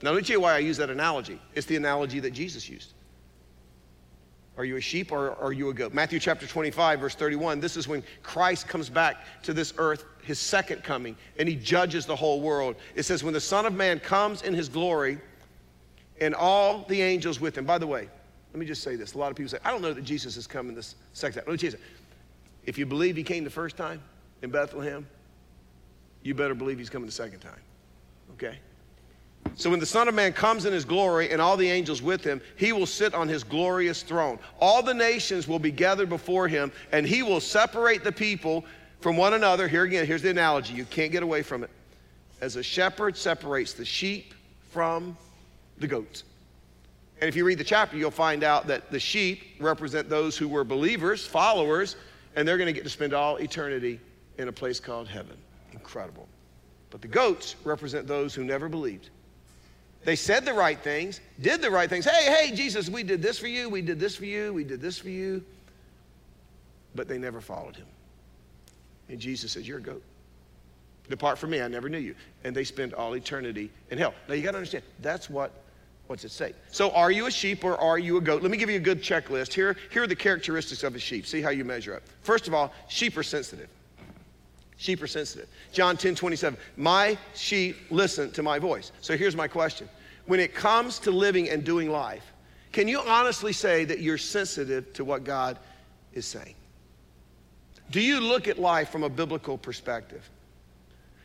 Now, 0.00 0.10
let 0.10 0.18
me 0.18 0.22
tell 0.22 0.34
you 0.34 0.40
why 0.40 0.54
I 0.54 0.58
use 0.58 0.76
that 0.76 0.90
analogy. 0.90 1.40
It's 1.54 1.66
the 1.66 1.76
analogy 1.76 2.20
that 2.20 2.30
Jesus 2.30 2.68
used. 2.68 2.92
Are 4.56 4.64
you 4.64 4.76
a 4.76 4.80
sheep 4.80 5.12
or 5.12 5.32
are 5.40 5.52
you 5.52 5.70
a 5.70 5.74
goat? 5.74 5.94
Matthew 5.94 6.18
chapter 6.18 6.46
25, 6.46 7.00
verse 7.00 7.14
31. 7.14 7.60
This 7.60 7.76
is 7.76 7.86
when 7.86 8.02
Christ 8.22 8.66
comes 8.66 8.90
back 8.90 9.24
to 9.42 9.52
this 9.52 9.72
earth, 9.78 10.04
his 10.22 10.38
second 10.38 10.82
coming, 10.82 11.16
and 11.38 11.48
he 11.48 11.54
judges 11.54 12.06
the 12.06 12.16
whole 12.16 12.40
world. 12.40 12.76
It 12.94 13.04
says, 13.04 13.22
When 13.22 13.34
the 13.34 13.40
Son 13.40 13.66
of 13.66 13.72
Man 13.72 14.00
comes 14.00 14.42
in 14.42 14.54
his 14.54 14.68
glory, 14.68 15.18
and 16.20 16.34
all 16.34 16.84
the 16.88 17.00
angels 17.00 17.40
with 17.40 17.56
him. 17.56 17.64
By 17.64 17.78
the 17.78 17.86
way, 17.86 18.08
let 18.52 18.60
me 18.60 18.66
just 18.66 18.82
say 18.82 18.96
this. 18.96 19.14
A 19.14 19.18
lot 19.18 19.30
of 19.30 19.36
people 19.36 19.50
say, 19.50 19.58
I 19.64 19.70
don't 19.70 19.82
know 19.82 19.92
that 19.92 20.04
Jesus 20.04 20.36
is 20.36 20.46
coming 20.46 20.74
this 20.74 20.94
second 21.12 21.40
time. 21.40 21.44
Let 21.46 21.52
me 21.52 21.58
tell 21.58 21.66
you 21.66 21.70
something. 21.72 21.88
If 22.64 22.78
you 22.78 22.86
believe 22.86 23.16
he 23.16 23.22
came 23.22 23.44
the 23.44 23.50
first 23.50 23.76
time 23.76 24.00
in 24.42 24.50
Bethlehem, 24.50 25.06
you 26.22 26.34
better 26.34 26.54
believe 26.54 26.78
he's 26.78 26.90
coming 26.90 27.06
the 27.06 27.12
second 27.12 27.40
time. 27.40 27.60
Okay? 28.32 28.58
So 29.54 29.70
when 29.70 29.80
the 29.80 29.86
Son 29.86 30.08
of 30.08 30.14
Man 30.14 30.32
comes 30.32 30.66
in 30.66 30.72
his 30.72 30.84
glory 30.84 31.30
and 31.30 31.40
all 31.40 31.56
the 31.56 31.68
angels 31.68 32.02
with 32.02 32.22
him, 32.22 32.40
he 32.56 32.72
will 32.72 32.86
sit 32.86 33.14
on 33.14 33.28
his 33.28 33.42
glorious 33.42 34.02
throne. 34.02 34.38
All 34.60 34.82
the 34.82 34.94
nations 34.94 35.48
will 35.48 35.58
be 35.58 35.70
gathered 35.70 36.08
before 36.08 36.48
him, 36.48 36.70
and 36.92 37.06
he 37.06 37.22
will 37.22 37.40
separate 37.40 38.04
the 38.04 38.12
people 38.12 38.64
from 39.00 39.16
one 39.16 39.34
another. 39.34 39.68
Here 39.68 39.84
again, 39.84 40.06
here's 40.06 40.22
the 40.22 40.30
analogy. 40.30 40.74
You 40.74 40.84
can't 40.84 41.12
get 41.12 41.22
away 41.22 41.42
from 41.42 41.64
it. 41.64 41.70
As 42.40 42.56
a 42.56 42.62
shepherd 42.62 43.16
separates 43.16 43.72
the 43.72 43.84
sheep 43.84 44.34
from 44.70 45.16
the 45.80 45.86
goats. 45.86 46.24
And 47.20 47.28
if 47.28 47.34
you 47.34 47.44
read 47.44 47.58
the 47.58 47.64
chapter, 47.64 47.96
you'll 47.96 48.10
find 48.10 48.44
out 48.44 48.66
that 48.68 48.90
the 48.90 49.00
sheep 49.00 49.42
represent 49.58 50.08
those 50.08 50.36
who 50.36 50.46
were 50.48 50.64
believers, 50.64 51.26
followers, 51.26 51.96
and 52.36 52.46
they're 52.46 52.58
going 52.58 52.66
to 52.68 52.72
get 52.72 52.84
to 52.84 52.90
spend 52.90 53.12
all 53.12 53.36
eternity 53.36 54.00
in 54.38 54.48
a 54.48 54.52
place 54.52 54.78
called 54.78 55.08
heaven. 55.08 55.36
Incredible. 55.72 56.28
But 56.90 57.02
the 57.02 57.08
goats 57.08 57.56
represent 57.64 58.06
those 58.06 58.34
who 58.34 58.44
never 58.44 58.68
believed. 58.68 59.10
They 60.04 60.16
said 60.16 60.44
the 60.44 60.54
right 60.54 60.78
things, 60.78 61.20
did 61.40 61.60
the 61.60 61.70
right 61.70 61.90
things. 61.90 62.04
Hey, 62.04 62.32
hey, 62.32 62.54
Jesus, 62.54 62.88
we 62.88 63.02
did 63.02 63.20
this 63.20 63.38
for 63.38 63.48
you, 63.48 63.68
we 63.68 63.82
did 63.82 63.98
this 63.98 64.16
for 64.16 64.26
you, 64.26 64.52
we 64.52 64.64
did 64.64 64.80
this 64.80 64.96
for 64.96 65.10
you. 65.10 65.44
But 66.94 67.08
they 67.08 67.18
never 67.18 67.40
followed 67.40 67.76
him. 67.76 67.86
And 69.08 69.18
Jesus 69.18 69.52
says, 69.52 69.66
You're 69.66 69.78
a 69.78 69.82
goat. 69.82 70.02
Depart 71.08 71.38
from 71.38 71.50
me, 71.50 71.60
I 71.60 71.68
never 71.68 71.88
knew 71.88 71.98
you. 71.98 72.14
And 72.44 72.54
they 72.54 72.64
spend 72.64 72.94
all 72.94 73.14
eternity 73.16 73.70
in 73.90 73.98
hell. 73.98 74.14
Now 74.28 74.34
you 74.34 74.42
got 74.42 74.52
to 74.52 74.58
understand, 74.58 74.84
that's 75.00 75.28
what 75.28 75.52
what's 76.08 76.24
it 76.24 76.30
say? 76.30 76.54
So 76.70 76.90
are 76.90 77.10
you 77.10 77.26
a 77.26 77.30
sheep 77.30 77.64
or 77.64 77.76
are 77.76 77.98
you 77.98 78.16
a 78.16 78.20
goat? 78.20 78.42
Let 78.42 78.50
me 78.50 78.56
give 78.56 78.70
you 78.70 78.76
a 78.76 78.80
good 78.80 79.02
checklist. 79.02 79.52
Here, 79.52 79.76
here 79.92 80.02
are 80.02 80.06
the 80.06 80.16
characteristics 80.16 80.82
of 80.82 80.96
a 80.96 80.98
sheep. 80.98 81.26
See 81.26 81.40
how 81.40 81.50
you 81.50 81.64
measure 81.64 81.94
up. 81.94 82.02
First 82.22 82.48
of 82.48 82.54
all, 82.54 82.72
sheep 82.88 83.16
are 83.16 83.22
sensitive. 83.22 83.68
Sheep 84.78 85.02
are 85.02 85.06
sensitive. 85.06 85.48
John 85.72 85.96
10 85.96 86.14
27. 86.14 86.58
My 86.76 87.18
sheep 87.34 87.76
listen 87.90 88.30
to 88.32 88.42
my 88.42 88.58
voice. 88.58 88.90
So 89.00 89.16
here's 89.16 89.36
my 89.36 89.48
question. 89.48 89.88
When 90.26 90.40
it 90.40 90.54
comes 90.54 90.98
to 91.00 91.10
living 91.10 91.50
and 91.50 91.64
doing 91.64 91.90
life, 91.90 92.24
can 92.72 92.88
you 92.88 93.00
honestly 93.00 93.52
say 93.52 93.84
that 93.84 94.00
you're 94.00 94.18
sensitive 94.18 94.92
to 94.94 95.04
what 95.04 95.24
God 95.24 95.58
is 96.12 96.26
saying? 96.26 96.54
Do 97.90 98.00
you 98.00 98.20
look 98.20 98.48
at 98.48 98.58
life 98.58 98.90
from 98.90 99.02
a 99.02 99.08
biblical 99.08 99.58
perspective? 99.58 100.28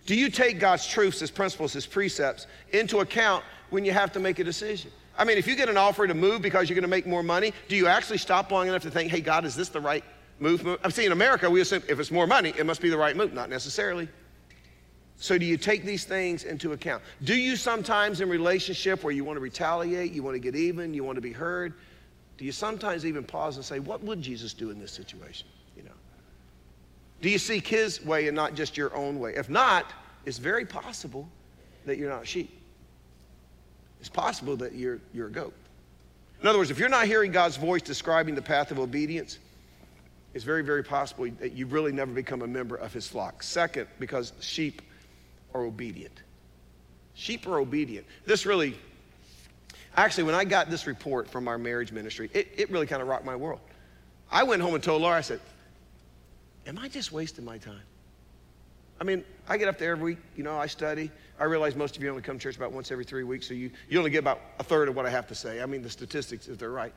Do 0.05 0.15
you 0.15 0.29
take 0.29 0.59
God's 0.59 0.85
truths, 0.85 1.19
His 1.19 1.31
principles, 1.31 1.73
His 1.73 1.85
precepts 1.85 2.47
into 2.71 2.99
account 2.99 3.43
when 3.69 3.85
you 3.85 3.91
have 3.91 4.11
to 4.13 4.19
make 4.19 4.39
a 4.39 4.43
decision? 4.43 4.91
I 5.17 5.23
mean, 5.23 5.37
if 5.37 5.47
you 5.47 5.55
get 5.55 5.69
an 5.69 5.77
offer 5.77 6.07
to 6.07 6.13
move 6.13 6.41
because 6.41 6.69
you're 6.69 6.75
going 6.75 6.83
to 6.83 6.89
make 6.89 7.05
more 7.05 7.23
money, 7.23 7.53
do 7.67 7.75
you 7.75 7.87
actually 7.87 8.17
stop 8.17 8.51
long 8.51 8.67
enough 8.67 8.81
to 8.83 8.91
think, 8.91 9.11
hey, 9.11 9.21
God, 9.21 9.45
is 9.45 9.55
this 9.55 9.69
the 9.69 9.79
right 9.79 10.03
move? 10.39 10.65
I'm 10.83 10.91
seeing 10.91 11.07
in 11.07 11.11
America, 11.11 11.49
we 11.49 11.61
assume 11.61 11.83
if 11.87 11.99
it's 11.99 12.11
more 12.11 12.27
money, 12.27 12.53
it 12.57 12.65
must 12.65 12.81
be 12.81 12.89
the 12.89 12.97
right 12.97 13.15
move. 13.15 13.33
Not 13.33 13.49
necessarily. 13.49 14.09
So, 15.17 15.37
do 15.37 15.45
you 15.45 15.57
take 15.57 15.85
these 15.85 16.03
things 16.03 16.43
into 16.43 16.73
account? 16.73 17.03
Do 17.23 17.35
you 17.35 17.55
sometimes 17.55 18.19
in 18.19 18.27
relationship 18.27 19.03
where 19.03 19.13
you 19.13 19.23
want 19.23 19.37
to 19.37 19.41
retaliate, 19.41 20.11
you 20.11 20.23
want 20.23 20.35
to 20.35 20.39
get 20.39 20.55
even, 20.55 20.93
you 20.93 21.03
want 21.03 21.15
to 21.15 21.21
be 21.21 21.31
heard, 21.31 21.75
do 22.37 22.45
you 22.45 22.51
sometimes 22.51 23.05
even 23.05 23.23
pause 23.23 23.55
and 23.55 23.63
say, 23.63 23.79
what 23.79 24.03
would 24.03 24.21
Jesus 24.21 24.53
do 24.53 24.71
in 24.71 24.79
this 24.79 24.91
situation? 24.91 25.47
Do 27.23 27.29
you 27.29 27.37
seek 27.37 27.65
his 27.65 28.03
way 28.03 28.27
and 28.27 28.35
not 28.35 28.53
just 28.53 28.75
your 28.75 28.93
own 28.93 29.17
way? 29.17 29.33
If 29.33 29.49
not, 29.49 29.93
it's 30.25 30.39
very 30.39 30.65
possible 30.65 31.29
that 31.85 31.97
you're 31.97 32.09
not 32.09 32.23
a 32.23 32.25
sheep. 32.25 32.59
It's 34.01 34.09
possible 34.09 34.57
that 34.57 34.75
you're, 34.75 34.99
you're 35.13 35.27
a 35.27 35.31
goat. 35.31 35.53
In 36.41 36.49
other 36.49 36.57
words, 36.57 36.69
if 36.69 36.77
you're 36.77 36.89
not 36.89 37.05
hearing 37.05 37.31
God's 37.31 37.55
voice 37.55 37.81
describing 37.81 38.35
the 38.35 38.41
path 38.41 38.71
of 38.71 38.79
obedience, 38.79 39.39
it's 40.33 40.43
very, 40.43 40.63
very 40.63 40.83
possible 40.83 41.29
that 41.39 41.53
you've 41.53 41.71
really 41.71 41.93
never 41.93 42.11
become 42.11 42.41
a 42.41 42.47
member 42.47 42.75
of 42.75 42.91
his 42.91 43.07
flock. 43.07 43.41
Second, 43.41 43.87
because 43.99 44.33
sheep 44.41 44.81
are 45.53 45.63
obedient. 45.63 46.23
Sheep 47.13 47.47
are 47.47 47.57
obedient. 47.57 48.05
This 48.25 48.45
really, 48.45 48.77
actually, 49.95 50.25
when 50.25 50.35
I 50.35 50.43
got 50.43 50.69
this 50.69 50.87
report 50.87 51.29
from 51.29 51.47
our 51.47 51.57
marriage 51.57 51.93
ministry, 51.93 52.29
it, 52.33 52.49
it 52.57 52.69
really 52.69 52.85
kind 52.85 53.01
of 53.01 53.07
rocked 53.07 53.23
my 53.23 53.37
world. 53.37 53.61
I 54.29 54.43
went 54.43 54.61
home 54.61 54.75
and 54.75 54.83
told 54.83 55.01
Laura, 55.01 55.19
I 55.19 55.21
said, 55.21 55.39
am 56.67 56.77
I 56.77 56.87
just 56.87 57.11
wasting 57.11 57.45
my 57.45 57.57
time? 57.57 57.81
I 59.01 59.03
mean, 59.03 59.23
I 59.49 59.57
get 59.57 59.67
up 59.67 59.77
there 59.77 59.91
every 59.91 60.03
week, 60.13 60.17
you 60.35 60.43
know, 60.43 60.57
I 60.57 60.67
study. 60.67 61.11
I 61.39 61.45
realize 61.45 61.75
most 61.75 61.97
of 61.97 62.03
you 62.03 62.09
only 62.09 62.21
come 62.21 62.37
to 62.37 62.43
church 62.43 62.55
about 62.55 62.71
once 62.71 62.91
every 62.91 63.03
three 63.03 63.23
weeks, 63.23 63.47
so 63.47 63.53
you, 63.53 63.71
you 63.89 63.97
only 63.97 64.11
get 64.11 64.19
about 64.19 64.39
a 64.59 64.63
third 64.63 64.87
of 64.87 64.95
what 64.95 65.05
I 65.05 65.09
have 65.09 65.27
to 65.27 65.35
say. 65.35 65.61
I 65.61 65.65
mean, 65.65 65.81
the 65.81 65.89
statistics, 65.89 66.47
if 66.47 66.57
they're 66.57 66.69
right. 66.69 66.93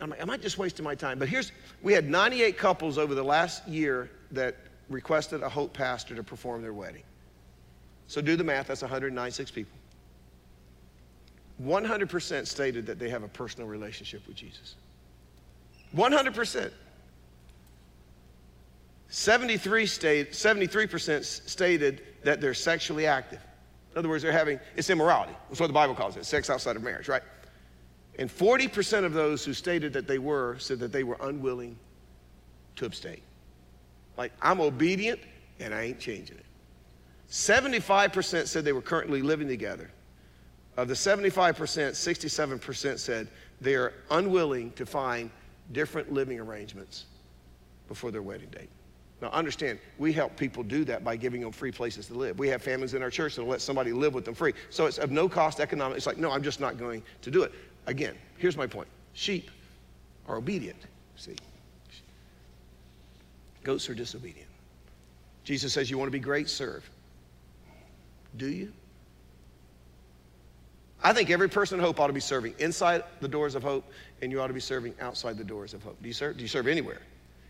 I'm 0.00 0.10
like, 0.10 0.20
am 0.20 0.30
I 0.30 0.36
just 0.36 0.58
wasting 0.58 0.84
my 0.84 0.94
time? 0.94 1.18
But 1.18 1.28
here's, 1.28 1.50
we 1.82 1.92
had 1.92 2.08
98 2.08 2.56
couples 2.56 2.98
over 2.98 3.14
the 3.14 3.24
last 3.24 3.66
year 3.66 4.10
that 4.30 4.56
requested 4.88 5.42
a 5.42 5.48
Hope 5.48 5.72
pastor 5.72 6.14
to 6.14 6.22
perform 6.22 6.62
their 6.62 6.72
wedding. 6.72 7.02
So 8.06 8.20
do 8.20 8.36
the 8.36 8.44
math, 8.44 8.68
that's 8.68 8.82
196 8.82 9.50
people. 9.50 9.76
100% 11.62 12.46
stated 12.46 12.86
that 12.86 12.98
they 12.98 13.08
have 13.08 13.24
a 13.24 13.28
personal 13.28 13.68
relationship 13.68 14.26
with 14.26 14.36
Jesus. 14.36 14.76
100%. 15.96 16.70
73 19.08 19.86
state, 19.86 20.32
73% 20.32 21.24
stated 21.24 22.02
that 22.24 22.40
they're 22.40 22.54
sexually 22.54 23.06
active. 23.06 23.40
In 23.92 23.98
other 23.98 24.08
words, 24.08 24.22
they're 24.22 24.32
having, 24.32 24.60
it's 24.76 24.90
immorality. 24.90 25.32
That's 25.48 25.60
what 25.60 25.66
the 25.66 25.72
Bible 25.72 25.94
calls 25.94 26.16
it, 26.16 26.26
sex 26.26 26.50
outside 26.50 26.76
of 26.76 26.82
marriage, 26.82 27.08
right? 27.08 27.22
And 28.18 28.28
40% 28.28 29.04
of 29.04 29.14
those 29.14 29.44
who 29.44 29.54
stated 29.54 29.92
that 29.94 30.06
they 30.06 30.18
were 30.18 30.58
said 30.58 30.78
that 30.80 30.92
they 30.92 31.04
were 31.04 31.16
unwilling 31.20 31.78
to 32.76 32.84
abstain. 32.84 33.20
Like, 34.16 34.32
I'm 34.42 34.60
obedient 34.60 35.20
and 35.58 35.72
I 35.72 35.82
ain't 35.82 36.00
changing 36.00 36.36
it. 36.36 36.44
75% 37.30 38.46
said 38.46 38.64
they 38.64 38.72
were 38.72 38.82
currently 38.82 39.22
living 39.22 39.48
together. 39.48 39.90
Of 40.76 40.88
the 40.88 40.94
75%, 40.94 41.54
67% 41.56 42.98
said 42.98 43.28
they 43.60 43.74
are 43.74 43.92
unwilling 44.10 44.72
to 44.72 44.86
find 44.86 45.30
different 45.72 46.12
living 46.12 46.38
arrangements 46.40 47.06
before 47.88 48.10
their 48.10 48.22
wedding 48.22 48.48
date. 48.50 48.70
Now, 49.20 49.28
understand, 49.30 49.80
we 49.98 50.12
help 50.12 50.36
people 50.36 50.62
do 50.62 50.84
that 50.84 51.02
by 51.02 51.16
giving 51.16 51.40
them 51.40 51.50
free 51.50 51.72
places 51.72 52.06
to 52.06 52.14
live. 52.14 52.38
We 52.38 52.48
have 52.48 52.62
families 52.62 52.94
in 52.94 53.02
our 53.02 53.10
church 53.10 53.34
that'll 53.34 53.50
let 53.50 53.60
somebody 53.60 53.92
live 53.92 54.14
with 54.14 54.24
them 54.24 54.34
free. 54.34 54.52
So 54.70 54.86
it's 54.86 54.98
of 54.98 55.10
no 55.10 55.28
cost 55.28 55.58
economic. 55.58 55.96
It's 55.96 56.06
like, 56.06 56.18
no, 56.18 56.30
I'm 56.30 56.42
just 56.42 56.60
not 56.60 56.78
going 56.78 57.02
to 57.22 57.30
do 57.30 57.42
it. 57.42 57.52
Again, 57.86 58.14
here's 58.36 58.56
my 58.56 58.66
point 58.66 58.88
sheep 59.14 59.50
are 60.28 60.36
obedient, 60.36 60.78
see. 61.16 61.34
Goats 63.64 63.88
are 63.90 63.94
disobedient. 63.94 64.48
Jesus 65.42 65.72
says, 65.72 65.90
You 65.90 65.98
want 65.98 66.08
to 66.08 66.12
be 66.12 66.20
great? 66.20 66.48
Serve. 66.48 66.88
Do 68.36 68.46
you? 68.48 68.72
I 71.02 71.12
think 71.12 71.30
every 71.30 71.48
person 71.48 71.78
in 71.78 71.84
hope 71.84 72.00
ought 72.00 72.08
to 72.08 72.12
be 72.12 72.20
serving 72.20 72.54
inside 72.58 73.04
the 73.20 73.28
doors 73.28 73.54
of 73.54 73.62
hope, 73.62 73.84
and 74.20 74.30
you 74.30 74.40
ought 74.40 74.48
to 74.48 74.54
be 74.54 74.60
serving 74.60 74.94
outside 75.00 75.38
the 75.38 75.44
doors 75.44 75.74
of 75.74 75.82
hope. 75.82 76.00
Do 76.02 76.08
you 76.08 76.14
serve? 76.14 76.36
Do 76.36 76.42
you 76.42 76.48
serve 76.48 76.66
anywhere? 76.66 77.00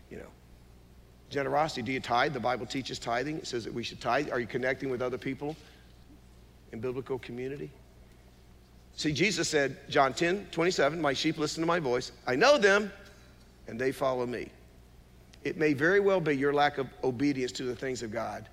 You 0.09 0.17
know. 0.17 0.27
Generosity. 1.29 1.81
Do 1.81 1.91
you 1.91 1.99
tithe? 1.99 2.33
The 2.33 2.39
Bible 2.39 2.65
teaches 2.65 2.99
tithing. 2.99 3.37
It 3.37 3.47
says 3.47 3.63
that 3.63 3.73
we 3.73 3.83
should 3.83 4.01
tithe. 4.01 4.31
Are 4.31 4.39
you 4.39 4.47
connecting 4.47 4.89
with 4.89 5.01
other 5.01 5.17
people 5.17 5.55
in 6.71 6.79
biblical 6.79 7.19
community? 7.19 7.69
See, 8.95 9.13
Jesus 9.13 9.47
said, 9.47 9.77
John 9.89 10.13
10, 10.13 10.47
27, 10.51 10.99
my 10.99 11.13
sheep 11.13 11.37
listen 11.37 11.61
to 11.61 11.67
my 11.67 11.79
voice. 11.79 12.11
I 12.27 12.35
know 12.35 12.57
them, 12.57 12.91
and 13.67 13.79
they 13.79 13.91
follow 13.91 14.25
me. 14.25 14.49
It 15.43 15.57
may 15.57 15.73
very 15.73 15.99
well 15.99 16.19
be 16.19 16.35
your 16.35 16.53
lack 16.53 16.77
of 16.77 16.87
obedience 17.03 17.51
to 17.53 17.63
the 17.63 17.75
things 17.75 18.03
of 18.03 18.11
God 18.11 18.49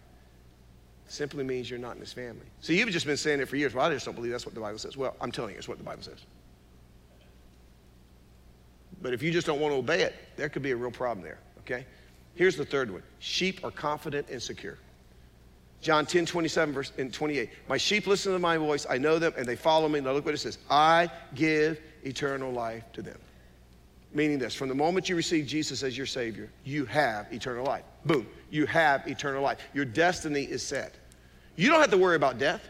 simply 1.08 1.44
means 1.44 1.70
you're 1.70 1.78
not 1.78 1.94
in 1.94 2.00
his 2.00 2.12
family. 2.12 2.46
So 2.60 2.72
you've 2.72 2.90
just 2.90 3.06
been 3.06 3.16
saying 3.16 3.40
it 3.40 3.48
for 3.48 3.56
years. 3.56 3.74
Well, 3.74 3.86
I 3.86 3.92
just 3.92 4.04
don't 4.04 4.14
believe 4.14 4.32
that's 4.32 4.46
what 4.46 4.54
the 4.54 4.60
Bible 4.60 4.78
says. 4.78 4.96
Well, 4.96 5.14
I'm 5.20 5.32
telling 5.32 5.52
you, 5.52 5.58
it's 5.58 5.68
what 5.68 5.78
the 5.78 5.84
Bible 5.84 6.02
says. 6.02 6.18
But 9.02 9.12
if 9.12 9.22
you 9.22 9.30
just 9.30 9.46
don't 9.46 9.60
want 9.60 9.72
to 9.72 9.78
obey 9.78 10.02
it, 10.02 10.14
there 10.36 10.48
could 10.48 10.62
be 10.62 10.72
a 10.72 10.76
real 10.76 10.90
problem 10.90 11.24
there, 11.24 11.38
okay? 11.60 11.86
Here's 12.36 12.56
the 12.56 12.64
third 12.64 12.90
one 12.90 13.02
sheep 13.18 13.64
are 13.64 13.70
confident 13.70 14.28
and 14.30 14.40
secure. 14.40 14.78
John 15.80 16.06
10, 16.06 16.26
27 16.26 16.74
verse, 16.74 16.92
and 16.98 17.12
28. 17.12 17.50
My 17.68 17.76
sheep 17.76 18.06
listen 18.06 18.32
to 18.32 18.38
my 18.38 18.56
voice. 18.56 18.86
I 18.88 18.98
know 18.98 19.18
them 19.18 19.32
and 19.36 19.46
they 19.46 19.56
follow 19.56 19.88
me. 19.88 20.00
Now 20.00 20.12
look 20.12 20.24
what 20.24 20.34
it 20.34 20.38
says. 20.38 20.58
I 20.70 21.10
give 21.34 21.80
eternal 22.04 22.52
life 22.52 22.84
to 22.94 23.02
them. 23.02 23.18
Meaning 24.14 24.38
this, 24.38 24.54
from 24.54 24.68
the 24.68 24.74
moment 24.74 25.08
you 25.08 25.16
receive 25.16 25.46
Jesus 25.46 25.82
as 25.82 25.96
your 25.96 26.06
Savior, 26.06 26.50
you 26.64 26.86
have 26.86 27.30
eternal 27.32 27.64
life. 27.64 27.84
Boom, 28.04 28.26
you 28.50 28.64
have 28.66 29.06
eternal 29.06 29.42
life. 29.42 29.58
Your 29.74 29.84
destiny 29.84 30.44
is 30.44 30.62
set. 30.62 30.94
You 31.56 31.68
don't 31.68 31.80
have 31.80 31.90
to 31.90 31.98
worry 31.98 32.16
about 32.16 32.38
death. 32.38 32.62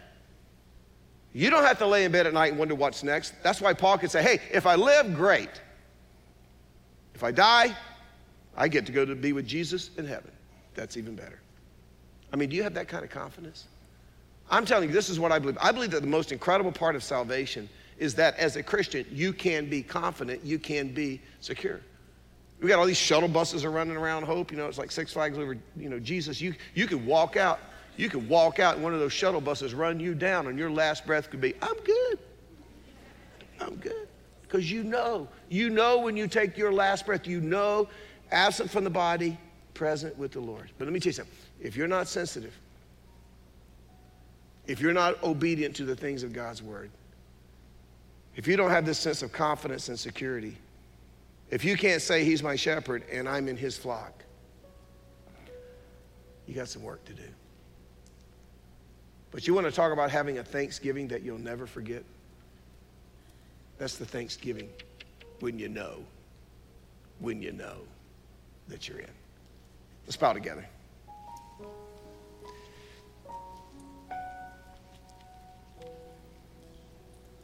You 1.33 1.51
don't 1.51 1.65
have 1.65 1.79
to 1.79 1.87
lay 1.87 2.05
in 2.05 2.13
bed 2.13 2.27
at 2.27 2.33
night 2.33 2.51
and 2.51 2.59
wonder 2.59 2.75
what's 2.75 3.03
next. 3.03 3.35
That's 3.43 3.61
why 3.61 3.75
Paul 3.75 3.99
could 3.99 4.11
say, 4.11 4.23
hey, 4.23 4.41
if 4.53 4.67
I 4.67 4.75
live, 4.75 5.15
great. 5.15 5.51
If 7.15 7.23
I 7.23 7.31
die, 7.31 7.77
I 8.57 8.69
get 8.69 8.87
to 8.87 8.93
go 8.93 9.05
to 9.05 9.15
be 9.15 9.33
with 9.33 9.47
Jesus 9.47 9.91
in 9.97 10.07
heaven. 10.07 10.31
That's 10.75 10.97
even 10.97 11.15
better. 11.15 11.39
I 12.33 12.37
mean, 12.37 12.49
do 12.49 12.57
you 12.57 12.63
have 12.63 12.75
that 12.75 12.89
kind 12.89 13.05
of 13.05 13.11
confidence? 13.11 13.67
I'm 14.51 14.65
telling 14.65 14.89
you, 14.89 14.95
this 14.95 15.09
is 15.09 15.19
what 15.19 15.33
I 15.33 15.39
believe. 15.39 15.59
I 15.61 15.73
believe 15.73 15.91
that 15.91 16.01
the 16.01 16.07
most 16.07 16.33
incredible 16.33 16.73
part 16.73 16.97
of 16.97 17.03
salvation 17.03 17.69
is 17.99 18.15
that 18.15 18.37
as 18.37 18.57
a 18.57 18.63
Christian, 18.63 19.07
you 19.11 19.33
can 19.33 19.69
be 19.69 19.83
confident, 19.83 20.45
you 20.45 20.59
can 20.59 20.89
be 20.89 21.21
secure. 21.41 21.81
We 22.61 22.69
got 22.69 22.79
all 22.79 22.87
these 22.87 22.97
shuttle 22.97 23.29
buses 23.29 23.65
are 23.65 23.71
running 23.71 23.97
around 23.97 24.25
Hope. 24.25 24.51
You 24.51 24.57
know, 24.57 24.67
it's 24.67 24.79
like 24.79 24.91
Six 24.91 25.13
Flags 25.13 25.39
over, 25.39 25.59
you 25.77 25.89
know, 25.89 25.99
Jesus. 25.99 26.41
You, 26.41 26.55
you 26.75 26.87
could 26.87 27.05
walk 27.05 27.37
out, 27.37 27.59
you 27.97 28.09
could 28.09 28.29
walk 28.29 28.59
out 28.61 28.77
in 28.77 28.83
one 28.83 28.95
of 28.95 29.01
those 29.01 29.13
shuttle 29.13 29.41
buses, 29.41 29.75
run 29.75 30.01
you 30.01 30.15
down, 30.15 30.47
and 30.47 30.59
your 30.59 30.71
last 30.71 31.05
breath 31.05 31.31
could 31.31 31.41
be, 31.41 31.55
I'm 31.61 31.77
good. 31.85 32.19
I'm 33.61 33.77
good. 33.77 34.09
Because 34.43 34.71
you 34.71 34.85
know, 34.85 35.29
you 35.49 35.71
know 35.71 35.99
when 35.99 36.17
you 36.17 36.29
take 36.29 36.57
your 36.57 36.73
last 36.73 37.05
breath, 37.05 37.27
you 37.27 37.41
know, 37.41 37.89
absent 38.31 38.71
from 38.71 38.85
the 38.85 38.91
body, 38.91 39.39
present 39.75 40.17
with 40.19 40.33
the 40.33 40.41
Lord. 40.41 40.71
But 40.79 40.87
let 40.87 40.93
me 40.93 41.01
tell 41.01 41.11
you 41.11 41.15
something. 41.15 41.35
If 41.61 41.77
you're 41.77 41.89
not 41.89 42.09
sensitive, 42.09 42.55
if 44.67 44.81
you're 44.81 44.93
not 44.93 45.23
obedient 45.23 45.77
to 45.77 45.85
the 45.85 45.95
things 45.95 46.23
of 46.23 46.33
God's 46.33 46.63
word, 46.63 46.91
if 48.35 48.47
you 48.47 48.57
don't 48.57 48.71
have 48.71 48.85
this 48.85 48.99
sense 48.99 49.23
of 49.23 49.33
confidence 49.33 49.89
and 49.89 49.99
security, 49.99 50.57
if 51.51 51.65
you 51.65 51.77
can't 51.77 52.03
say 52.03 52.25
he's 52.25 52.43
my 52.43 52.57
shepherd 52.57 53.05
and 53.11 53.29
I'm 53.29 53.49
in 53.49 53.57
his 53.57 53.79
flock, 53.79 54.25
you 56.47 56.55
got 56.55 56.69
some 56.69 56.83
work 56.83 57.05
to 57.07 57.13
do. 57.13 57.23
But 59.31 59.47
you 59.47 59.55
want 59.55 59.67
to 59.67 59.73
talk 59.73 59.93
about 59.93 60.11
having 60.11 60.39
a 60.39 60.45
Thanksgiving 60.45 61.09
that 61.09 61.23
you'll 61.23 61.39
never 61.39 61.67
forget? 61.67 62.03
That's 63.79 63.97
the 63.97 64.07
Thanksgiving 64.07 64.69
when 65.41 65.59
you 65.59 65.69
know, 65.69 66.05
when 67.21 67.43
you 67.43 67.53
know 67.53 67.77
that 68.69 68.89
you're 68.89 68.99
in. 68.99 69.11
Let's 70.05 70.17
bow 70.17 70.33
together. 70.33 70.67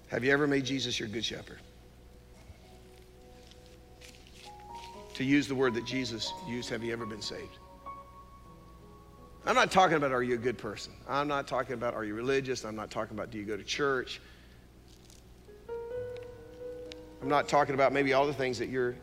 Have 0.09 0.25
you 0.25 0.31
ever 0.31 0.47
made 0.47 0.65
Jesus 0.65 1.01
your 1.01 1.09
good 1.09 1.25
shepherd? 1.25 1.59
To 5.15 5.25
use 5.25 5.49
the 5.49 5.55
word 5.55 5.75
that 5.75 5.87
Jesus 5.87 6.33
used, 6.47 6.69
have 6.71 6.85
you 6.85 6.93
ever 6.93 7.07
been 7.07 7.23
saved? 7.23 7.59
I'm 9.45 9.55
not 9.55 9.71
talking 9.71 9.97
about 9.97 10.13
are 10.13 10.23
you 10.23 10.35
a 10.35 10.39
good 10.39 10.59
person. 10.59 10.93
I'm 11.09 11.29
not 11.29 11.49
talking 11.49 11.75
about 11.75 11.95
are 11.95 12.05
you 12.05 12.15
religious. 12.15 12.65
I'm 12.65 12.77
not 12.77 12.91
talking 12.91 13.17
about 13.17 13.31
do 13.31 13.39
you 13.39 13.45
go 13.45 13.57
to 13.57 13.65
church. 13.65 14.21
I'm 17.23 17.29
not 17.29 17.49
talking 17.49 17.75
about 17.75 17.93
maybe 17.93 18.13
all 18.13 18.27
the 18.27 18.35
things 18.35 18.59
that 18.59 18.69
you're 18.69 18.95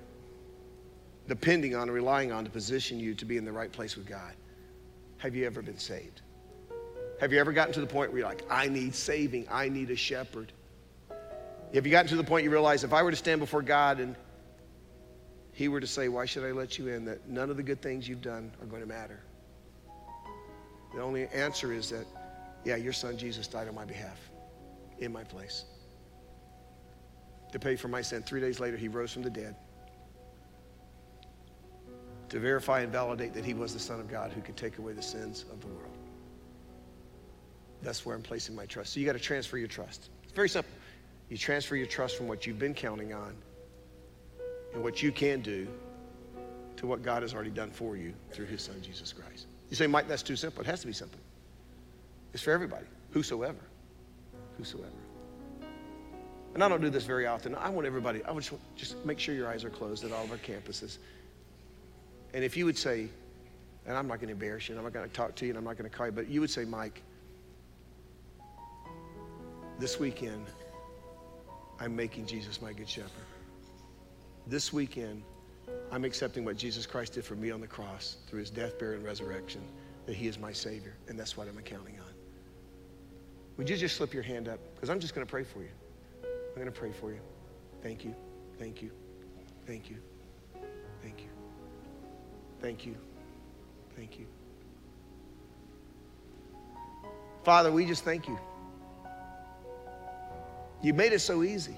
depending 1.29 1.75
on 1.75 1.83
and 1.83 1.93
relying 1.93 2.31
on 2.31 2.43
to 2.43 2.49
position 2.49 2.99
you 2.99 3.13
to 3.13 3.23
be 3.23 3.37
in 3.37 3.45
the 3.45 3.51
right 3.51 3.71
place 3.71 3.95
with 3.95 4.07
God. 4.07 4.33
Have 5.19 5.35
you 5.35 5.45
ever 5.45 5.61
been 5.61 5.77
saved? 5.77 6.21
Have 7.21 7.31
you 7.31 7.39
ever 7.39 7.53
gotten 7.53 7.73
to 7.75 7.81
the 7.81 7.87
point 7.87 8.11
where 8.11 8.21
you're 8.21 8.27
like, 8.27 8.43
I 8.49 8.67
need 8.67 8.95
saving, 8.95 9.45
I 9.49 9.69
need 9.69 9.91
a 9.91 9.95
shepherd? 9.95 10.51
Have 11.73 11.85
you 11.85 11.91
gotten 11.91 12.09
to 12.09 12.15
the 12.15 12.23
point 12.23 12.45
you 12.45 12.49
realize 12.49 12.83
if 12.83 12.93
I 12.93 13.03
were 13.03 13.11
to 13.11 13.17
stand 13.17 13.39
before 13.39 13.61
God 13.61 13.99
and 13.99 14.15
He 15.53 15.67
were 15.67 15.79
to 15.79 15.87
say, 15.87 16.09
Why 16.09 16.25
should 16.25 16.43
I 16.43 16.51
let 16.51 16.79
you 16.79 16.87
in? 16.87 17.05
that 17.05 17.29
none 17.29 17.51
of 17.51 17.57
the 17.57 17.63
good 17.63 17.81
things 17.81 18.09
you've 18.09 18.23
done 18.23 18.51
are 18.59 18.65
going 18.65 18.81
to 18.81 18.87
matter? 18.87 19.19
The 20.95 21.01
only 21.01 21.27
answer 21.27 21.71
is 21.71 21.91
that, 21.91 22.07
yeah, 22.65 22.75
your 22.75 22.93
son 22.93 23.19
Jesus 23.19 23.47
died 23.47 23.67
on 23.67 23.75
my 23.75 23.85
behalf, 23.85 24.17
in 24.97 25.13
my 25.13 25.23
place, 25.23 25.65
to 27.51 27.59
pay 27.59 27.75
for 27.75 27.87
my 27.87 28.01
sin. 28.01 28.23
Three 28.23 28.41
days 28.41 28.59
later, 28.59 28.77
He 28.77 28.87
rose 28.87 29.13
from 29.13 29.21
the 29.21 29.29
dead 29.29 29.55
to 32.29 32.39
verify 32.39 32.81
and 32.81 32.91
validate 32.91 33.33
that 33.33 33.45
He 33.45 33.53
was 33.53 33.73
the 33.73 33.79
Son 33.79 33.99
of 33.99 34.09
God 34.09 34.31
who 34.31 34.41
could 34.41 34.57
take 34.57 34.77
away 34.77 34.93
the 34.93 35.01
sins 35.01 35.45
of 35.51 35.61
the 35.61 35.67
world. 35.67 35.97
That's 37.81 38.05
where 38.05 38.15
I'm 38.15 38.21
placing 38.21 38.55
my 38.55 38.65
trust. 38.65 38.93
So 38.93 38.99
you 38.99 39.05
got 39.05 39.13
to 39.13 39.19
transfer 39.19 39.57
your 39.57 39.67
trust. 39.67 40.09
It's 40.23 40.33
very 40.33 40.49
simple. 40.49 40.71
You 41.29 41.37
transfer 41.37 41.75
your 41.75 41.87
trust 41.87 42.17
from 42.17 42.27
what 42.27 42.45
you've 42.45 42.59
been 42.59 42.73
counting 42.73 43.13
on 43.13 43.35
and 44.73 44.83
what 44.83 45.01
you 45.01 45.11
can 45.11 45.41
do 45.41 45.67
to 46.77 46.87
what 46.87 47.03
God 47.03 47.21
has 47.21 47.33
already 47.33 47.49
done 47.49 47.71
for 47.71 47.95
you 47.95 48.13
through 48.31 48.45
his 48.45 48.61
son, 48.61 48.75
Jesus 48.81 49.13
Christ. 49.13 49.47
You 49.69 49.75
say, 49.75 49.87
Mike, 49.87 50.07
that's 50.07 50.23
too 50.23 50.35
simple. 50.35 50.61
It 50.61 50.67
has 50.67 50.81
to 50.81 50.87
be 50.87 50.93
simple. 50.93 51.19
It's 52.33 52.41
for 52.41 52.51
everybody, 52.51 52.85
whosoever. 53.11 53.59
Whosoever. 54.57 54.89
And 56.53 56.63
I 56.63 56.67
don't 56.67 56.81
do 56.81 56.89
this 56.89 57.05
very 57.05 57.27
often. 57.27 57.53
I 57.55 57.69
want 57.69 57.85
everybody, 57.85 58.23
I 58.23 58.31
would 58.31 58.43
just, 58.43 58.55
just 58.75 59.05
make 59.05 59.19
sure 59.19 59.35
your 59.35 59.47
eyes 59.47 59.63
are 59.63 59.69
closed 59.69 60.03
at 60.03 60.11
all 60.11 60.23
of 60.23 60.31
our 60.31 60.37
campuses. 60.37 60.97
And 62.33 62.43
if 62.43 62.55
you 62.55 62.65
would 62.65 62.77
say, 62.77 63.09
and 63.85 63.97
I'm 63.97 64.07
not 64.07 64.17
going 64.17 64.27
to 64.27 64.33
embarrass 64.33 64.69
you, 64.69 64.73
and 64.73 64.79
I'm 64.79 64.85
not 64.85 64.93
going 64.93 65.09
to 65.09 65.13
talk 65.13 65.35
to 65.35 65.45
you, 65.45 65.51
and 65.51 65.57
I'm 65.57 65.63
not 65.63 65.77
going 65.77 65.89
to 65.89 65.95
call 65.95 66.05
you, 66.05 66.11
but 66.11 66.27
you 66.27 66.41
would 66.41 66.49
say, 66.49 66.65
Mike, 66.65 67.01
this 69.79 69.99
weekend, 69.99 70.45
I'm 71.79 71.95
making 71.95 72.25
Jesus 72.25 72.61
my 72.61 72.73
good 72.73 72.89
shepherd. 72.89 73.09
This 74.47 74.73
weekend, 74.73 75.23
I'm 75.91 76.03
accepting 76.03 76.43
what 76.45 76.57
Jesus 76.57 76.85
Christ 76.85 77.13
did 77.13 77.23
for 77.23 77.35
me 77.35 77.51
on 77.51 77.61
the 77.61 77.67
cross 77.67 78.17
through 78.27 78.39
his 78.39 78.49
death, 78.49 78.77
burial, 78.77 78.97
and 78.97 79.05
resurrection, 79.05 79.61
that 80.05 80.15
he 80.15 80.27
is 80.27 80.37
my 80.37 80.51
Savior, 80.51 80.93
and 81.07 81.17
that's 81.17 81.37
what 81.37 81.47
I'm 81.47 81.57
counting 81.61 81.97
on. 81.99 82.13
Would 83.57 83.69
you 83.69 83.77
just 83.77 83.95
slip 83.95 84.13
your 84.13 84.23
hand 84.23 84.47
up? 84.47 84.59
Because 84.75 84.89
I'm 84.89 84.99
just 84.99 85.15
going 85.15 85.25
to 85.25 85.29
pray 85.29 85.43
for 85.43 85.61
you. 85.61 85.69
I'm 86.23 86.55
going 86.55 86.65
to 86.65 86.71
pray 86.71 86.91
for 86.91 87.11
you. 87.11 87.19
Thank 87.81 88.03
you. 88.03 88.15
Thank 88.57 88.81
you. 88.81 88.91
Thank 89.65 89.89
you. 89.89 89.97
Thank 91.01 91.19
you. 91.19 91.29
Thank 92.61 92.85
you. 92.85 92.95
Thank 93.95 94.19
you. 94.19 94.25
Father, 97.43 97.71
we 97.71 97.85
just 97.85 98.03
thank 98.03 98.27
you. 98.27 98.37
You 100.81 100.93
made 100.93 101.13
it 101.13 101.19
so 101.19 101.43
easy. 101.43 101.75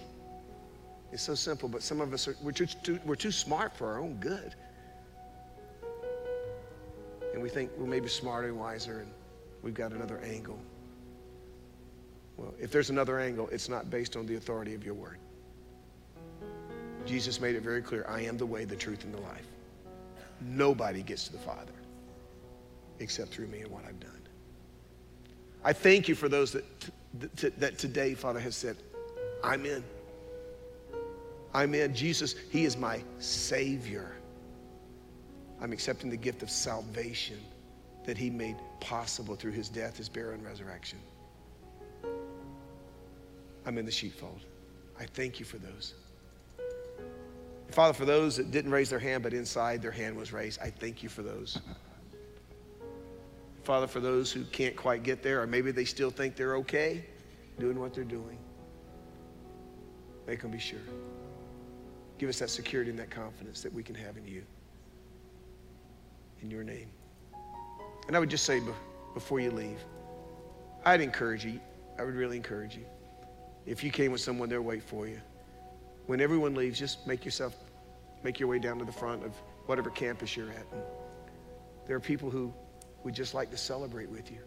It's 1.12 1.24
so 1.24 1.36
simple, 1.36 1.68
but 1.68 1.82
some 1.82 2.00
of 2.02 2.14
us 2.14 2.28
are 2.28 2.36
we're 2.42 2.52
too, 2.52 2.66
too, 2.66 3.00
we're 3.06 3.16
too 3.16 3.32
smart 3.32 3.76
for 3.76 3.88
our 3.88 4.00
own 4.00 4.16
good. 4.16 4.56
And 7.34 7.42
we 7.42 7.50
think 7.50 7.72
we're 7.78 7.88
maybe 7.88 8.08
smarter 8.08 8.48
and 8.48 8.60
wiser 8.60 9.00
and 9.00 9.12
we've 9.62 9.74
got 9.74 9.92
another 9.92 10.20
angle. 10.20 10.60
Well, 12.38 12.54
if 12.60 12.72
there's 12.72 12.90
another 12.90 13.20
angle, 13.20 13.50
it's 13.52 13.70
not 13.70 13.90
based 13.90 14.16
on 14.16 14.26
the 14.26 14.36
authority 14.36 14.74
of 14.74 14.84
your 14.86 14.94
word. 14.94 15.18
Jesus 17.06 17.42
made 17.42 17.56
it 17.56 17.64
very 17.64 17.82
clear 17.82 18.06
I 18.08 18.22
am 18.22 18.38
the 18.38 18.46
way, 18.46 18.66
the 18.66 18.76
truth, 18.76 19.04
and 19.04 19.14
the 19.14 19.22
life. 19.22 19.51
Nobody 20.42 21.04
gets 21.04 21.26
to 21.26 21.32
the 21.34 21.40
Father 21.40 21.74
except 23.00 23.32
through 23.32 23.48
me 23.48 23.62
and 23.62 23.72
what 23.72 23.84
I've 23.86 24.00
done. 24.00 24.12
I 25.64 25.74
thank 25.74 26.08
you 26.08 26.16
for 26.16 26.30
those 26.30 26.52
that, 26.52 26.66
that, 27.38 27.60
that 27.60 27.78
today, 27.78 28.14
Father, 28.14 28.40
has 28.40 28.56
said, 28.56 28.78
I'm 29.44 29.66
in. 29.66 29.84
I'm 31.54 31.74
in. 31.74 31.94
Jesus, 31.94 32.36
He 32.52 32.66
is 32.66 32.78
my 32.78 33.02
Savior. 33.20 34.12
I'm 35.62 35.72
accepting 35.72 36.10
the 36.10 36.18
gift 36.18 36.42
of 36.42 36.50
salvation 36.50 37.38
that 38.06 38.18
He 38.18 38.30
made 38.30 38.56
possible 38.80 39.36
through 39.36 39.52
His 39.52 39.70
death, 39.70 39.98
His 39.98 40.10
burial, 40.10 40.34
and 40.34 40.44
resurrection. 40.44 41.00
I'm 43.66 43.78
in 43.78 43.86
the 43.86 43.92
sheepfold. 43.92 44.42
I 45.00 45.06
thank 45.06 45.40
you 45.40 45.46
for 45.46 45.58
those. 45.58 45.94
Father, 47.72 47.94
for 47.94 48.06
those 48.06 48.36
that 48.38 48.52
didn't 48.52 48.72
raise 48.72 48.90
their 48.90 49.00
hand, 49.00 49.24
but 49.24 49.34
inside 49.34 49.82
their 49.82 49.92
hand 49.92 50.18
was 50.18 50.34
raised, 50.34 50.60
I 50.62 50.70
thank 50.70 51.02
you 51.02 51.10
for 51.10 51.22
those. 51.22 51.60
Father, 53.64 53.88
for 53.88 54.00
those 54.00 54.32
who 54.32 54.44
can't 54.46 54.76
quite 54.76 55.04
get 55.04 55.24
there, 55.24 55.42
or 55.42 55.48
maybe 55.48 55.72
they 55.72 55.86
still 55.86 56.10
think 56.10 56.36
they're 56.36 56.58
okay 56.58 57.06
doing 57.60 57.80
what 57.80 57.94
they're 57.94 58.04
doing, 58.04 58.38
make 60.28 60.42
them 60.42 60.52
be 60.52 60.60
sure. 60.60 60.80
Give 62.18 62.28
us 62.28 62.40
that 62.40 62.50
security 62.50 62.90
and 62.90 63.00
that 63.00 63.10
confidence 63.10 63.62
that 63.62 63.74
we 63.74 63.84
can 63.84 63.96
have 63.96 64.18
in 64.18 64.28
you. 64.28 64.44
In 66.42 66.52
your 66.52 66.64
name. 66.64 66.90
And 68.08 68.16
I 68.16 68.20
would 68.20 68.30
just 68.30 68.46
say 68.46 68.62
before 69.14 69.40
you 69.40 69.52
leave, 69.52 69.80
I'd 70.84 71.02
encourage 71.02 71.46
you, 71.46 71.60
I 71.98 72.04
would 72.04 72.16
really 72.16 72.36
encourage 72.36 72.76
you. 72.76 72.86
If 73.66 73.84
you 73.84 73.92
came 73.92 74.12
with 74.12 74.22
someone 74.22 74.50
there, 74.50 74.62
wait 74.62 74.84
for 74.84 75.08
you. 75.08 75.22
When 76.12 76.20
everyone 76.20 76.56
leaves, 76.56 76.78
just 76.78 77.08
make 77.08 77.24
yourself, 77.24 77.56
make 78.22 78.38
your 78.38 78.50
way 78.50 78.60
down 78.60 78.78
to 78.80 78.84
the 78.84 78.92
front 78.92 79.24
of 79.24 79.34
whatever 79.68 79.90
campus 79.90 80.36
you're 80.36 80.50
at. 80.50 80.66
And 80.74 80.82
there 81.88 81.96
are 81.96 82.02
people 82.02 82.30
who 82.30 82.54
would 83.06 83.16
just 83.16 83.34
like 83.34 83.50
to 83.52 83.56
celebrate 83.56 84.10
with 84.10 84.30
you. 84.30 84.40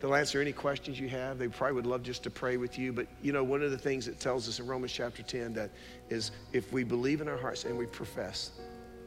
They'll 0.00 0.14
answer 0.14 0.40
any 0.40 0.52
questions 0.52 0.98
you 0.98 1.10
have. 1.10 1.38
They 1.38 1.48
probably 1.48 1.74
would 1.74 1.84
love 1.84 2.02
just 2.02 2.22
to 2.22 2.30
pray 2.30 2.56
with 2.56 2.78
you. 2.78 2.94
But 2.94 3.08
you 3.20 3.30
know, 3.30 3.44
one 3.44 3.60
of 3.60 3.72
the 3.72 3.76
things 3.76 4.08
it 4.08 4.20
tells 4.20 4.48
us 4.48 4.58
in 4.58 4.66
Romans 4.66 4.90
chapter 4.90 5.22
10 5.22 5.52
that 5.52 5.70
is 6.08 6.30
if 6.54 6.72
we 6.72 6.82
believe 6.82 7.20
in 7.20 7.28
our 7.28 7.36
hearts 7.36 7.66
and 7.66 7.76
we 7.76 7.84
profess, 7.84 8.52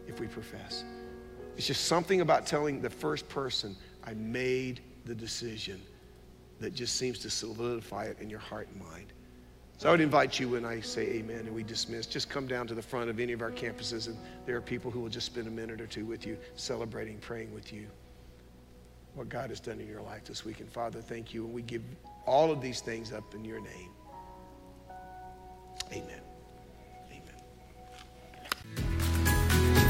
if 0.07 0.19
we 0.19 0.27
profess, 0.27 0.83
it's 1.57 1.65
just 1.65 1.85
something 1.85 2.21
about 2.21 2.45
telling 2.45 2.83
the 2.83 2.89
first 2.91 3.27
person, 3.29 3.75
I 4.03 4.13
made 4.13 4.81
the 5.05 5.15
decision 5.15 5.81
that 6.59 6.75
just 6.75 6.97
seems 6.97 7.17
to 7.17 7.31
solidify 7.31 8.03
it 8.03 8.19
in 8.19 8.29
your 8.29 8.37
heart 8.37 8.67
and 8.71 8.79
mind. 8.79 9.11
So 9.79 9.87
I 9.87 9.91
would 9.91 10.01
invite 10.01 10.41
you 10.41 10.49
when 10.49 10.65
I 10.65 10.81
say 10.81 11.03
amen 11.03 11.39
and 11.39 11.55
we 11.55 11.63
dismiss, 11.63 12.05
just 12.05 12.29
come 12.29 12.47
down 12.47 12.67
to 12.67 12.73
the 12.73 12.81
front 12.81 13.09
of 13.09 13.17
any 13.17 13.31
of 13.31 13.41
our 13.41 13.49
campuses 13.49 14.07
and 14.07 14.17
there 14.45 14.57
are 14.57 14.61
people 14.61 14.91
who 14.91 14.99
will 14.99 15.07
just 15.07 15.25
spend 15.25 15.47
a 15.47 15.51
minute 15.51 15.79
or 15.79 15.87
two 15.87 16.03
with 16.03 16.27
you, 16.27 16.37
celebrating, 16.57 17.17
praying 17.19 17.53
with 17.53 17.71
you 17.71 17.87
what 19.13 19.29
God 19.29 19.51
has 19.51 19.61
done 19.61 19.79
in 19.79 19.87
your 19.87 20.01
life 20.01 20.25
this 20.25 20.43
week. 20.43 20.59
And 20.59 20.69
Father, 20.69 20.99
thank 20.99 21.33
you. 21.33 21.45
And 21.45 21.53
we 21.53 21.61
give 21.61 21.81
all 22.25 22.51
of 22.51 22.61
these 22.61 22.81
things 22.81 23.13
up 23.13 23.33
in 23.33 23.45
your 23.45 23.61
name. 23.61 23.91
Amen. 25.93 26.21
Amen. 27.09 27.35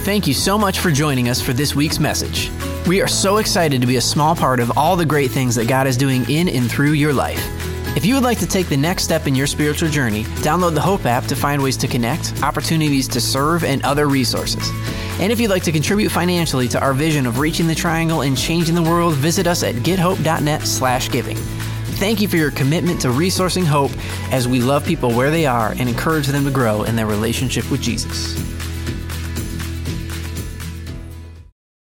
Thank 0.04 0.28
you 0.28 0.36
so 0.36 0.56
much 0.56 0.78
for 0.78 0.92
joining 0.92 1.30
us 1.30 1.42
for 1.42 1.54
this 1.54 1.76
week's 1.76 2.00
message. 2.00 2.52
We 2.86 3.02
are 3.02 3.08
so 3.08 3.38
excited 3.38 3.82
to 3.82 3.88
be 3.88 3.96
a 3.96 4.02
small 4.02 4.36
part 4.36 4.60
of 4.60 4.78
all 4.78 4.96
the 4.96 5.06
great 5.06 5.32
things 5.32 5.56
that 5.56 5.68
God 5.68 5.88
is 5.88 5.98
doing 5.98 6.30
in 6.30 6.48
and 6.48 6.70
through 6.70 6.92
your 6.92 7.12
life. 7.12 7.68
If 8.00 8.06
you 8.06 8.14
would 8.14 8.24
like 8.24 8.39
to 8.39 8.47
take 8.47 8.70
the 8.70 8.78
next 8.78 9.04
step 9.04 9.28
in 9.28 9.36
your 9.36 9.45
spiritual 9.45 9.89
journey, 9.89 10.24
download 10.39 10.74
the 10.74 10.80
Hope 10.80 11.06
app 11.06 11.26
to 11.26 11.36
find 11.36 11.62
ways 11.62 11.76
to 11.76 11.86
connect, 11.86 12.41
opportunities 12.41 13.10
to 13.10 13.20
serve, 13.20 13.66
and 13.66 13.84
other 13.84 14.08
resources. 14.08 14.72
And 15.20 15.34
if 15.34 15.39
you'd 15.41 15.50
like 15.50 15.64
to 15.64 15.74
contribute 15.74 16.08
financially 16.10 16.70
to 16.70 16.80
our 16.80 16.93
vision 16.93 17.26
of 17.26 17.39
reaching 17.39 17.68
the 17.68 17.76
triangle 17.76 18.22
and 18.22 18.38
changing 18.38 18.74
the 18.74 18.82
world, 18.82 19.16
visit 19.16 19.47
us 19.47 19.64
at 19.64 19.76
gethope.net 19.76 20.62
slash 20.62 21.12
giving. 21.12 21.36
Thank 22.00 22.22
you 22.22 22.30
for 22.30 22.38
your 22.38 22.52
commitment 22.52 23.02
to 23.02 23.10
resourcing 23.10 23.66
hope 23.66 23.91
as 24.32 24.47
we 24.47 24.62
love 24.62 24.86
people 24.86 25.12
where 25.12 25.30
they 25.30 25.45
are 25.45 25.72
and 25.72 25.89
encourage 25.89 26.28
them 26.28 26.45
to 26.45 26.52
grow 26.52 26.84
in 26.84 26.95
their 26.95 27.06
relationship 27.06 27.70
with 27.70 27.82
Jesus. 27.82 28.59